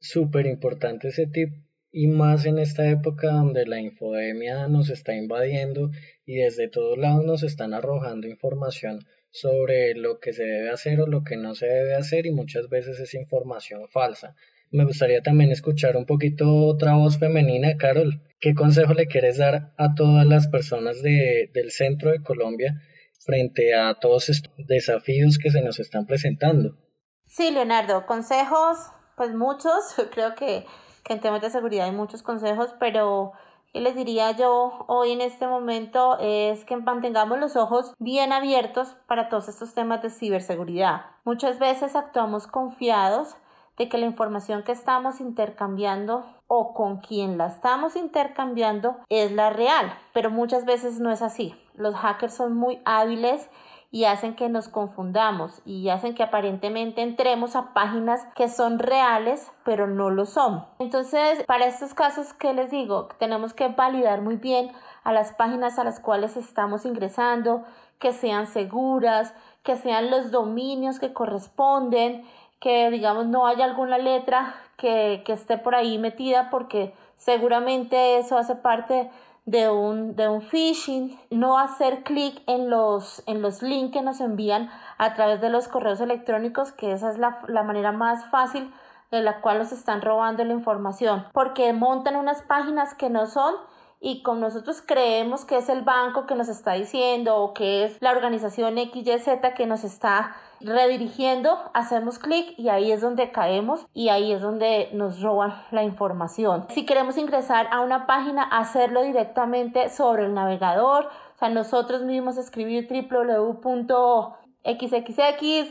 Súper 0.00 0.46
importante 0.46 1.08
ese 1.08 1.26
tip 1.26 1.52
y 1.92 2.06
más 2.06 2.46
en 2.46 2.58
esta 2.58 2.88
época 2.88 3.30
donde 3.30 3.66
la 3.66 3.78
infodemia 3.78 4.66
nos 4.66 4.88
está 4.88 5.14
invadiendo 5.14 5.90
y 6.24 6.36
desde 6.36 6.68
todos 6.68 6.98
lados 6.98 7.24
nos 7.24 7.42
están 7.42 7.74
arrojando 7.74 8.26
información 8.26 9.00
sobre 9.30 9.94
lo 9.94 10.18
que 10.18 10.32
se 10.32 10.42
debe 10.42 10.70
hacer 10.70 11.00
o 11.00 11.06
lo 11.06 11.22
que 11.22 11.36
no 11.36 11.54
se 11.54 11.66
debe 11.66 11.94
hacer 11.94 12.26
y 12.26 12.32
muchas 12.32 12.68
veces 12.68 12.98
es 12.98 13.14
información 13.14 13.88
falsa. 13.88 14.34
Me 14.70 14.84
gustaría 14.86 15.22
también 15.22 15.50
escuchar 15.50 15.98
un 15.98 16.06
poquito 16.06 16.46
otra 16.64 16.94
voz 16.94 17.18
femenina, 17.18 17.76
Carol. 17.76 18.22
¿Qué 18.40 18.54
consejo 18.54 18.94
le 18.94 19.06
quieres 19.06 19.36
dar 19.36 19.74
a 19.76 19.94
todas 19.94 20.26
las 20.26 20.48
personas 20.48 21.02
de, 21.02 21.50
del 21.52 21.70
centro 21.70 22.10
de 22.10 22.22
Colombia 22.22 22.80
frente 23.20 23.74
a 23.74 23.94
todos 24.00 24.30
estos 24.30 24.52
desafíos 24.66 25.38
que 25.38 25.50
se 25.50 25.60
nos 25.60 25.78
están 25.78 26.06
presentando? 26.06 26.78
Sí, 27.26 27.50
Leonardo, 27.50 28.06
consejos, 28.06 28.78
pues 29.16 29.34
muchos. 29.34 29.74
Creo 30.12 30.34
que 30.34 30.64
que 31.02 31.12
en 31.14 31.20
temas 31.20 31.40
de 31.42 31.50
seguridad 31.50 31.86
hay 31.86 31.92
muchos 31.92 32.22
consejos, 32.22 32.74
pero 32.78 33.32
¿qué 33.72 33.80
les 33.80 33.96
diría 33.96 34.32
yo 34.32 34.84
hoy 34.86 35.12
en 35.12 35.20
este 35.20 35.46
momento? 35.46 36.18
Es 36.20 36.64
que 36.64 36.76
mantengamos 36.76 37.38
los 37.38 37.56
ojos 37.56 37.94
bien 37.98 38.32
abiertos 38.32 38.96
para 39.06 39.28
todos 39.28 39.48
estos 39.48 39.74
temas 39.74 40.02
de 40.02 40.10
ciberseguridad. 40.10 41.06
Muchas 41.24 41.58
veces 41.58 41.96
actuamos 41.96 42.46
confiados 42.46 43.36
de 43.78 43.88
que 43.88 43.98
la 43.98 44.06
información 44.06 44.62
que 44.64 44.72
estamos 44.72 45.20
intercambiando 45.20 46.26
o 46.46 46.74
con 46.74 46.98
quien 46.98 47.38
la 47.38 47.46
estamos 47.46 47.96
intercambiando 47.96 48.96
es 49.08 49.32
la 49.32 49.50
real, 49.50 49.94
pero 50.12 50.30
muchas 50.30 50.66
veces 50.66 51.00
no 51.00 51.10
es 51.10 51.22
así. 51.22 51.54
Los 51.74 51.94
hackers 51.94 52.34
son 52.34 52.54
muy 52.54 52.82
hábiles 52.84 53.48
y 53.92 54.06
hacen 54.06 54.34
que 54.34 54.48
nos 54.48 54.68
confundamos 54.68 55.60
y 55.66 55.90
hacen 55.90 56.14
que 56.14 56.22
aparentemente 56.22 57.02
entremos 57.02 57.54
a 57.54 57.74
páginas 57.74 58.26
que 58.34 58.48
son 58.48 58.78
reales 58.78 59.52
pero 59.64 59.86
no 59.86 60.08
lo 60.08 60.24
son. 60.24 60.64
Entonces, 60.78 61.44
para 61.44 61.66
estos 61.66 61.92
casos, 61.92 62.32
¿qué 62.32 62.54
les 62.54 62.70
digo? 62.70 63.08
Tenemos 63.18 63.52
que 63.52 63.68
validar 63.68 64.22
muy 64.22 64.36
bien 64.36 64.72
a 65.04 65.12
las 65.12 65.32
páginas 65.32 65.78
a 65.78 65.84
las 65.84 66.00
cuales 66.00 66.38
estamos 66.38 66.86
ingresando, 66.86 67.64
que 67.98 68.12
sean 68.12 68.46
seguras, 68.46 69.34
que 69.62 69.76
sean 69.76 70.10
los 70.10 70.30
dominios 70.30 70.98
que 70.98 71.12
corresponden, 71.12 72.24
que 72.60 72.90
digamos 72.90 73.26
no 73.26 73.46
haya 73.46 73.66
alguna 73.66 73.98
letra 73.98 74.54
que, 74.78 75.22
que 75.26 75.34
esté 75.34 75.58
por 75.58 75.74
ahí 75.74 75.98
metida 75.98 76.48
porque 76.48 76.94
seguramente 77.16 78.18
eso 78.18 78.38
hace 78.38 78.56
parte 78.56 79.10
de 79.44 79.70
un, 79.70 80.14
de 80.14 80.28
un 80.28 80.40
phishing, 80.40 81.18
no 81.30 81.58
hacer 81.58 82.04
clic 82.04 82.42
en 82.46 82.70
los, 82.70 83.22
en 83.26 83.42
los 83.42 83.62
links 83.62 83.92
que 83.92 84.02
nos 84.02 84.20
envían 84.20 84.70
a 84.98 85.14
través 85.14 85.40
de 85.40 85.50
los 85.50 85.68
correos 85.68 86.00
electrónicos, 86.00 86.72
que 86.72 86.92
esa 86.92 87.10
es 87.10 87.18
la, 87.18 87.40
la 87.48 87.62
manera 87.62 87.92
más 87.92 88.24
fácil 88.26 88.72
de 89.10 89.20
la 89.20 89.40
cual 89.40 89.58
nos 89.58 89.72
están 89.72 90.00
robando 90.00 90.44
la 90.44 90.52
información, 90.52 91.26
porque 91.32 91.72
montan 91.72 92.16
unas 92.16 92.42
páginas 92.42 92.94
que 92.94 93.10
no 93.10 93.26
son 93.26 93.54
y 94.00 94.22
con 94.22 94.40
nosotros 94.40 94.82
creemos 94.84 95.44
que 95.44 95.58
es 95.58 95.68
el 95.68 95.82
banco 95.82 96.26
que 96.26 96.34
nos 96.34 96.48
está 96.48 96.72
diciendo 96.72 97.36
o 97.36 97.54
que 97.54 97.84
es 97.84 97.96
la 98.00 98.10
organización 98.10 98.76
XYZ 98.76 99.54
que 99.54 99.66
nos 99.66 99.84
está 99.84 100.34
redirigiendo, 100.64 101.58
hacemos 101.74 102.18
clic 102.18 102.54
y 102.58 102.68
ahí 102.68 102.92
es 102.92 103.00
donde 103.00 103.30
caemos 103.30 103.86
y 103.94 104.08
ahí 104.08 104.32
es 104.32 104.40
donde 104.40 104.90
nos 104.92 105.20
roban 105.20 105.54
la 105.70 105.82
información. 105.82 106.66
Si 106.70 106.86
queremos 106.86 107.18
ingresar 107.18 107.68
a 107.70 107.80
una 107.80 108.06
página, 108.06 108.42
hacerlo 108.42 109.02
directamente 109.02 109.88
sobre 109.88 110.26
el 110.26 110.34
navegador, 110.34 111.06
o 111.06 111.38
sea, 111.38 111.48
nosotros 111.48 112.02
mismos 112.02 112.36
escribir 112.36 112.88
www.xxx, 112.88 114.34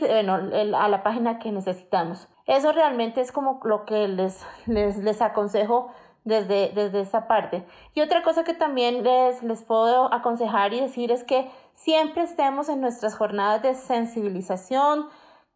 bueno, 0.00 0.34
a 0.78 0.88
la 0.88 1.02
página 1.02 1.38
que 1.38 1.52
necesitamos. 1.52 2.28
Eso 2.46 2.72
realmente 2.72 3.20
es 3.20 3.32
como 3.32 3.60
lo 3.64 3.84
que 3.84 4.08
les, 4.08 4.44
les, 4.66 4.98
les 4.98 5.22
aconsejo 5.22 5.90
desde, 6.24 6.70
desde 6.74 7.00
esa 7.00 7.26
parte. 7.26 7.64
Y 7.94 8.00
otra 8.00 8.22
cosa 8.22 8.44
que 8.44 8.54
también 8.54 9.02
les, 9.02 9.42
les 9.42 9.62
puedo 9.62 10.12
aconsejar 10.12 10.72
y 10.72 10.80
decir 10.80 11.10
es 11.10 11.24
que 11.24 11.50
siempre 11.74 12.22
estemos 12.22 12.68
en 12.68 12.80
nuestras 12.80 13.14
jornadas 13.14 13.62
de 13.62 13.74
sensibilización, 13.74 15.08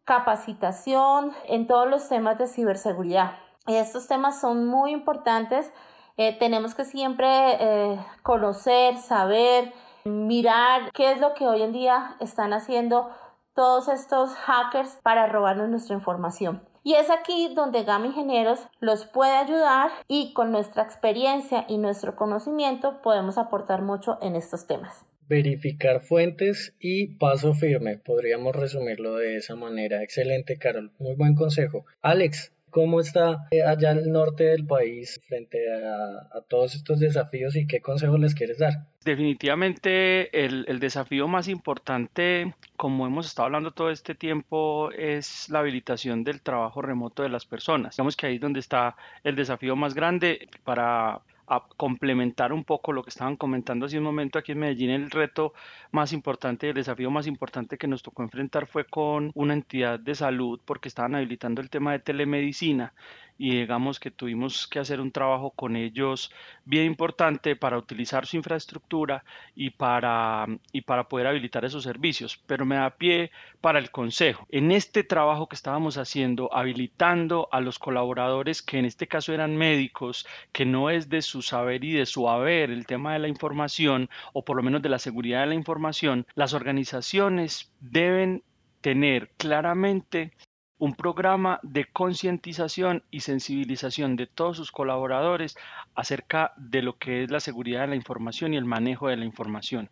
capacitación 0.05 1.33
en 1.45 1.67
todos 1.67 1.87
los 1.89 2.07
temas 2.07 2.37
de 2.37 2.47
ciberseguridad. 2.47 3.33
Estos 3.67 4.07
temas 4.07 4.39
son 4.39 4.67
muy 4.67 4.91
importantes. 4.91 5.71
Eh, 6.15 6.37
tenemos 6.39 6.73
que 6.73 6.85
siempre 6.85 7.27
eh, 7.59 7.99
conocer, 8.23 8.97
saber, 8.97 9.73
mirar 10.05 10.91
qué 10.93 11.11
es 11.11 11.19
lo 11.19 11.33
que 11.33 11.45
hoy 11.45 11.61
en 11.61 11.73
día 11.73 12.15
están 12.19 12.53
haciendo 12.53 13.09
todos 13.53 13.87
estos 13.87 14.33
hackers 14.35 14.97
para 15.03 15.27
robarnos 15.27 15.67
nuestra 15.69 15.95
información. 15.95 16.63
Y 16.83 16.93
es 16.93 17.09
aquí 17.09 17.53
donde 17.53 17.83
Gama 17.83 18.07
Ingenieros 18.07 18.65
los 18.79 19.05
puede 19.05 19.35
ayudar 19.35 19.91
y 20.07 20.33
con 20.33 20.51
nuestra 20.51 20.83
experiencia 20.83 21.65
y 21.67 21.77
nuestro 21.79 22.15
conocimiento 22.15 23.01
podemos 23.01 23.37
aportar 23.37 23.81
mucho 23.81 24.17
en 24.21 24.37
estos 24.37 24.67
temas. 24.67 25.05
Verificar 25.27 26.01
fuentes 26.01 26.73
y 26.79 27.15
paso 27.15 27.53
firme, 27.53 27.97
podríamos 27.97 28.55
resumirlo 28.55 29.15
de 29.15 29.37
esa 29.37 29.55
manera. 29.55 30.03
Excelente, 30.03 30.57
Carol. 30.57 30.91
Muy 30.99 31.15
buen 31.15 31.35
consejo. 31.35 31.85
Alex, 32.01 32.51
¿Cómo 32.69 32.99
está 32.99 33.47
eh, 33.49 33.63
allá 33.63 33.91
el 33.91 34.11
norte 34.11 34.43
del 34.43 34.67
país 34.67 35.21
frente 35.27 35.57
a, 35.73 36.41
todos 36.49 36.75
estos 36.75 36.99
desafíos 36.99 37.55
y 37.55 37.65
qué 37.65 37.81
consejos 37.81 38.19
les 38.19 38.35
quieres 38.35 38.59
dar? 38.59 38.85
Definitivamente 39.03 40.45
el, 40.45 40.65
el, 40.67 40.79
desafío 40.79 41.27
más 41.27 41.47
importante, 41.47 42.53
como 42.75 43.07
hemos 43.07 43.25
estado 43.25 43.45
hablando 43.45 43.71
todo 43.71 43.89
este 43.89 44.15
tiempo, 44.15 44.91
es 44.91 45.49
la 45.49 45.59
habilitación 45.59 46.23
del 46.23 46.41
trabajo 46.41 46.81
remoto 46.81 47.23
de 47.23 47.29
las 47.29 47.45
personas. 47.45 47.95
Digamos 47.95 48.17
que 48.17 48.27
ahí 48.27 48.35
es 48.35 48.41
donde 48.41 48.59
está 48.59 48.95
el 49.23 49.35
desafío 49.35 49.75
más 49.75 49.95
grande 49.95 50.49
para 50.63 51.21
a 51.47 51.65
complementar 51.77 52.51
un 52.53 52.63
poco 52.63 52.91
lo 52.91 53.03
que 53.03 53.09
estaban 53.09 53.37
comentando 53.37 53.85
hace 53.85 53.97
un 53.97 54.03
momento 54.03 54.37
aquí 54.37 54.51
en 54.51 54.59
Medellín, 54.59 54.89
el 54.89 55.09
reto 55.09 55.53
más 55.91 56.13
importante, 56.13 56.69
el 56.69 56.75
desafío 56.75 57.09
más 57.09 57.27
importante 57.27 57.77
que 57.77 57.87
nos 57.87 58.03
tocó 58.03 58.23
enfrentar 58.23 58.67
fue 58.67 58.85
con 58.85 59.31
una 59.33 59.53
entidad 59.53 59.99
de 59.99 60.15
salud 60.15 60.59
porque 60.65 60.89
estaban 60.89 61.15
habilitando 61.15 61.61
el 61.61 61.69
tema 61.69 61.93
de 61.93 61.99
telemedicina 61.99 62.93
y 63.37 63.51
digamos 63.51 63.99
que 63.99 64.11
tuvimos 64.11 64.67
que 64.67 64.79
hacer 64.79 64.99
un 65.01 65.11
trabajo 65.11 65.51
con 65.51 65.75
ellos 65.75 66.31
bien 66.65 66.85
importante 66.85 67.55
para 67.55 67.77
utilizar 67.77 68.25
su 68.25 68.37
infraestructura 68.37 69.23
y 69.55 69.69
para, 69.71 70.45
y 70.71 70.81
para 70.81 71.07
poder 71.07 71.27
habilitar 71.27 71.65
esos 71.65 71.83
servicios. 71.83 72.41
Pero 72.45 72.65
me 72.65 72.75
da 72.75 72.89
pie 72.89 73.31
para 73.61 73.79
el 73.79 73.91
consejo. 73.91 74.45
En 74.49 74.71
este 74.71 75.03
trabajo 75.03 75.47
que 75.47 75.55
estábamos 75.55 75.97
haciendo, 75.97 76.53
habilitando 76.53 77.47
a 77.51 77.61
los 77.61 77.79
colaboradores 77.79 78.61
que 78.61 78.79
en 78.79 78.85
este 78.85 79.07
caso 79.07 79.33
eran 79.33 79.55
médicos, 79.55 80.25
que 80.51 80.65
no 80.65 80.89
es 80.89 81.09
de 81.09 81.21
su 81.21 81.41
saber 81.41 81.83
y 81.83 81.93
de 81.93 82.05
su 82.05 82.29
haber 82.29 82.71
el 82.71 82.85
tema 82.85 83.13
de 83.13 83.19
la 83.19 83.27
información 83.27 84.09
o 84.33 84.43
por 84.43 84.57
lo 84.57 84.63
menos 84.63 84.81
de 84.81 84.89
la 84.89 84.99
seguridad 84.99 85.41
de 85.41 85.47
la 85.47 85.55
información, 85.55 86.25
las 86.35 86.53
organizaciones 86.53 87.71
deben 87.79 88.43
tener 88.81 89.29
claramente 89.37 90.31
un 90.79 90.93
programa 90.93 91.59
de 91.63 91.85
concientización 91.85 93.03
y 93.09 93.21
sensibilización 93.21 94.15
de 94.15 94.27
todos 94.27 94.57
sus 94.57 94.71
colaboradores 94.71 95.57
acerca 95.95 96.53
de 96.57 96.81
lo 96.81 96.97
que 96.97 97.23
es 97.23 97.31
la 97.31 97.39
seguridad 97.39 97.81
de 97.81 97.87
la 97.87 97.95
información 97.95 98.53
y 98.53 98.57
el 98.57 98.65
manejo 98.65 99.07
de 99.07 99.17
la 99.17 99.25
información. 99.25 99.89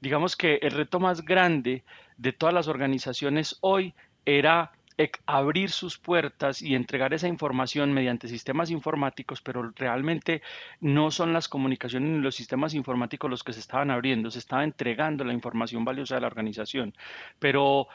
Digamos 0.00 0.36
que 0.36 0.56
el 0.62 0.72
reto 0.72 1.00
más 1.00 1.24
grande 1.24 1.84
de 2.18 2.32
todas 2.32 2.54
las 2.54 2.68
organizaciones 2.68 3.56
hoy 3.60 3.94
era 4.26 4.72
abrir 5.26 5.70
sus 5.70 5.98
puertas 5.98 6.62
y 6.62 6.74
entregar 6.74 7.12
esa 7.12 7.28
información 7.28 7.92
mediante 7.92 8.28
sistemas 8.28 8.70
informáticos, 8.70 9.42
pero 9.42 9.70
realmente 9.76 10.42
no 10.80 11.10
son 11.10 11.32
las 11.32 11.48
comunicaciones 11.48 12.10
ni 12.10 12.18
los 12.18 12.34
sistemas 12.34 12.72
informáticos 12.74 13.30
los 13.30 13.44
que 13.44 13.52
se 13.52 13.60
estaban 13.60 13.90
abriendo, 13.90 14.30
se 14.30 14.38
estaba 14.38 14.64
entregando 14.64 15.24
la 15.24 15.34
información 15.34 15.84
valiosa 15.84 16.14
de 16.14 16.22
la 16.22 16.26
organización, 16.28 16.94
pero 17.38 17.88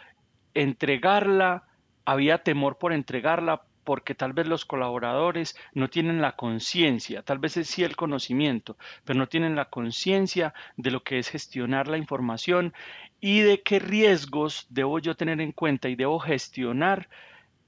entregarla 0.53 1.63
había 2.05 2.39
temor 2.39 2.77
por 2.77 2.93
entregarla 2.93 3.63
porque 3.83 4.15
tal 4.15 4.33
vez 4.33 4.47
los 4.47 4.65
colaboradores 4.65 5.57
no 5.73 5.89
tienen 5.89 6.21
la 6.21 6.35
conciencia, 6.35 7.23
tal 7.23 7.39
vez 7.39 7.57
es 7.57 7.67
sí 7.67 7.83
el 7.83 7.95
conocimiento, 7.95 8.77
pero 9.05 9.17
no 9.17 9.27
tienen 9.27 9.55
la 9.55 9.65
conciencia 9.65 10.53
de 10.77 10.91
lo 10.91 11.03
que 11.03 11.17
es 11.17 11.29
gestionar 11.29 11.87
la 11.87 11.97
información 11.97 12.73
y 13.19 13.41
de 13.41 13.61
qué 13.61 13.79
riesgos 13.79 14.67
debo 14.69 14.99
yo 14.99 15.15
tener 15.15 15.41
en 15.41 15.51
cuenta 15.51 15.89
y 15.89 15.95
debo 15.95 16.19
gestionar 16.19 17.09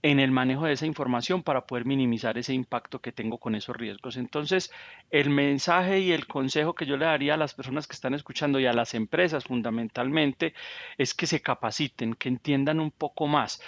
en 0.03 0.19
el 0.19 0.31
manejo 0.31 0.65
de 0.65 0.73
esa 0.73 0.85
información 0.85 1.43
para 1.43 1.65
poder 1.65 1.85
minimizar 1.85 2.37
ese 2.37 2.53
impacto 2.53 2.99
que 2.99 3.13
tengo 3.13 3.37
con 3.37 3.55
esos 3.55 3.75
riesgos. 3.75 4.17
Entonces, 4.17 4.69
el 5.09 5.29
mensaje 5.29 6.01
y 6.01 6.11
el 6.11 6.27
consejo 6.27 6.75
que 6.75 6.85
yo 6.85 6.97
le 6.97 7.05
daría 7.05 7.35
a 7.35 7.37
las 7.37 7.53
personas 7.53 7.87
que 7.87 7.93
están 7.93 8.13
escuchando 8.13 8.59
y 8.59 8.65
a 8.65 8.73
las 8.73 8.93
empresas 8.93 9.45
fundamentalmente 9.45 10.53
es 10.97 11.13
que 11.13 11.25
se 11.25 11.41
capaciten, 11.41 12.15
que 12.15 12.27
entiendan 12.27 12.81
un 12.81 12.91
poco 12.91 13.27
más. 13.27 13.61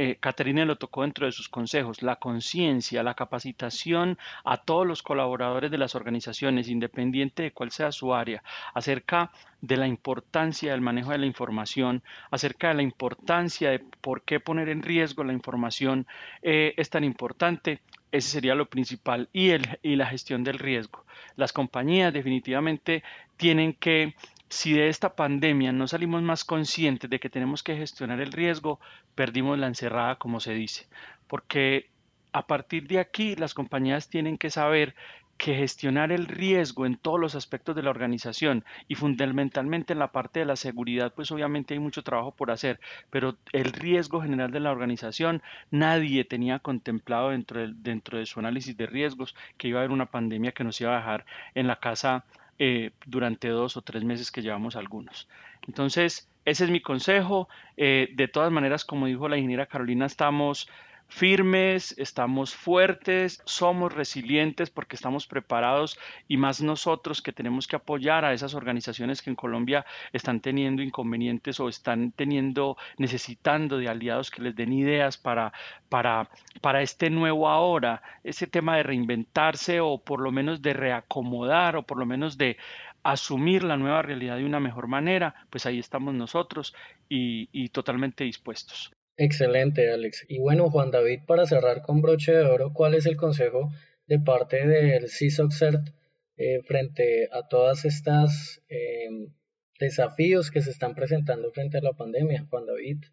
Eh, 0.00 0.16
Caterina 0.20 0.64
lo 0.64 0.76
tocó 0.76 1.02
dentro 1.02 1.26
de 1.26 1.32
sus 1.32 1.48
consejos, 1.48 2.02
la 2.02 2.16
conciencia, 2.16 3.02
la 3.02 3.14
capacitación 3.14 4.16
a 4.44 4.58
todos 4.58 4.86
los 4.86 5.02
colaboradores 5.02 5.70
de 5.70 5.78
las 5.78 5.94
organizaciones, 5.94 6.68
independiente 6.68 7.44
de 7.44 7.52
cuál 7.52 7.72
sea 7.72 7.90
su 7.90 8.14
área, 8.14 8.44
acerca 8.74 9.32
de 9.60 9.76
la 9.76 9.86
importancia 9.86 10.72
del 10.72 10.80
manejo 10.80 11.10
de 11.10 11.18
la 11.18 11.26
información, 11.26 12.02
acerca 12.30 12.68
de 12.68 12.74
la 12.74 12.82
importancia 12.82 13.70
de 13.70 13.80
por 14.00 14.22
qué 14.22 14.40
poner 14.40 14.68
en 14.68 14.82
riesgo 14.82 15.24
la 15.24 15.32
información 15.32 16.06
eh, 16.42 16.74
es 16.76 16.90
tan 16.90 17.04
importante. 17.04 17.80
Ese 18.10 18.30
sería 18.30 18.54
lo 18.54 18.66
principal 18.66 19.28
y, 19.32 19.50
el, 19.50 19.78
y 19.82 19.96
la 19.96 20.06
gestión 20.06 20.44
del 20.44 20.58
riesgo. 20.58 21.04
Las 21.36 21.52
compañías 21.52 22.12
definitivamente 22.12 23.02
tienen 23.36 23.74
que 23.74 24.14
si 24.48 24.72
de 24.72 24.88
esta 24.88 25.14
pandemia 25.14 25.72
no 25.72 25.86
salimos 25.86 26.22
más 26.22 26.44
conscientes 26.44 27.10
de 27.10 27.20
que 27.20 27.28
tenemos 27.28 27.62
que 27.62 27.76
gestionar 27.76 28.20
el 28.20 28.32
riesgo, 28.32 28.80
perdimos 29.14 29.58
la 29.58 29.66
encerrada, 29.66 30.16
como 30.16 30.40
se 30.40 30.54
dice. 30.54 30.86
Porque 31.26 31.90
a 32.32 32.46
partir 32.46 32.86
de 32.86 32.98
aquí 32.98 33.36
las 33.36 33.52
compañías 33.52 34.08
tienen 34.08 34.38
que 34.38 34.50
saber 34.50 34.94
que 35.38 35.54
gestionar 35.54 36.12
el 36.12 36.26
riesgo 36.26 36.84
en 36.84 36.96
todos 36.96 37.18
los 37.18 37.34
aspectos 37.36 37.74
de 37.76 37.82
la 37.82 37.90
organización 37.90 38.64
y 38.88 38.96
fundamentalmente 38.96 39.92
en 39.92 40.00
la 40.00 40.12
parte 40.12 40.40
de 40.40 40.46
la 40.46 40.56
seguridad, 40.56 41.14
pues 41.14 41.30
obviamente 41.30 41.74
hay 41.74 41.80
mucho 41.80 42.02
trabajo 42.02 42.32
por 42.32 42.50
hacer, 42.50 42.80
pero 43.08 43.36
el 43.52 43.72
riesgo 43.72 44.20
general 44.20 44.50
de 44.50 44.60
la 44.60 44.72
organización 44.72 45.42
nadie 45.70 46.24
tenía 46.24 46.58
contemplado 46.58 47.30
dentro 47.30 47.60
de, 47.60 47.72
dentro 47.74 48.18
de 48.18 48.26
su 48.26 48.40
análisis 48.40 48.76
de 48.76 48.86
riesgos 48.86 49.36
que 49.56 49.68
iba 49.68 49.78
a 49.78 49.82
haber 49.82 49.92
una 49.92 50.06
pandemia 50.06 50.52
que 50.52 50.64
nos 50.64 50.80
iba 50.80 50.94
a 50.94 50.98
dejar 50.98 51.24
en 51.54 51.68
la 51.68 51.76
casa 51.76 52.24
eh, 52.58 52.90
durante 53.06 53.48
dos 53.48 53.76
o 53.76 53.82
tres 53.82 54.02
meses 54.02 54.32
que 54.32 54.42
llevamos 54.42 54.74
algunos. 54.74 55.28
Entonces, 55.68 56.28
ese 56.44 56.64
es 56.64 56.70
mi 56.70 56.80
consejo. 56.80 57.48
Eh, 57.76 58.08
de 58.14 58.26
todas 58.26 58.50
maneras, 58.50 58.84
como 58.84 59.06
dijo 59.06 59.28
la 59.28 59.36
ingeniera 59.36 59.66
Carolina, 59.66 60.06
estamos 60.06 60.68
firmes, 61.08 61.94
estamos 61.98 62.54
fuertes, 62.54 63.42
somos 63.44 63.92
resilientes 63.92 64.70
porque 64.70 64.94
estamos 64.94 65.26
preparados 65.26 65.98
y 66.28 66.36
más 66.36 66.60
nosotros 66.60 67.22
que 67.22 67.32
tenemos 67.32 67.66
que 67.66 67.76
apoyar 67.76 68.24
a 68.24 68.34
esas 68.34 68.54
organizaciones 68.54 69.22
que 69.22 69.30
en 69.30 69.36
Colombia 69.36 69.86
están 70.12 70.40
teniendo 70.40 70.82
inconvenientes 70.82 71.58
o 71.60 71.68
están 71.68 72.12
teniendo, 72.12 72.76
necesitando 72.98 73.78
de 73.78 73.88
aliados 73.88 74.30
que 74.30 74.42
les 74.42 74.54
den 74.54 74.72
ideas 74.72 75.16
para, 75.16 75.52
para, 75.88 76.28
para 76.60 76.82
este 76.82 77.10
nuevo 77.10 77.48
ahora, 77.48 78.02
ese 78.22 78.46
tema 78.46 78.76
de 78.76 78.82
reinventarse 78.82 79.80
o 79.80 79.98
por 79.98 80.20
lo 80.20 80.30
menos 80.30 80.60
de 80.62 80.74
reacomodar 80.74 81.76
o 81.76 81.82
por 81.84 81.98
lo 81.98 82.06
menos 82.06 82.36
de 82.36 82.58
asumir 83.02 83.64
la 83.64 83.78
nueva 83.78 84.02
realidad 84.02 84.36
de 84.36 84.44
una 84.44 84.60
mejor 84.60 84.88
manera, 84.88 85.34
pues 85.48 85.64
ahí 85.64 85.78
estamos 85.78 86.12
nosotros 86.14 86.74
y, 87.08 87.48
y 87.52 87.70
totalmente 87.70 88.24
dispuestos. 88.24 88.92
Excelente, 89.20 89.92
Alex. 89.92 90.24
Y 90.28 90.38
bueno, 90.38 90.70
Juan 90.70 90.92
David, 90.92 91.22
para 91.26 91.44
cerrar 91.44 91.82
con 91.82 92.00
broche 92.00 92.32
de 92.32 92.44
oro, 92.44 92.72
¿cuál 92.72 92.94
es 92.94 93.04
el 93.04 93.16
consejo 93.16 93.72
de 94.06 94.20
parte 94.20 94.64
del 94.64 95.08
CISOCERT 95.08 95.88
eh, 96.36 96.62
frente 96.62 97.28
a 97.32 97.48
todas 97.48 97.84
estas 97.84 98.62
em, 98.68 99.32
desafíos 99.80 100.52
que 100.52 100.62
se 100.62 100.70
están 100.70 100.94
presentando 100.94 101.50
frente 101.50 101.78
a 101.78 101.82
la 101.82 101.94
pandemia, 101.94 102.46
Juan 102.48 102.66
David? 102.66 103.06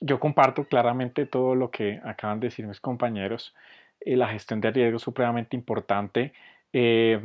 Yo 0.00 0.20
comparto 0.20 0.64
claramente 0.68 1.26
todo 1.26 1.56
lo 1.56 1.72
que 1.72 2.00
acaban 2.04 2.38
de 2.38 2.46
decir 2.46 2.68
mis 2.68 2.80
compañeros. 2.80 3.52
Eh, 3.98 4.16
la 4.16 4.28
gestión 4.28 4.60
de 4.60 4.70
riesgo 4.70 4.98
es 4.98 5.02
supremamente 5.02 5.56
importante. 5.56 6.32
Eh, 6.72 7.20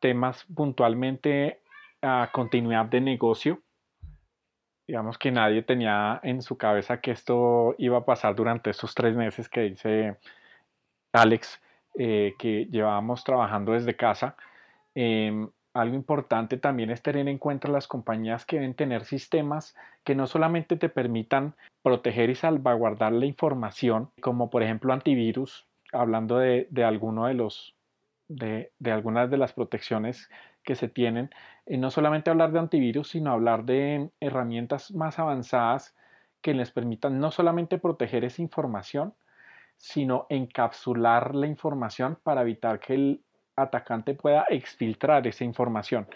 temas 0.00 0.44
puntualmente 0.52 1.60
a 2.00 2.28
continuidad 2.32 2.86
de 2.86 3.00
negocio 3.00 3.62
digamos 4.86 5.18
que 5.18 5.30
nadie 5.30 5.62
tenía 5.62 6.20
en 6.22 6.42
su 6.42 6.56
cabeza 6.56 7.00
que 7.00 7.12
esto 7.12 7.74
iba 7.78 7.98
a 7.98 8.04
pasar 8.04 8.34
durante 8.34 8.70
estos 8.70 8.94
tres 8.94 9.14
meses 9.16 9.48
que 9.48 9.62
dice 9.62 10.16
Alex, 11.12 11.60
eh, 11.98 12.34
que 12.38 12.66
llevábamos 12.66 13.24
trabajando 13.24 13.72
desde 13.72 13.96
casa. 13.96 14.36
Em, 14.94 15.48
algo 15.74 15.94
importante 15.94 16.58
también 16.58 16.90
es 16.90 17.02
tener 17.02 17.28
en 17.28 17.38
cuenta 17.38 17.68
las 17.68 17.88
compañías 17.88 18.44
que 18.44 18.56
deben 18.56 18.74
tener 18.74 19.04
sistemas 19.04 19.74
que 20.04 20.14
no 20.14 20.26
solamente 20.26 20.76
te 20.76 20.88
permitan 20.88 21.54
proteger 21.82 22.30
y 22.30 22.34
salvaguardar 22.34 23.12
la 23.12 23.26
información, 23.26 24.10
como 24.20 24.50
por 24.50 24.62
ejemplo 24.62 24.92
antivirus, 24.92 25.66
hablando 25.92 26.38
de, 26.38 26.66
de 26.70 26.84
alguno 26.84 27.26
de 27.26 27.34
los 27.34 27.74
de, 28.28 28.72
de 28.78 28.92
algunas 28.92 29.30
de 29.30 29.36
las 29.36 29.52
protecciones 29.52 30.30
que 30.64 30.74
se 30.74 30.88
tienen, 30.88 31.30
y 31.66 31.76
no 31.78 31.90
solamente 31.90 32.30
hablar 32.30 32.52
de 32.52 32.58
antivirus, 32.58 33.10
sino 33.10 33.32
hablar 33.32 33.64
de 33.64 34.10
herramientas 34.20 34.92
más 34.92 35.18
avanzadas 35.18 35.94
que 36.40 36.54
les 36.54 36.70
permitan 36.70 37.20
no 37.20 37.30
solamente 37.30 37.78
proteger 37.78 38.24
esa 38.24 38.42
información, 38.42 39.14
sino 39.76 40.26
encapsular 40.28 41.34
la 41.34 41.46
información 41.46 42.18
para 42.22 42.42
evitar 42.42 42.80
que 42.80 42.94
el 42.94 43.20
atacante 43.56 44.14
pueda 44.14 44.46
exfiltrar 44.48 45.26
esa 45.26 45.44
información. 45.44 46.08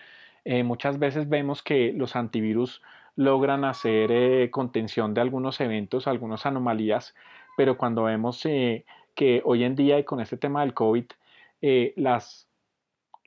Eh, 0.44 0.62
muchas 0.62 0.99
veces 0.99 1.28
vemos 1.28 1.62
que 1.62 1.92
los 1.92 2.16
antivirus 2.16 2.82
logran 3.16 3.64
hacer 3.64 4.12
eh, 4.12 4.51
contención 4.51 5.14
de 5.14 5.22
algunos 5.22 5.61
eventos, 5.61 6.07
algunas 6.07 6.47
anomalías, 6.47 7.14
pero 7.57 7.76
cuando 7.78 8.05
vemos 8.05 8.44
eh, 8.47 8.84
que 9.14 9.42
hoy 9.44 9.64
en 9.64 9.74
día 9.74 9.99
y 9.99 10.05
con 10.05 10.20
este 10.20 10.36
tema 10.36 10.61
del 10.61 10.74
COVID, 10.74 11.07
eh, 11.62 11.94
las, 11.97 12.45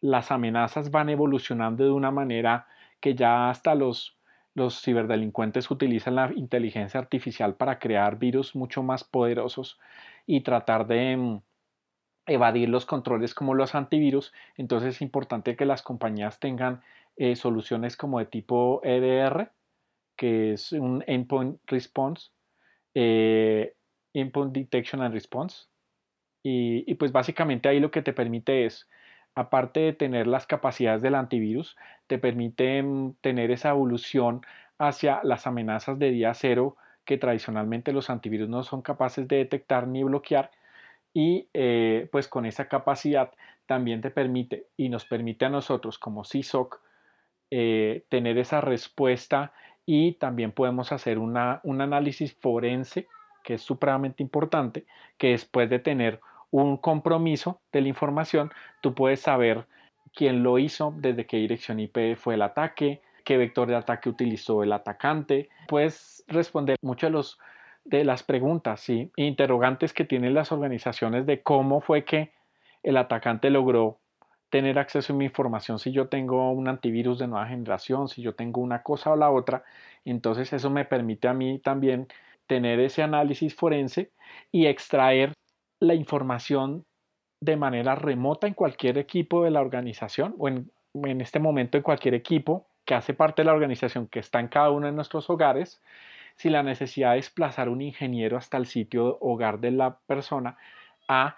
las 0.02 0.32
amenazas 0.32 0.92
van 0.92 1.10
evolucionando 1.10 1.84
de 1.84 1.92
una 1.92 2.12
manera 2.12 2.68
que 3.00 3.16
ya 3.16 3.50
hasta 3.50 3.76
los, 3.76 4.18
los 4.54 4.82
ciberdelincuentes 4.82 5.70
utilizan 5.72 6.16
la 6.16 6.32
inteligencia 6.36 7.00
artificial 7.00 7.56
para 7.56 7.80
crear 7.80 8.18
virus 8.18 8.56
mucho 8.56 8.84
más 8.84 9.04
poderosos 9.04 9.80
y 10.26 10.42
tratar 10.42 10.88
de 10.88 11.18
mm, 11.18 11.42
evadir 12.28 12.70
los 12.70 12.86
controles 12.86 13.34
como 13.34 13.54
los 13.56 13.76
antivirus. 13.76 14.34
Entonces 14.56 14.96
es 14.96 15.02
importante 15.02 15.56
que 15.56 15.66
las 15.66 15.82
compañías 15.82 16.40
tengan 16.40 16.82
soluciones 17.36 17.98
como 17.98 18.20
de 18.20 18.26
tipo 18.26 18.82
EDR, 18.84 19.52
que 20.16 20.54
es 20.54 20.72
un 20.72 21.04
Endpoint 21.08 21.60
Response, 21.68 22.30
eh, 22.94 23.76
Endpoint 24.14 24.54
Detection 24.54 25.02
and 25.02 25.14
Response. 25.14 25.68
Y, 26.42 26.94
pues 26.96 27.12
básicamente 27.12 27.68
ahí 27.68 27.80
lo 27.80 27.92
que 27.92 28.02
te 28.02 28.14
permite 28.14 28.66
es, 28.66 28.88
aparte 29.36 29.80
de 29.80 29.94
tener 29.94 30.28
las 30.28 30.48
capacidades 30.48 31.02
del 31.02 31.16
antivirus, 31.16 31.78
te 32.08 32.18
permite 32.18 32.82
mm, 32.84 33.16
tener 33.22 33.52
esa 33.52 33.70
evolución 33.70 34.42
hacia 34.78 35.22
las 35.24 35.48
amenazas 35.48 36.00
de 36.00 36.12
día 36.12 36.34
cero 36.34 36.78
que 37.06 37.18
tradicionalmente 37.18 37.92
los 37.92 38.10
antivirus 38.10 38.50
no 38.50 38.64
son 38.64 38.82
capaces 38.82 39.28
de 39.28 39.38
detectar 39.38 39.88
ni 39.88 40.04
bloquear. 40.04 40.52
Y 41.14 41.50
eh, 41.54 42.08
pues 42.12 42.28
con 42.28 42.46
esa 42.46 42.68
capacidad 42.68 43.32
también 43.66 44.02
te 44.02 44.12
permite 44.12 44.68
y 44.78 44.90
nos 44.90 45.06
permite 45.06 45.46
a 45.46 45.50
nosotros 45.50 45.98
como 45.98 46.24
CISOC 46.24 46.82
eh, 47.52 48.06
tener 48.10 48.38
esa 48.38 48.62
respuesta 48.62 49.54
y 49.86 50.14
también 50.14 50.52
podemos 50.52 50.92
hacer 50.92 51.18
un 51.18 51.36
análisis 51.36 52.36
forense, 52.36 53.08
que 53.44 53.56
es 53.56 53.64
supremamente 53.64 54.22
importante, 54.22 54.86
que 55.18 55.30
después 55.30 55.68
de 55.68 55.80
tener 55.80 56.20
un 56.52 56.78
compromiso 56.78 57.62
de 57.72 57.82
la 57.82 57.88
información, 57.88 58.52
tú 58.82 58.94
puedes 58.94 59.22
saber 59.22 59.66
quién 60.14 60.44
lo 60.44 60.58
hizo, 60.58 60.94
desde 60.98 61.26
qué 61.26 61.38
dirección 61.38 61.80
IP 61.80 62.16
fue 62.16 62.36
el 62.36 62.42
ataque, 62.42 63.02
qué 63.24 63.38
vector 63.38 63.68
de 63.68 63.76
ataque 63.76 64.10
utilizó 64.10 64.64
el 64.64 64.74
atacante. 64.74 65.50
Puedes 65.68 66.24
responder 66.28 66.78
muchos 66.82 67.38
de, 67.86 67.98
de 67.98 68.04
las 68.04 68.24
preguntas 68.24 68.90
y 68.90 69.12
interrogantes 69.16 69.94
que 69.94 70.06
tienen 70.06 70.34
las 70.34 70.52
organizaciones 70.52 71.26
de 71.26 71.42
cómo 71.42 71.82
fue 71.82 72.04
que 72.06 72.32
el 72.84 72.98
atacante 72.98 73.50
logró 73.50 74.00
tener 74.50 74.80
acceso 74.80 75.14
a 75.14 75.16
mi 75.16 75.26
información 75.26 75.78
si 75.78 75.92
yo 75.92 76.08
tengo 76.08 76.52
un 76.52 76.68
antivirus 76.68 77.20
de 77.20 77.28
nueva 77.28 77.48
generación, 77.48 78.08
si 78.08 78.22
yo 78.22 78.34
tengo 78.34 78.62
una 78.62 78.82
cosa 78.82 79.12
o 79.12 79.16
la 79.16 79.30
otra. 79.30 79.64
Entonces 80.06 80.52
eso 80.54 80.70
me 80.70 80.86
permite 80.86 81.28
a 81.28 81.34
mí 81.34 81.60
también 81.60 82.08
tener 82.48 82.80
ese 82.80 83.04
análisis 83.04 83.54
forense 83.54 84.12
y 84.52 84.66
extraer 84.66 85.34
la 85.80 85.94
información 85.94 86.86
de 87.42 87.56
manera 87.56 87.96
remota 87.96 88.48
en 88.48 88.54
cualquier 88.54 88.98
equipo 88.98 89.44
de 89.44 89.52
la 89.52 89.62
organización 89.62 90.36
o 90.38 90.48
en, 90.48 90.72
en 90.94 91.22
este 91.22 91.40
momento 91.40 91.78
en 91.78 91.84
cualquier 91.84 92.14
equipo 92.14 92.68
que 92.86 92.96
hace 92.96 93.14
parte 93.14 93.42
de 93.42 93.46
la 93.46 93.54
organización 93.54 94.08
que 94.08 94.20
está 94.20 94.40
en 94.40 94.48
cada 94.48 94.72
uno 94.72 94.88
de 94.88 94.92
nuestros 94.92 95.30
hogares, 95.30 95.82
sin 96.36 96.54
la 96.54 96.64
necesidad 96.64 97.12
de 97.12 97.18
desplazar 97.18 97.70
un 97.70 97.82
ingeniero 97.82 98.38
hasta 98.38 98.58
el 98.58 98.66
sitio 98.66 99.18
hogar 99.22 99.60
de 99.60 99.72
la 99.72 100.00
persona 100.00 100.58
a 101.08 101.38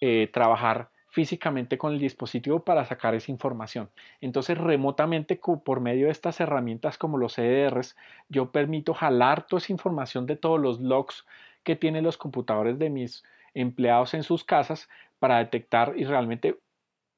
eh, 0.00 0.30
trabajar 0.32 0.90
físicamente 1.10 1.76
con 1.76 1.92
el 1.92 1.98
dispositivo 1.98 2.60
para 2.60 2.84
sacar 2.84 3.14
esa 3.14 3.32
información. 3.32 3.90
Entonces, 4.20 4.56
remotamente 4.56 5.40
por 5.64 5.80
medio 5.80 6.06
de 6.06 6.12
estas 6.12 6.40
herramientas 6.40 6.98
como 6.98 7.18
los 7.18 7.34
CDRs, 7.34 7.96
yo 8.28 8.52
permito 8.52 8.94
jalar 8.94 9.46
toda 9.46 9.58
esa 9.58 9.72
información 9.72 10.26
de 10.26 10.36
todos 10.36 10.60
los 10.60 10.80
logs 10.80 11.26
que 11.64 11.74
tienen 11.76 12.04
los 12.04 12.16
computadores 12.16 12.78
de 12.78 12.90
mis 12.90 13.24
empleados 13.54 14.14
en 14.14 14.22
sus 14.22 14.44
casas 14.44 14.88
para 15.18 15.38
detectar 15.38 15.94
y 15.96 16.04
realmente, 16.04 16.58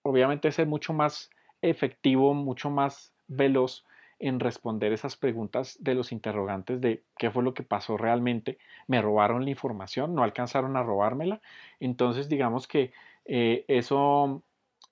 obviamente, 0.02 0.52
ser 0.52 0.66
mucho 0.66 0.92
más 0.92 1.30
efectivo, 1.62 2.34
mucho 2.34 2.70
más 2.70 3.12
veloz 3.28 3.84
en 4.18 4.38
responder 4.38 4.92
esas 4.92 5.16
preguntas 5.16 5.76
de 5.80 5.94
los 5.94 6.12
interrogantes 6.12 6.80
de 6.80 7.02
qué 7.18 7.30
fue 7.32 7.42
lo 7.42 7.54
que 7.54 7.64
pasó 7.64 7.96
realmente, 7.96 8.56
me 8.86 9.02
robaron 9.02 9.44
la 9.44 9.50
información, 9.50 10.14
no 10.14 10.22
alcanzaron 10.22 10.76
a 10.76 10.82
robármela. 10.84 11.40
Entonces, 11.80 12.28
digamos 12.28 12.68
que 12.68 12.92
eh, 13.24 13.64
eso 13.66 14.42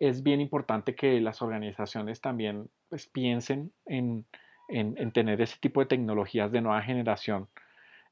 es 0.00 0.24
bien 0.24 0.40
importante 0.40 0.96
que 0.96 1.20
las 1.20 1.42
organizaciones 1.42 2.20
también 2.20 2.68
pues, 2.88 3.06
piensen 3.06 3.72
en, 3.86 4.26
tener 5.12 5.40
ese 5.40 5.58
tipo 5.60 5.80
de 5.80 5.86
tecnologías 5.86 6.50
de 6.50 6.60
nueva 6.60 6.82
generación 6.82 7.48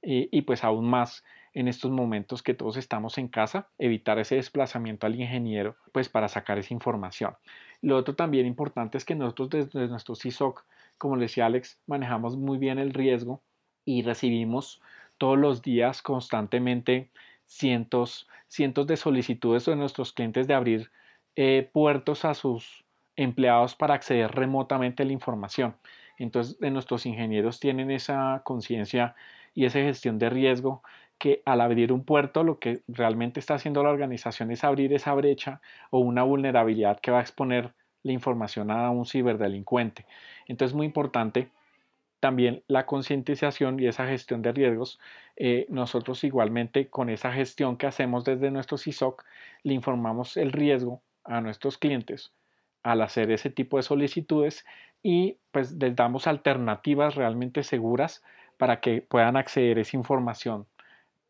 y, 0.01 0.43
pues 0.43 0.63
aún 0.63 0.89
más 0.89 1.25
en 1.55 1.69
estos 1.69 1.91
momentos 1.91 2.43
que 2.43 2.55
todos 2.55 2.77
estamos 2.77 3.19
en 3.19 3.29
casa, 3.29 3.69
evitar 3.79 4.19
ese 4.19 4.37
desplazamiento 4.37 5.07
al 5.07 5.21
ingeniero 5.21 5.77
pues 5.93 6.09
para 6.09 6.29
sacar 6.29 6.59
esa 6.59 6.75
información. 6.75 7.35
Lo 7.81 7.97
otro 7.97 8.15
también 8.15 8.47
importante 8.47 8.99
es 8.99 9.05
que 9.05 9.15
nosotros 9.15 9.51
desde 9.51 9.89
nuestro 9.89 10.15
CISOC, 10.15 10.65
como 10.99 11.17
le 11.17 11.23
decía 11.23 11.47
Alex, 11.47 11.81
manejamos 11.87 12.37
muy 12.37 12.59
bien 12.59 12.79
el 12.79 12.93
riesgo 12.93 13.43
y 13.85 14.03
recibimos 14.03 14.81
todos 15.17 15.39
los 15.39 15.63
días 15.63 16.03
constantemente 16.03 17.11
cientos, 17.47 18.29
cientos 18.47 18.87
de 18.87 18.97
solicitudes 18.97 19.65
de 19.65 19.77
nuestros 19.77 20.13
clientes 20.13 20.47
de 20.47 20.55
abrir 20.55 20.91
eh, 21.37 21.69
puertos 21.73 22.25
a 22.25 22.35
sus 22.35 22.85
empleados 23.17 23.75
para 23.75 23.95
acceder 23.95 24.31
remotamente 24.31 25.03
a 25.03 25.07
la 25.07 25.13
información. 25.13 25.77
Entonces, 26.19 26.57
nuestros 26.61 27.07
ingenieros 27.07 27.61
tienen 27.61 27.91
esa 27.91 28.43
conciencia 28.45 29.15
y 29.55 29.65
esa 29.65 29.81
gestión 29.81 30.19
de 30.19 30.31
riesgo 30.31 30.83
que 31.19 31.43
al 31.45 31.61
abrir 31.61 31.93
un 31.93 32.05
puerto 32.05 32.45
lo 32.45 32.59
que 32.59 32.83
realmente 32.89 33.41
está 33.41 33.55
haciendo 33.55 33.83
la 33.83 33.91
organización 33.91 34.51
es 34.51 34.65
abrir 34.65 34.93
esa 34.93 35.15
brecha 35.15 35.61
o 35.91 35.99
una 35.99 36.23
vulnerabilidad 36.23 37.01
que 37.01 37.11
va 37.11 37.19
a 37.19 37.23
exponer 37.23 37.75
la 38.03 38.13
información 38.13 38.71
a 38.71 38.91
un 38.91 39.05
ciberdelincuente. 39.05 40.07
Entonces 40.47 40.73
es 40.73 40.77
muy 40.77 40.87
importante 40.87 41.51
también 42.21 42.63
la 42.67 42.87
concientización 42.87 43.79
y 43.79 43.87
esa 43.87 44.07
gestión 44.07 44.43
de 44.43 44.53
riesgos, 44.53 44.99
eh, 45.37 45.67
nosotros 45.69 46.25
igualmente 46.25 46.89
con 46.89 47.11
esa 47.11 47.33
gestión 47.33 47.77
que 47.77 47.87
hacemos 47.87 48.25
desde 48.25 48.51
nuestro 48.51 48.77
CISOC, 48.77 49.25
le 49.63 49.75
informamos 49.75 50.37
el 50.37 50.53
riesgo 50.53 51.01
a 51.25 51.41
nuestros 51.41 51.79
clientes 51.79 52.33
al 52.83 53.03
hacer 53.03 53.31
ese 53.31 53.51
tipo 53.51 53.77
de 53.77 53.83
solicitudes 53.83 54.65
y 55.03 55.37
pues 55.53 55.73
les 55.73 55.95
damos 55.95 56.27
alternativas 56.27 57.15
realmente 57.15 57.63
seguras 57.63 58.23
para 58.57 58.81
que 58.81 59.03
puedan 59.03 59.37
acceder 59.37 59.79
a 59.79 59.83
esa 59.83 59.97
información 59.97 60.67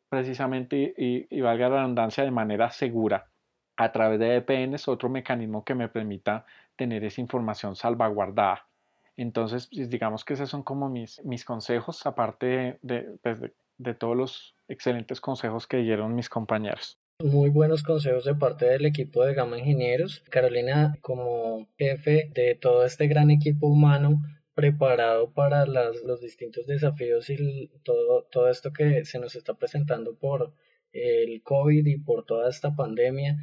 precisamente 0.09 0.95
y, 0.97 1.27
y 1.31 1.41
valga 1.41 1.69
la 1.69 1.77
redundancia 1.77 2.25
de 2.25 2.31
manera 2.31 2.71
segura 2.71 3.27
a 3.77 3.93
través 3.93 4.19
de 4.19 4.41
VPNs, 4.41 4.89
otro 4.89 5.09
mecanismo 5.09 5.65
que 5.65 5.75
me 5.75 5.89
permita 5.89 6.45
tener 6.77 7.05
esa 7.05 7.21
información 7.21 7.77
salvaguardada. 7.77 8.67
Entonces, 9.17 9.69
pues, 9.73 9.91
digamos 9.91 10.25
que 10.25 10.35
esos 10.35 10.51
son 10.51 10.63
como 10.63 10.89
mis, 10.89 11.25
mis 11.25 11.45
consejos, 11.45 12.07
aparte 12.07 12.79
pues, 13.23 13.41
de, 13.41 13.53
de, 13.79 13.95
todos 13.95 14.17
los 14.17 14.55
excelentes 14.69 15.21
consejos 15.21 15.67
que 15.67 15.79
dieron 15.79 16.15
mis 16.15 16.29
compañeros. 16.29 16.99
Muy 17.23 17.51
buenos 17.51 17.83
consejos 17.83 18.25
de 18.25 18.35
parte 18.35 18.67
del 18.67 18.87
equipo 18.87 19.25
de 19.25 19.35
Gama 19.35 19.59
Ingenieros. 19.59 20.23
Carolina, 20.31 20.97
como 21.01 21.67
jefe 21.77 22.31
de 22.33 22.55
todo 22.55 22.85
este 22.85 23.09
gran 23.09 23.31
equipo 23.33 23.67
humano 23.67 24.23
preparado 24.59 25.33
para 25.33 25.67
las, 25.67 26.03
los 26.03 26.21
distintos 26.21 26.67
desafíos 26.67 27.31
y 27.31 27.71
todo, 27.85 28.25
todo 28.25 28.49
esto 28.49 28.73
que 28.73 29.05
se 29.05 29.21
nos 29.21 29.37
está 29.37 29.55
presentando 29.55 30.19
por 30.19 30.53
el 30.93 31.45
COVID 31.45 31.87
y 31.87 31.99
por 31.99 32.25
toda 32.25 32.51
esta 32.51 32.75
pandemia, 32.75 33.37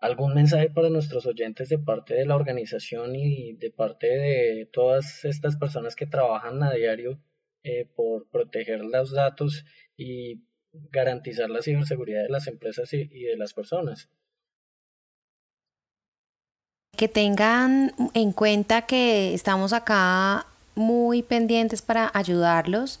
¿Algún 0.00 0.32
mensaje 0.32 0.70
para 0.70 0.88
nuestros 0.88 1.26
oyentes 1.26 1.68
de 1.68 1.78
parte 1.78 2.14
de 2.14 2.24
la 2.24 2.36
organización 2.36 3.14
y 3.16 3.52
de 3.52 3.70
parte 3.70 4.06
de 4.06 4.66
todas 4.72 5.26
estas 5.26 5.56
personas 5.56 5.94
que 5.94 6.06
trabajan 6.06 6.62
a 6.62 6.72
diario 6.72 7.20
eh, 7.62 7.86
por 7.94 8.26
proteger 8.30 8.82
los 8.82 9.12
datos 9.12 9.66
y 9.94 10.42
garantizar 10.72 11.50
la 11.50 11.60
ciberseguridad 11.60 12.22
de 12.22 12.30
las 12.30 12.46
empresas 12.46 12.94
y, 12.94 13.08
y 13.12 13.24
de 13.24 13.36
las 13.36 13.52
personas? 13.52 14.10
Que 16.96 17.08
tengan 17.08 17.92
en 18.14 18.32
cuenta 18.32 18.82
que 18.82 19.34
estamos 19.34 19.72
acá 19.72 20.46
muy 20.74 21.22
pendientes 21.22 21.82
para 21.82 22.10
ayudarlos 22.14 23.00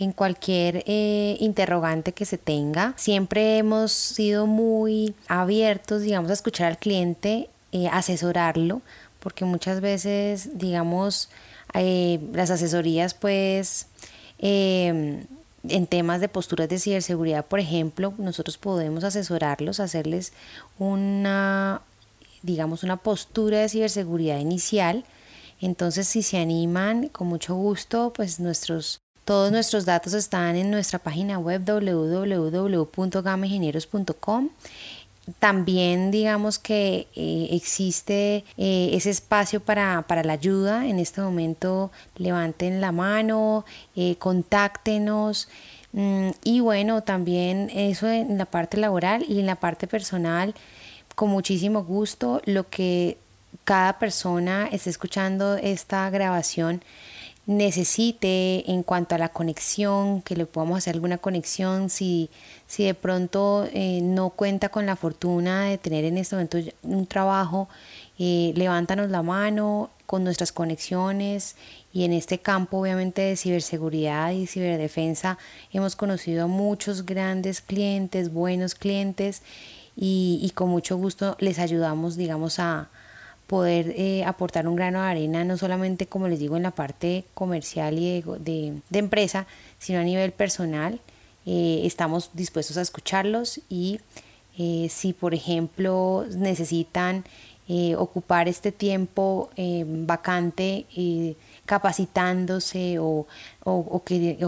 en 0.00 0.12
cualquier 0.12 0.82
eh, 0.86 1.36
interrogante 1.40 2.12
que 2.12 2.24
se 2.24 2.38
tenga. 2.38 2.94
Siempre 2.96 3.58
hemos 3.58 3.92
sido 3.92 4.46
muy 4.46 5.14
abiertos, 5.28 6.02
digamos, 6.02 6.30
a 6.30 6.34
escuchar 6.34 6.68
al 6.68 6.78
cliente, 6.78 7.50
eh, 7.72 7.88
asesorarlo, 7.88 8.80
porque 9.20 9.44
muchas 9.44 9.82
veces, 9.82 10.58
digamos, 10.58 11.28
eh, 11.74 12.18
las 12.32 12.50
asesorías, 12.50 13.12
pues, 13.12 13.86
em, 14.38 15.24
en 15.68 15.86
temas 15.86 16.22
de 16.22 16.28
posturas 16.28 16.70
de 16.70 16.78
ciberseguridad, 16.78 17.44
por 17.44 17.60
ejemplo, 17.60 18.14
nosotros 18.16 18.56
podemos 18.56 19.04
asesorarlos, 19.04 19.80
hacerles 19.80 20.32
una, 20.78 21.82
digamos, 22.42 22.82
una 22.82 22.96
postura 22.96 23.58
de 23.58 23.68
ciberseguridad 23.68 24.38
inicial 24.38 25.04
Entonces, 25.60 26.08
si 26.08 26.22
se 26.22 26.38
animan, 26.38 27.08
con 27.08 27.26
mucho 27.28 27.54
gusto, 27.54 28.12
pues 28.14 28.40
nuestros 28.40 29.00
todos 29.24 29.52
nuestros 29.52 29.84
datos 29.84 30.14
están 30.14 30.56
en 30.56 30.70
nuestra 30.72 30.98
página 30.98 31.38
web 31.38 31.62
www.gamaingenieros.com. 31.64 34.48
También 35.38 36.10
digamos 36.10 36.58
que 36.58 37.06
eh, 37.14 37.48
existe 37.52 38.44
eh, 38.56 38.90
ese 38.92 39.10
espacio 39.10 39.60
para, 39.60 40.04
la 40.24 40.32
ayuda. 40.32 40.88
En 40.88 40.98
este 40.98 41.20
momento 41.20 41.92
levanten 42.16 42.80
la 42.80 42.90
mano, 42.90 43.64
eh, 43.94 44.16
contáctenos. 44.18 45.48
Mm, 45.92 46.30
y 46.42 46.60
bueno, 46.60 47.02
también 47.02 47.70
eso 47.70 48.08
en 48.08 48.38
la 48.38 48.46
parte 48.46 48.78
laboral 48.78 49.24
y 49.28 49.40
en 49.40 49.46
la 49.46 49.56
parte 49.56 49.86
personal, 49.86 50.54
con 51.20 51.28
muchísimo 51.28 51.84
gusto, 51.84 52.40
lo 52.46 52.70
que 52.70 53.18
cada 53.64 53.98
persona 53.98 54.66
esté 54.72 54.88
escuchando 54.88 55.56
esta 55.56 56.08
grabación 56.08 56.82
necesite 57.44 58.70
en 58.72 58.82
cuanto 58.82 59.16
a 59.16 59.18
la 59.18 59.28
conexión, 59.28 60.22
que 60.22 60.34
le 60.34 60.46
podamos 60.46 60.78
hacer 60.78 60.94
alguna 60.94 61.18
conexión, 61.18 61.90
si, 61.90 62.30
si 62.66 62.84
de 62.84 62.94
pronto 62.94 63.68
eh, 63.70 64.00
no 64.02 64.30
cuenta 64.30 64.70
con 64.70 64.86
la 64.86 64.96
fortuna 64.96 65.64
de 65.66 65.76
tener 65.76 66.06
en 66.06 66.16
este 66.16 66.36
momento 66.36 66.56
un 66.84 67.06
trabajo, 67.06 67.68
eh, 68.18 68.54
levántanos 68.56 69.10
la 69.10 69.20
mano 69.22 69.90
con 70.06 70.24
nuestras 70.24 70.52
conexiones. 70.52 71.54
Y 71.92 72.04
en 72.04 72.14
este 72.14 72.38
campo 72.38 72.78
obviamente 72.78 73.20
de 73.20 73.36
ciberseguridad 73.36 74.30
y 74.30 74.46
ciberdefensa 74.46 75.36
hemos 75.70 75.96
conocido 75.96 76.44
a 76.44 76.46
muchos 76.46 77.04
grandes 77.04 77.60
clientes, 77.60 78.32
buenos 78.32 78.74
clientes 78.74 79.42
y, 79.96 80.40
y 80.42 80.50
con 80.50 80.68
mucho 80.68 80.96
gusto 80.96 81.36
les 81.40 81.58
ayudamos 81.58 82.16
digamos 82.16 82.58
a, 82.58 82.90
poder 83.50 83.94
eh, 83.96 84.22
aportar 84.24 84.68
un 84.68 84.76
grano 84.76 85.02
de 85.02 85.08
arena, 85.08 85.42
no 85.42 85.56
solamente 85.56 86.06
como 86.06 86.28
les 86.28 86.38
digo 86.38 86.56
en 86.56 86.62
la 86.62 86.70
parte 86.70 87.24
comercial 87.34 87.98
y 87.98 88.22
de, 88.22 88.80
empresa, 88.92 89.48
sino 89.80 89.98
a 89.98 90.04
nivel 90.04 90.30
personal. 90.30 91.00
Eh, 91.46 91.80
estamos 91.82 92.30
dispuestos 92.32 92.76
a 92.76 92.82
escucharlos 92.82 93.60
y 93.68 93.98
eh, 94.56 94.86
si 94.88 95.12
por 95.12 95.34
ejemplo 95.34 96.26
necesitan 96.32 97.24
ocupar 97.98 98.48
este 98.48 98.72
tiempo 98.72 99.48
vacante 99.86 100.86
capacitándose 101.70 102.98
o, 102.98 103.28
o, 103.62 104.02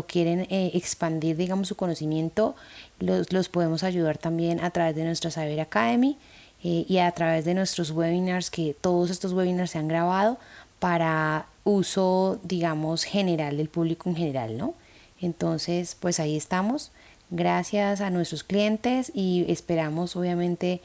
quieren 0.09 0.45
expandir 0.51 1.37
digamos 1.37 1.69
su 1.69 1.77
conocimiento, 1.77 2.57
los, 2.99 3.33
los 3.33 3.49
podemos 3.49 3.85
ayudar 3.85 4.19
también 4.19 4.59
a 4.59 4.71
través 4.71 4.97
de 4.97 5.05
nuestra 5.05 5.31
Saber 5.31 5.61
Academy. 5.61 6.19
Eh, 6.65 6.85
y 6.89 6.99
a 6.99 7.11
través 7.11 7.45
de 7.45 7.55
nuestros 7.55 7.91
webinars, 7.91 8.51
que 8.51 8.75
todos 8.81 9.11
estos 9.11 9.33
webinars 9.33 9.73
se 9.73 9.79
han 9.79 9.89
grabado 9.89 10.39
para 10.79 11.47
uso, 11.65 12.39
digamos, 12.43 13.05
general 13.05 13.57
del 13.57 13.69
público 13.69 14.09
en 14.09 14.17
general, 14.17 14.59
¿no? 14.59 14.75
Entonces, 15.21 15.97
pues 15.99 16.19
ahí 16.19 16.37
estamos. 16.37 16.91
Gracias 17.31 18.01
a 18.01 18.11
nuestros 18.11 18.43
clientes 18.45 19.11
y 19.15 19.45
esperamos, 19.49 20.17
obviamente, 20.17 20.81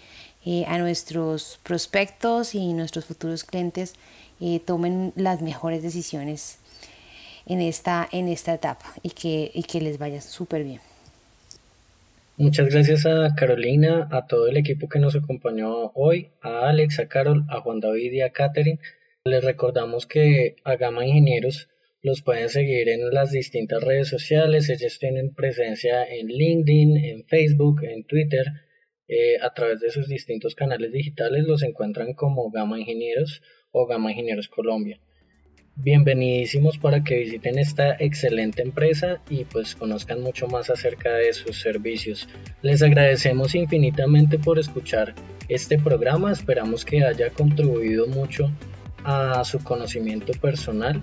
eh, 0.46 0.66
a 0.68 0.78
nuestros 0.78 1.60
prospectos 1.64 2.56
y 2.56 2.74
nuestros 2.74 3.06
futuros 3.06 3.44
clientes 3.44 3.94
eh, 4.40 4.60
tomen 4.60 5.14
las 5.16 5.42
mejores 5.42 5.84
decisiones 5.84 6.60
en 7.46 7.62
esta, 7.62 8.08
en 8.12 8.28
esta 8.28 8.54
etapa 8.54 8.94
y 9.04 9.12
que, 9.12 9.52
y 9.54 9.64
que 9.64 9.82
les 9.82 9.98
vaya 9.98 10.22
súper 10.22 10.64
bien. 10.64 10.80
Muchas 12.40 12.70
gracias 12.70 13.08
a 13.08 13.34
Carolina, 13.36 14.08
a 14.12 14.28
todo 14.28 14.48
el 14.48 14.58
equipo 14.58 14.88
que 14.88 15.00
nos 15.00 15.16
acompañó 15.16 15.92
hoy, 15.96 16.30
a 16.42 16.70
Alex, 16.70 17.00
a 17.00 17.08
Carol, 17.08 17.46
a 17.50 17.62
Juan 17.62 17.80
David 17.80 18.12
y 18.12 18.22
a 18.22 18.30
Catherine. 18.30 18.80
Les 19.24 19.44
recordamos 19.44 20.06
que 20.06 20.56
a 20.64 20.76
Gama 20.76 21.04
Ingenieros 21.04 21.68
los 22.04 22.22
pueden 22.22 22.50
seguir 22.50 22.90
en 22.90 23.10
las 23.10 23.32
distintas 23.32 23.84
redes 23.84 24.10
sociales. 24.10 24.70
Ellos 24.70 25.00
tienen 25.00 25.34
presencia 25.34 26.06
en 26.06 26.28
LinkedIn, 26.28 26.98
en 26.98 27.26
Facebook, 27.26 27.84
en 27.84 28.04
Twitter. 28.04 28.46
Eh, 29.08 29.38
a 29.42 29.54
través 29.54 29.80
de 29.80 29.90
sus 29.90 30.08
distintos 30.08 30.54
canales 30.54 30.92
digitales 30.92 31.44
los 31.48 31.64
encuentran 31.64 32.14
como 32.14 32.52
Gama 32.52 32.80
Ingenieros 32.80 33.42
o 33.72 33.86
Gama 33.86 34.12
Ingenieros 34.12 34.48
Colombia 34.48 35.00
bienvenidísimos 35.80 36.80
para 36.80 37.04
que 37.04 37.20
visiten 37.20 37.60
esta 37.60 37.96
excelente 38.00 38.64
empresa 38.64 39.22
y 39.30 39.46
pues 39.46 39.76
conozcan 39.76 40.22
mucho 40.22 40.48
más 40.48 40.72
acerca 40.72 41.14
de 41.14 41.32
sus 41.34 41.62
servicios. 41.62 42.28
Les 42.64 42.82
agradecemos 42.82 43.54
infinitamente 43.54 44.40
por 44.40 44.58
escuchar 44.58 45.14
este 45.50 45.78
programa, 45.78 46.32
esperamos 46.32 46.84
que 46.84 47.04
haya 47.04 47.30
contribuido 47.30 48.08
mucho 48.08 48.52
a 49.04 49.44
su 49.44 49.60
conocimiento 49.60 50.34
personal 50.42 51.02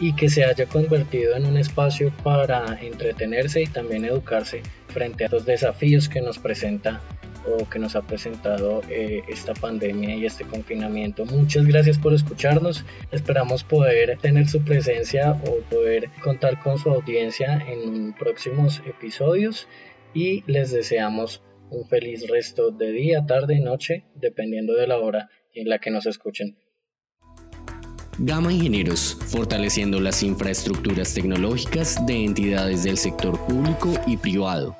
y 0.00 0.14
que 0.14 0.28
se 0.28 0.44
haya 0.44 0.66
convertido 0.66 1.36
en 1.36 1.46
un 1.46 1.56
espacio 1.56 2.12
para 2.24 2.78
entretenerse 2.82 3.62
y 3.62 3.66
también 3.66 4.04
educarse 4.04 4.62
frente 4.88 5.26
a 5.26 5.28
los 5.28 5.46
desafíos 5.46 6.08
que 6.08 6.20
nos 6.20 6.38
presenta 6.38 7.00
que 7.70 7.78
nos 7.78 7.96
ha 7.96 8.02
presentado 8.02 8.82
eh, 8.88 9.22
esta 9.28 9.54
pandemia 9.54 10.14
y 10.16 10.26
este 10.26 10.44
confinamiento. 10.44 11.24
Muchas 11.24 11.66
gracias 11.66 11.98
por 11.98 12.14
escucharnos. 12.14 12.84
Esperamos 13.10 13.64
poder 13.64 14.18
tener 14.18 14.48
su 14.48 14.62
presencia 14.62 15.32
o 15.32 15.60
poder 15.70 16.10
contar 16.22 16.60
con 16.62 16.78
su 16.78 16.90
audiencia 16.90 17.64
en 17.68 18.12
próximos 18.14 18.82
episodios 18.86 19.66
y 20.14 20.44
les 20.46 20.70
deseamos 20.70 21.42
un 21.70 21.86
feliz 21.88 22.28
resto 22.28 22.70
de 22.70 22.92
día, 22.92 23.26
tarde 23.26 23.54
y 23.54 23.60
noche, 23.60 24.04
dependiendo 24.14 24.74
de 24.74 24.86
la 24.86 24.98
hora 24.98 25.28
en 25.54 25.68
la 25.68 25.78
que 25.78 25.90
nos 25.90 26.06
escuchen. 26.06 26.56
Gama 28.20 28.52
Ingenieros, 28.52 29.16
fortaleciendo 29.28 30.00
las 30.00 30.24
infraestructuras 30.24 31.14
tecnológicas 31.14 32.04
de 32.04 32.24
entidades 32.24 32.82
del 32.82 32.96
sector 32.96 33.38
público 33.46 33.92
y 34.08 34.16
privado. 34.16 34.76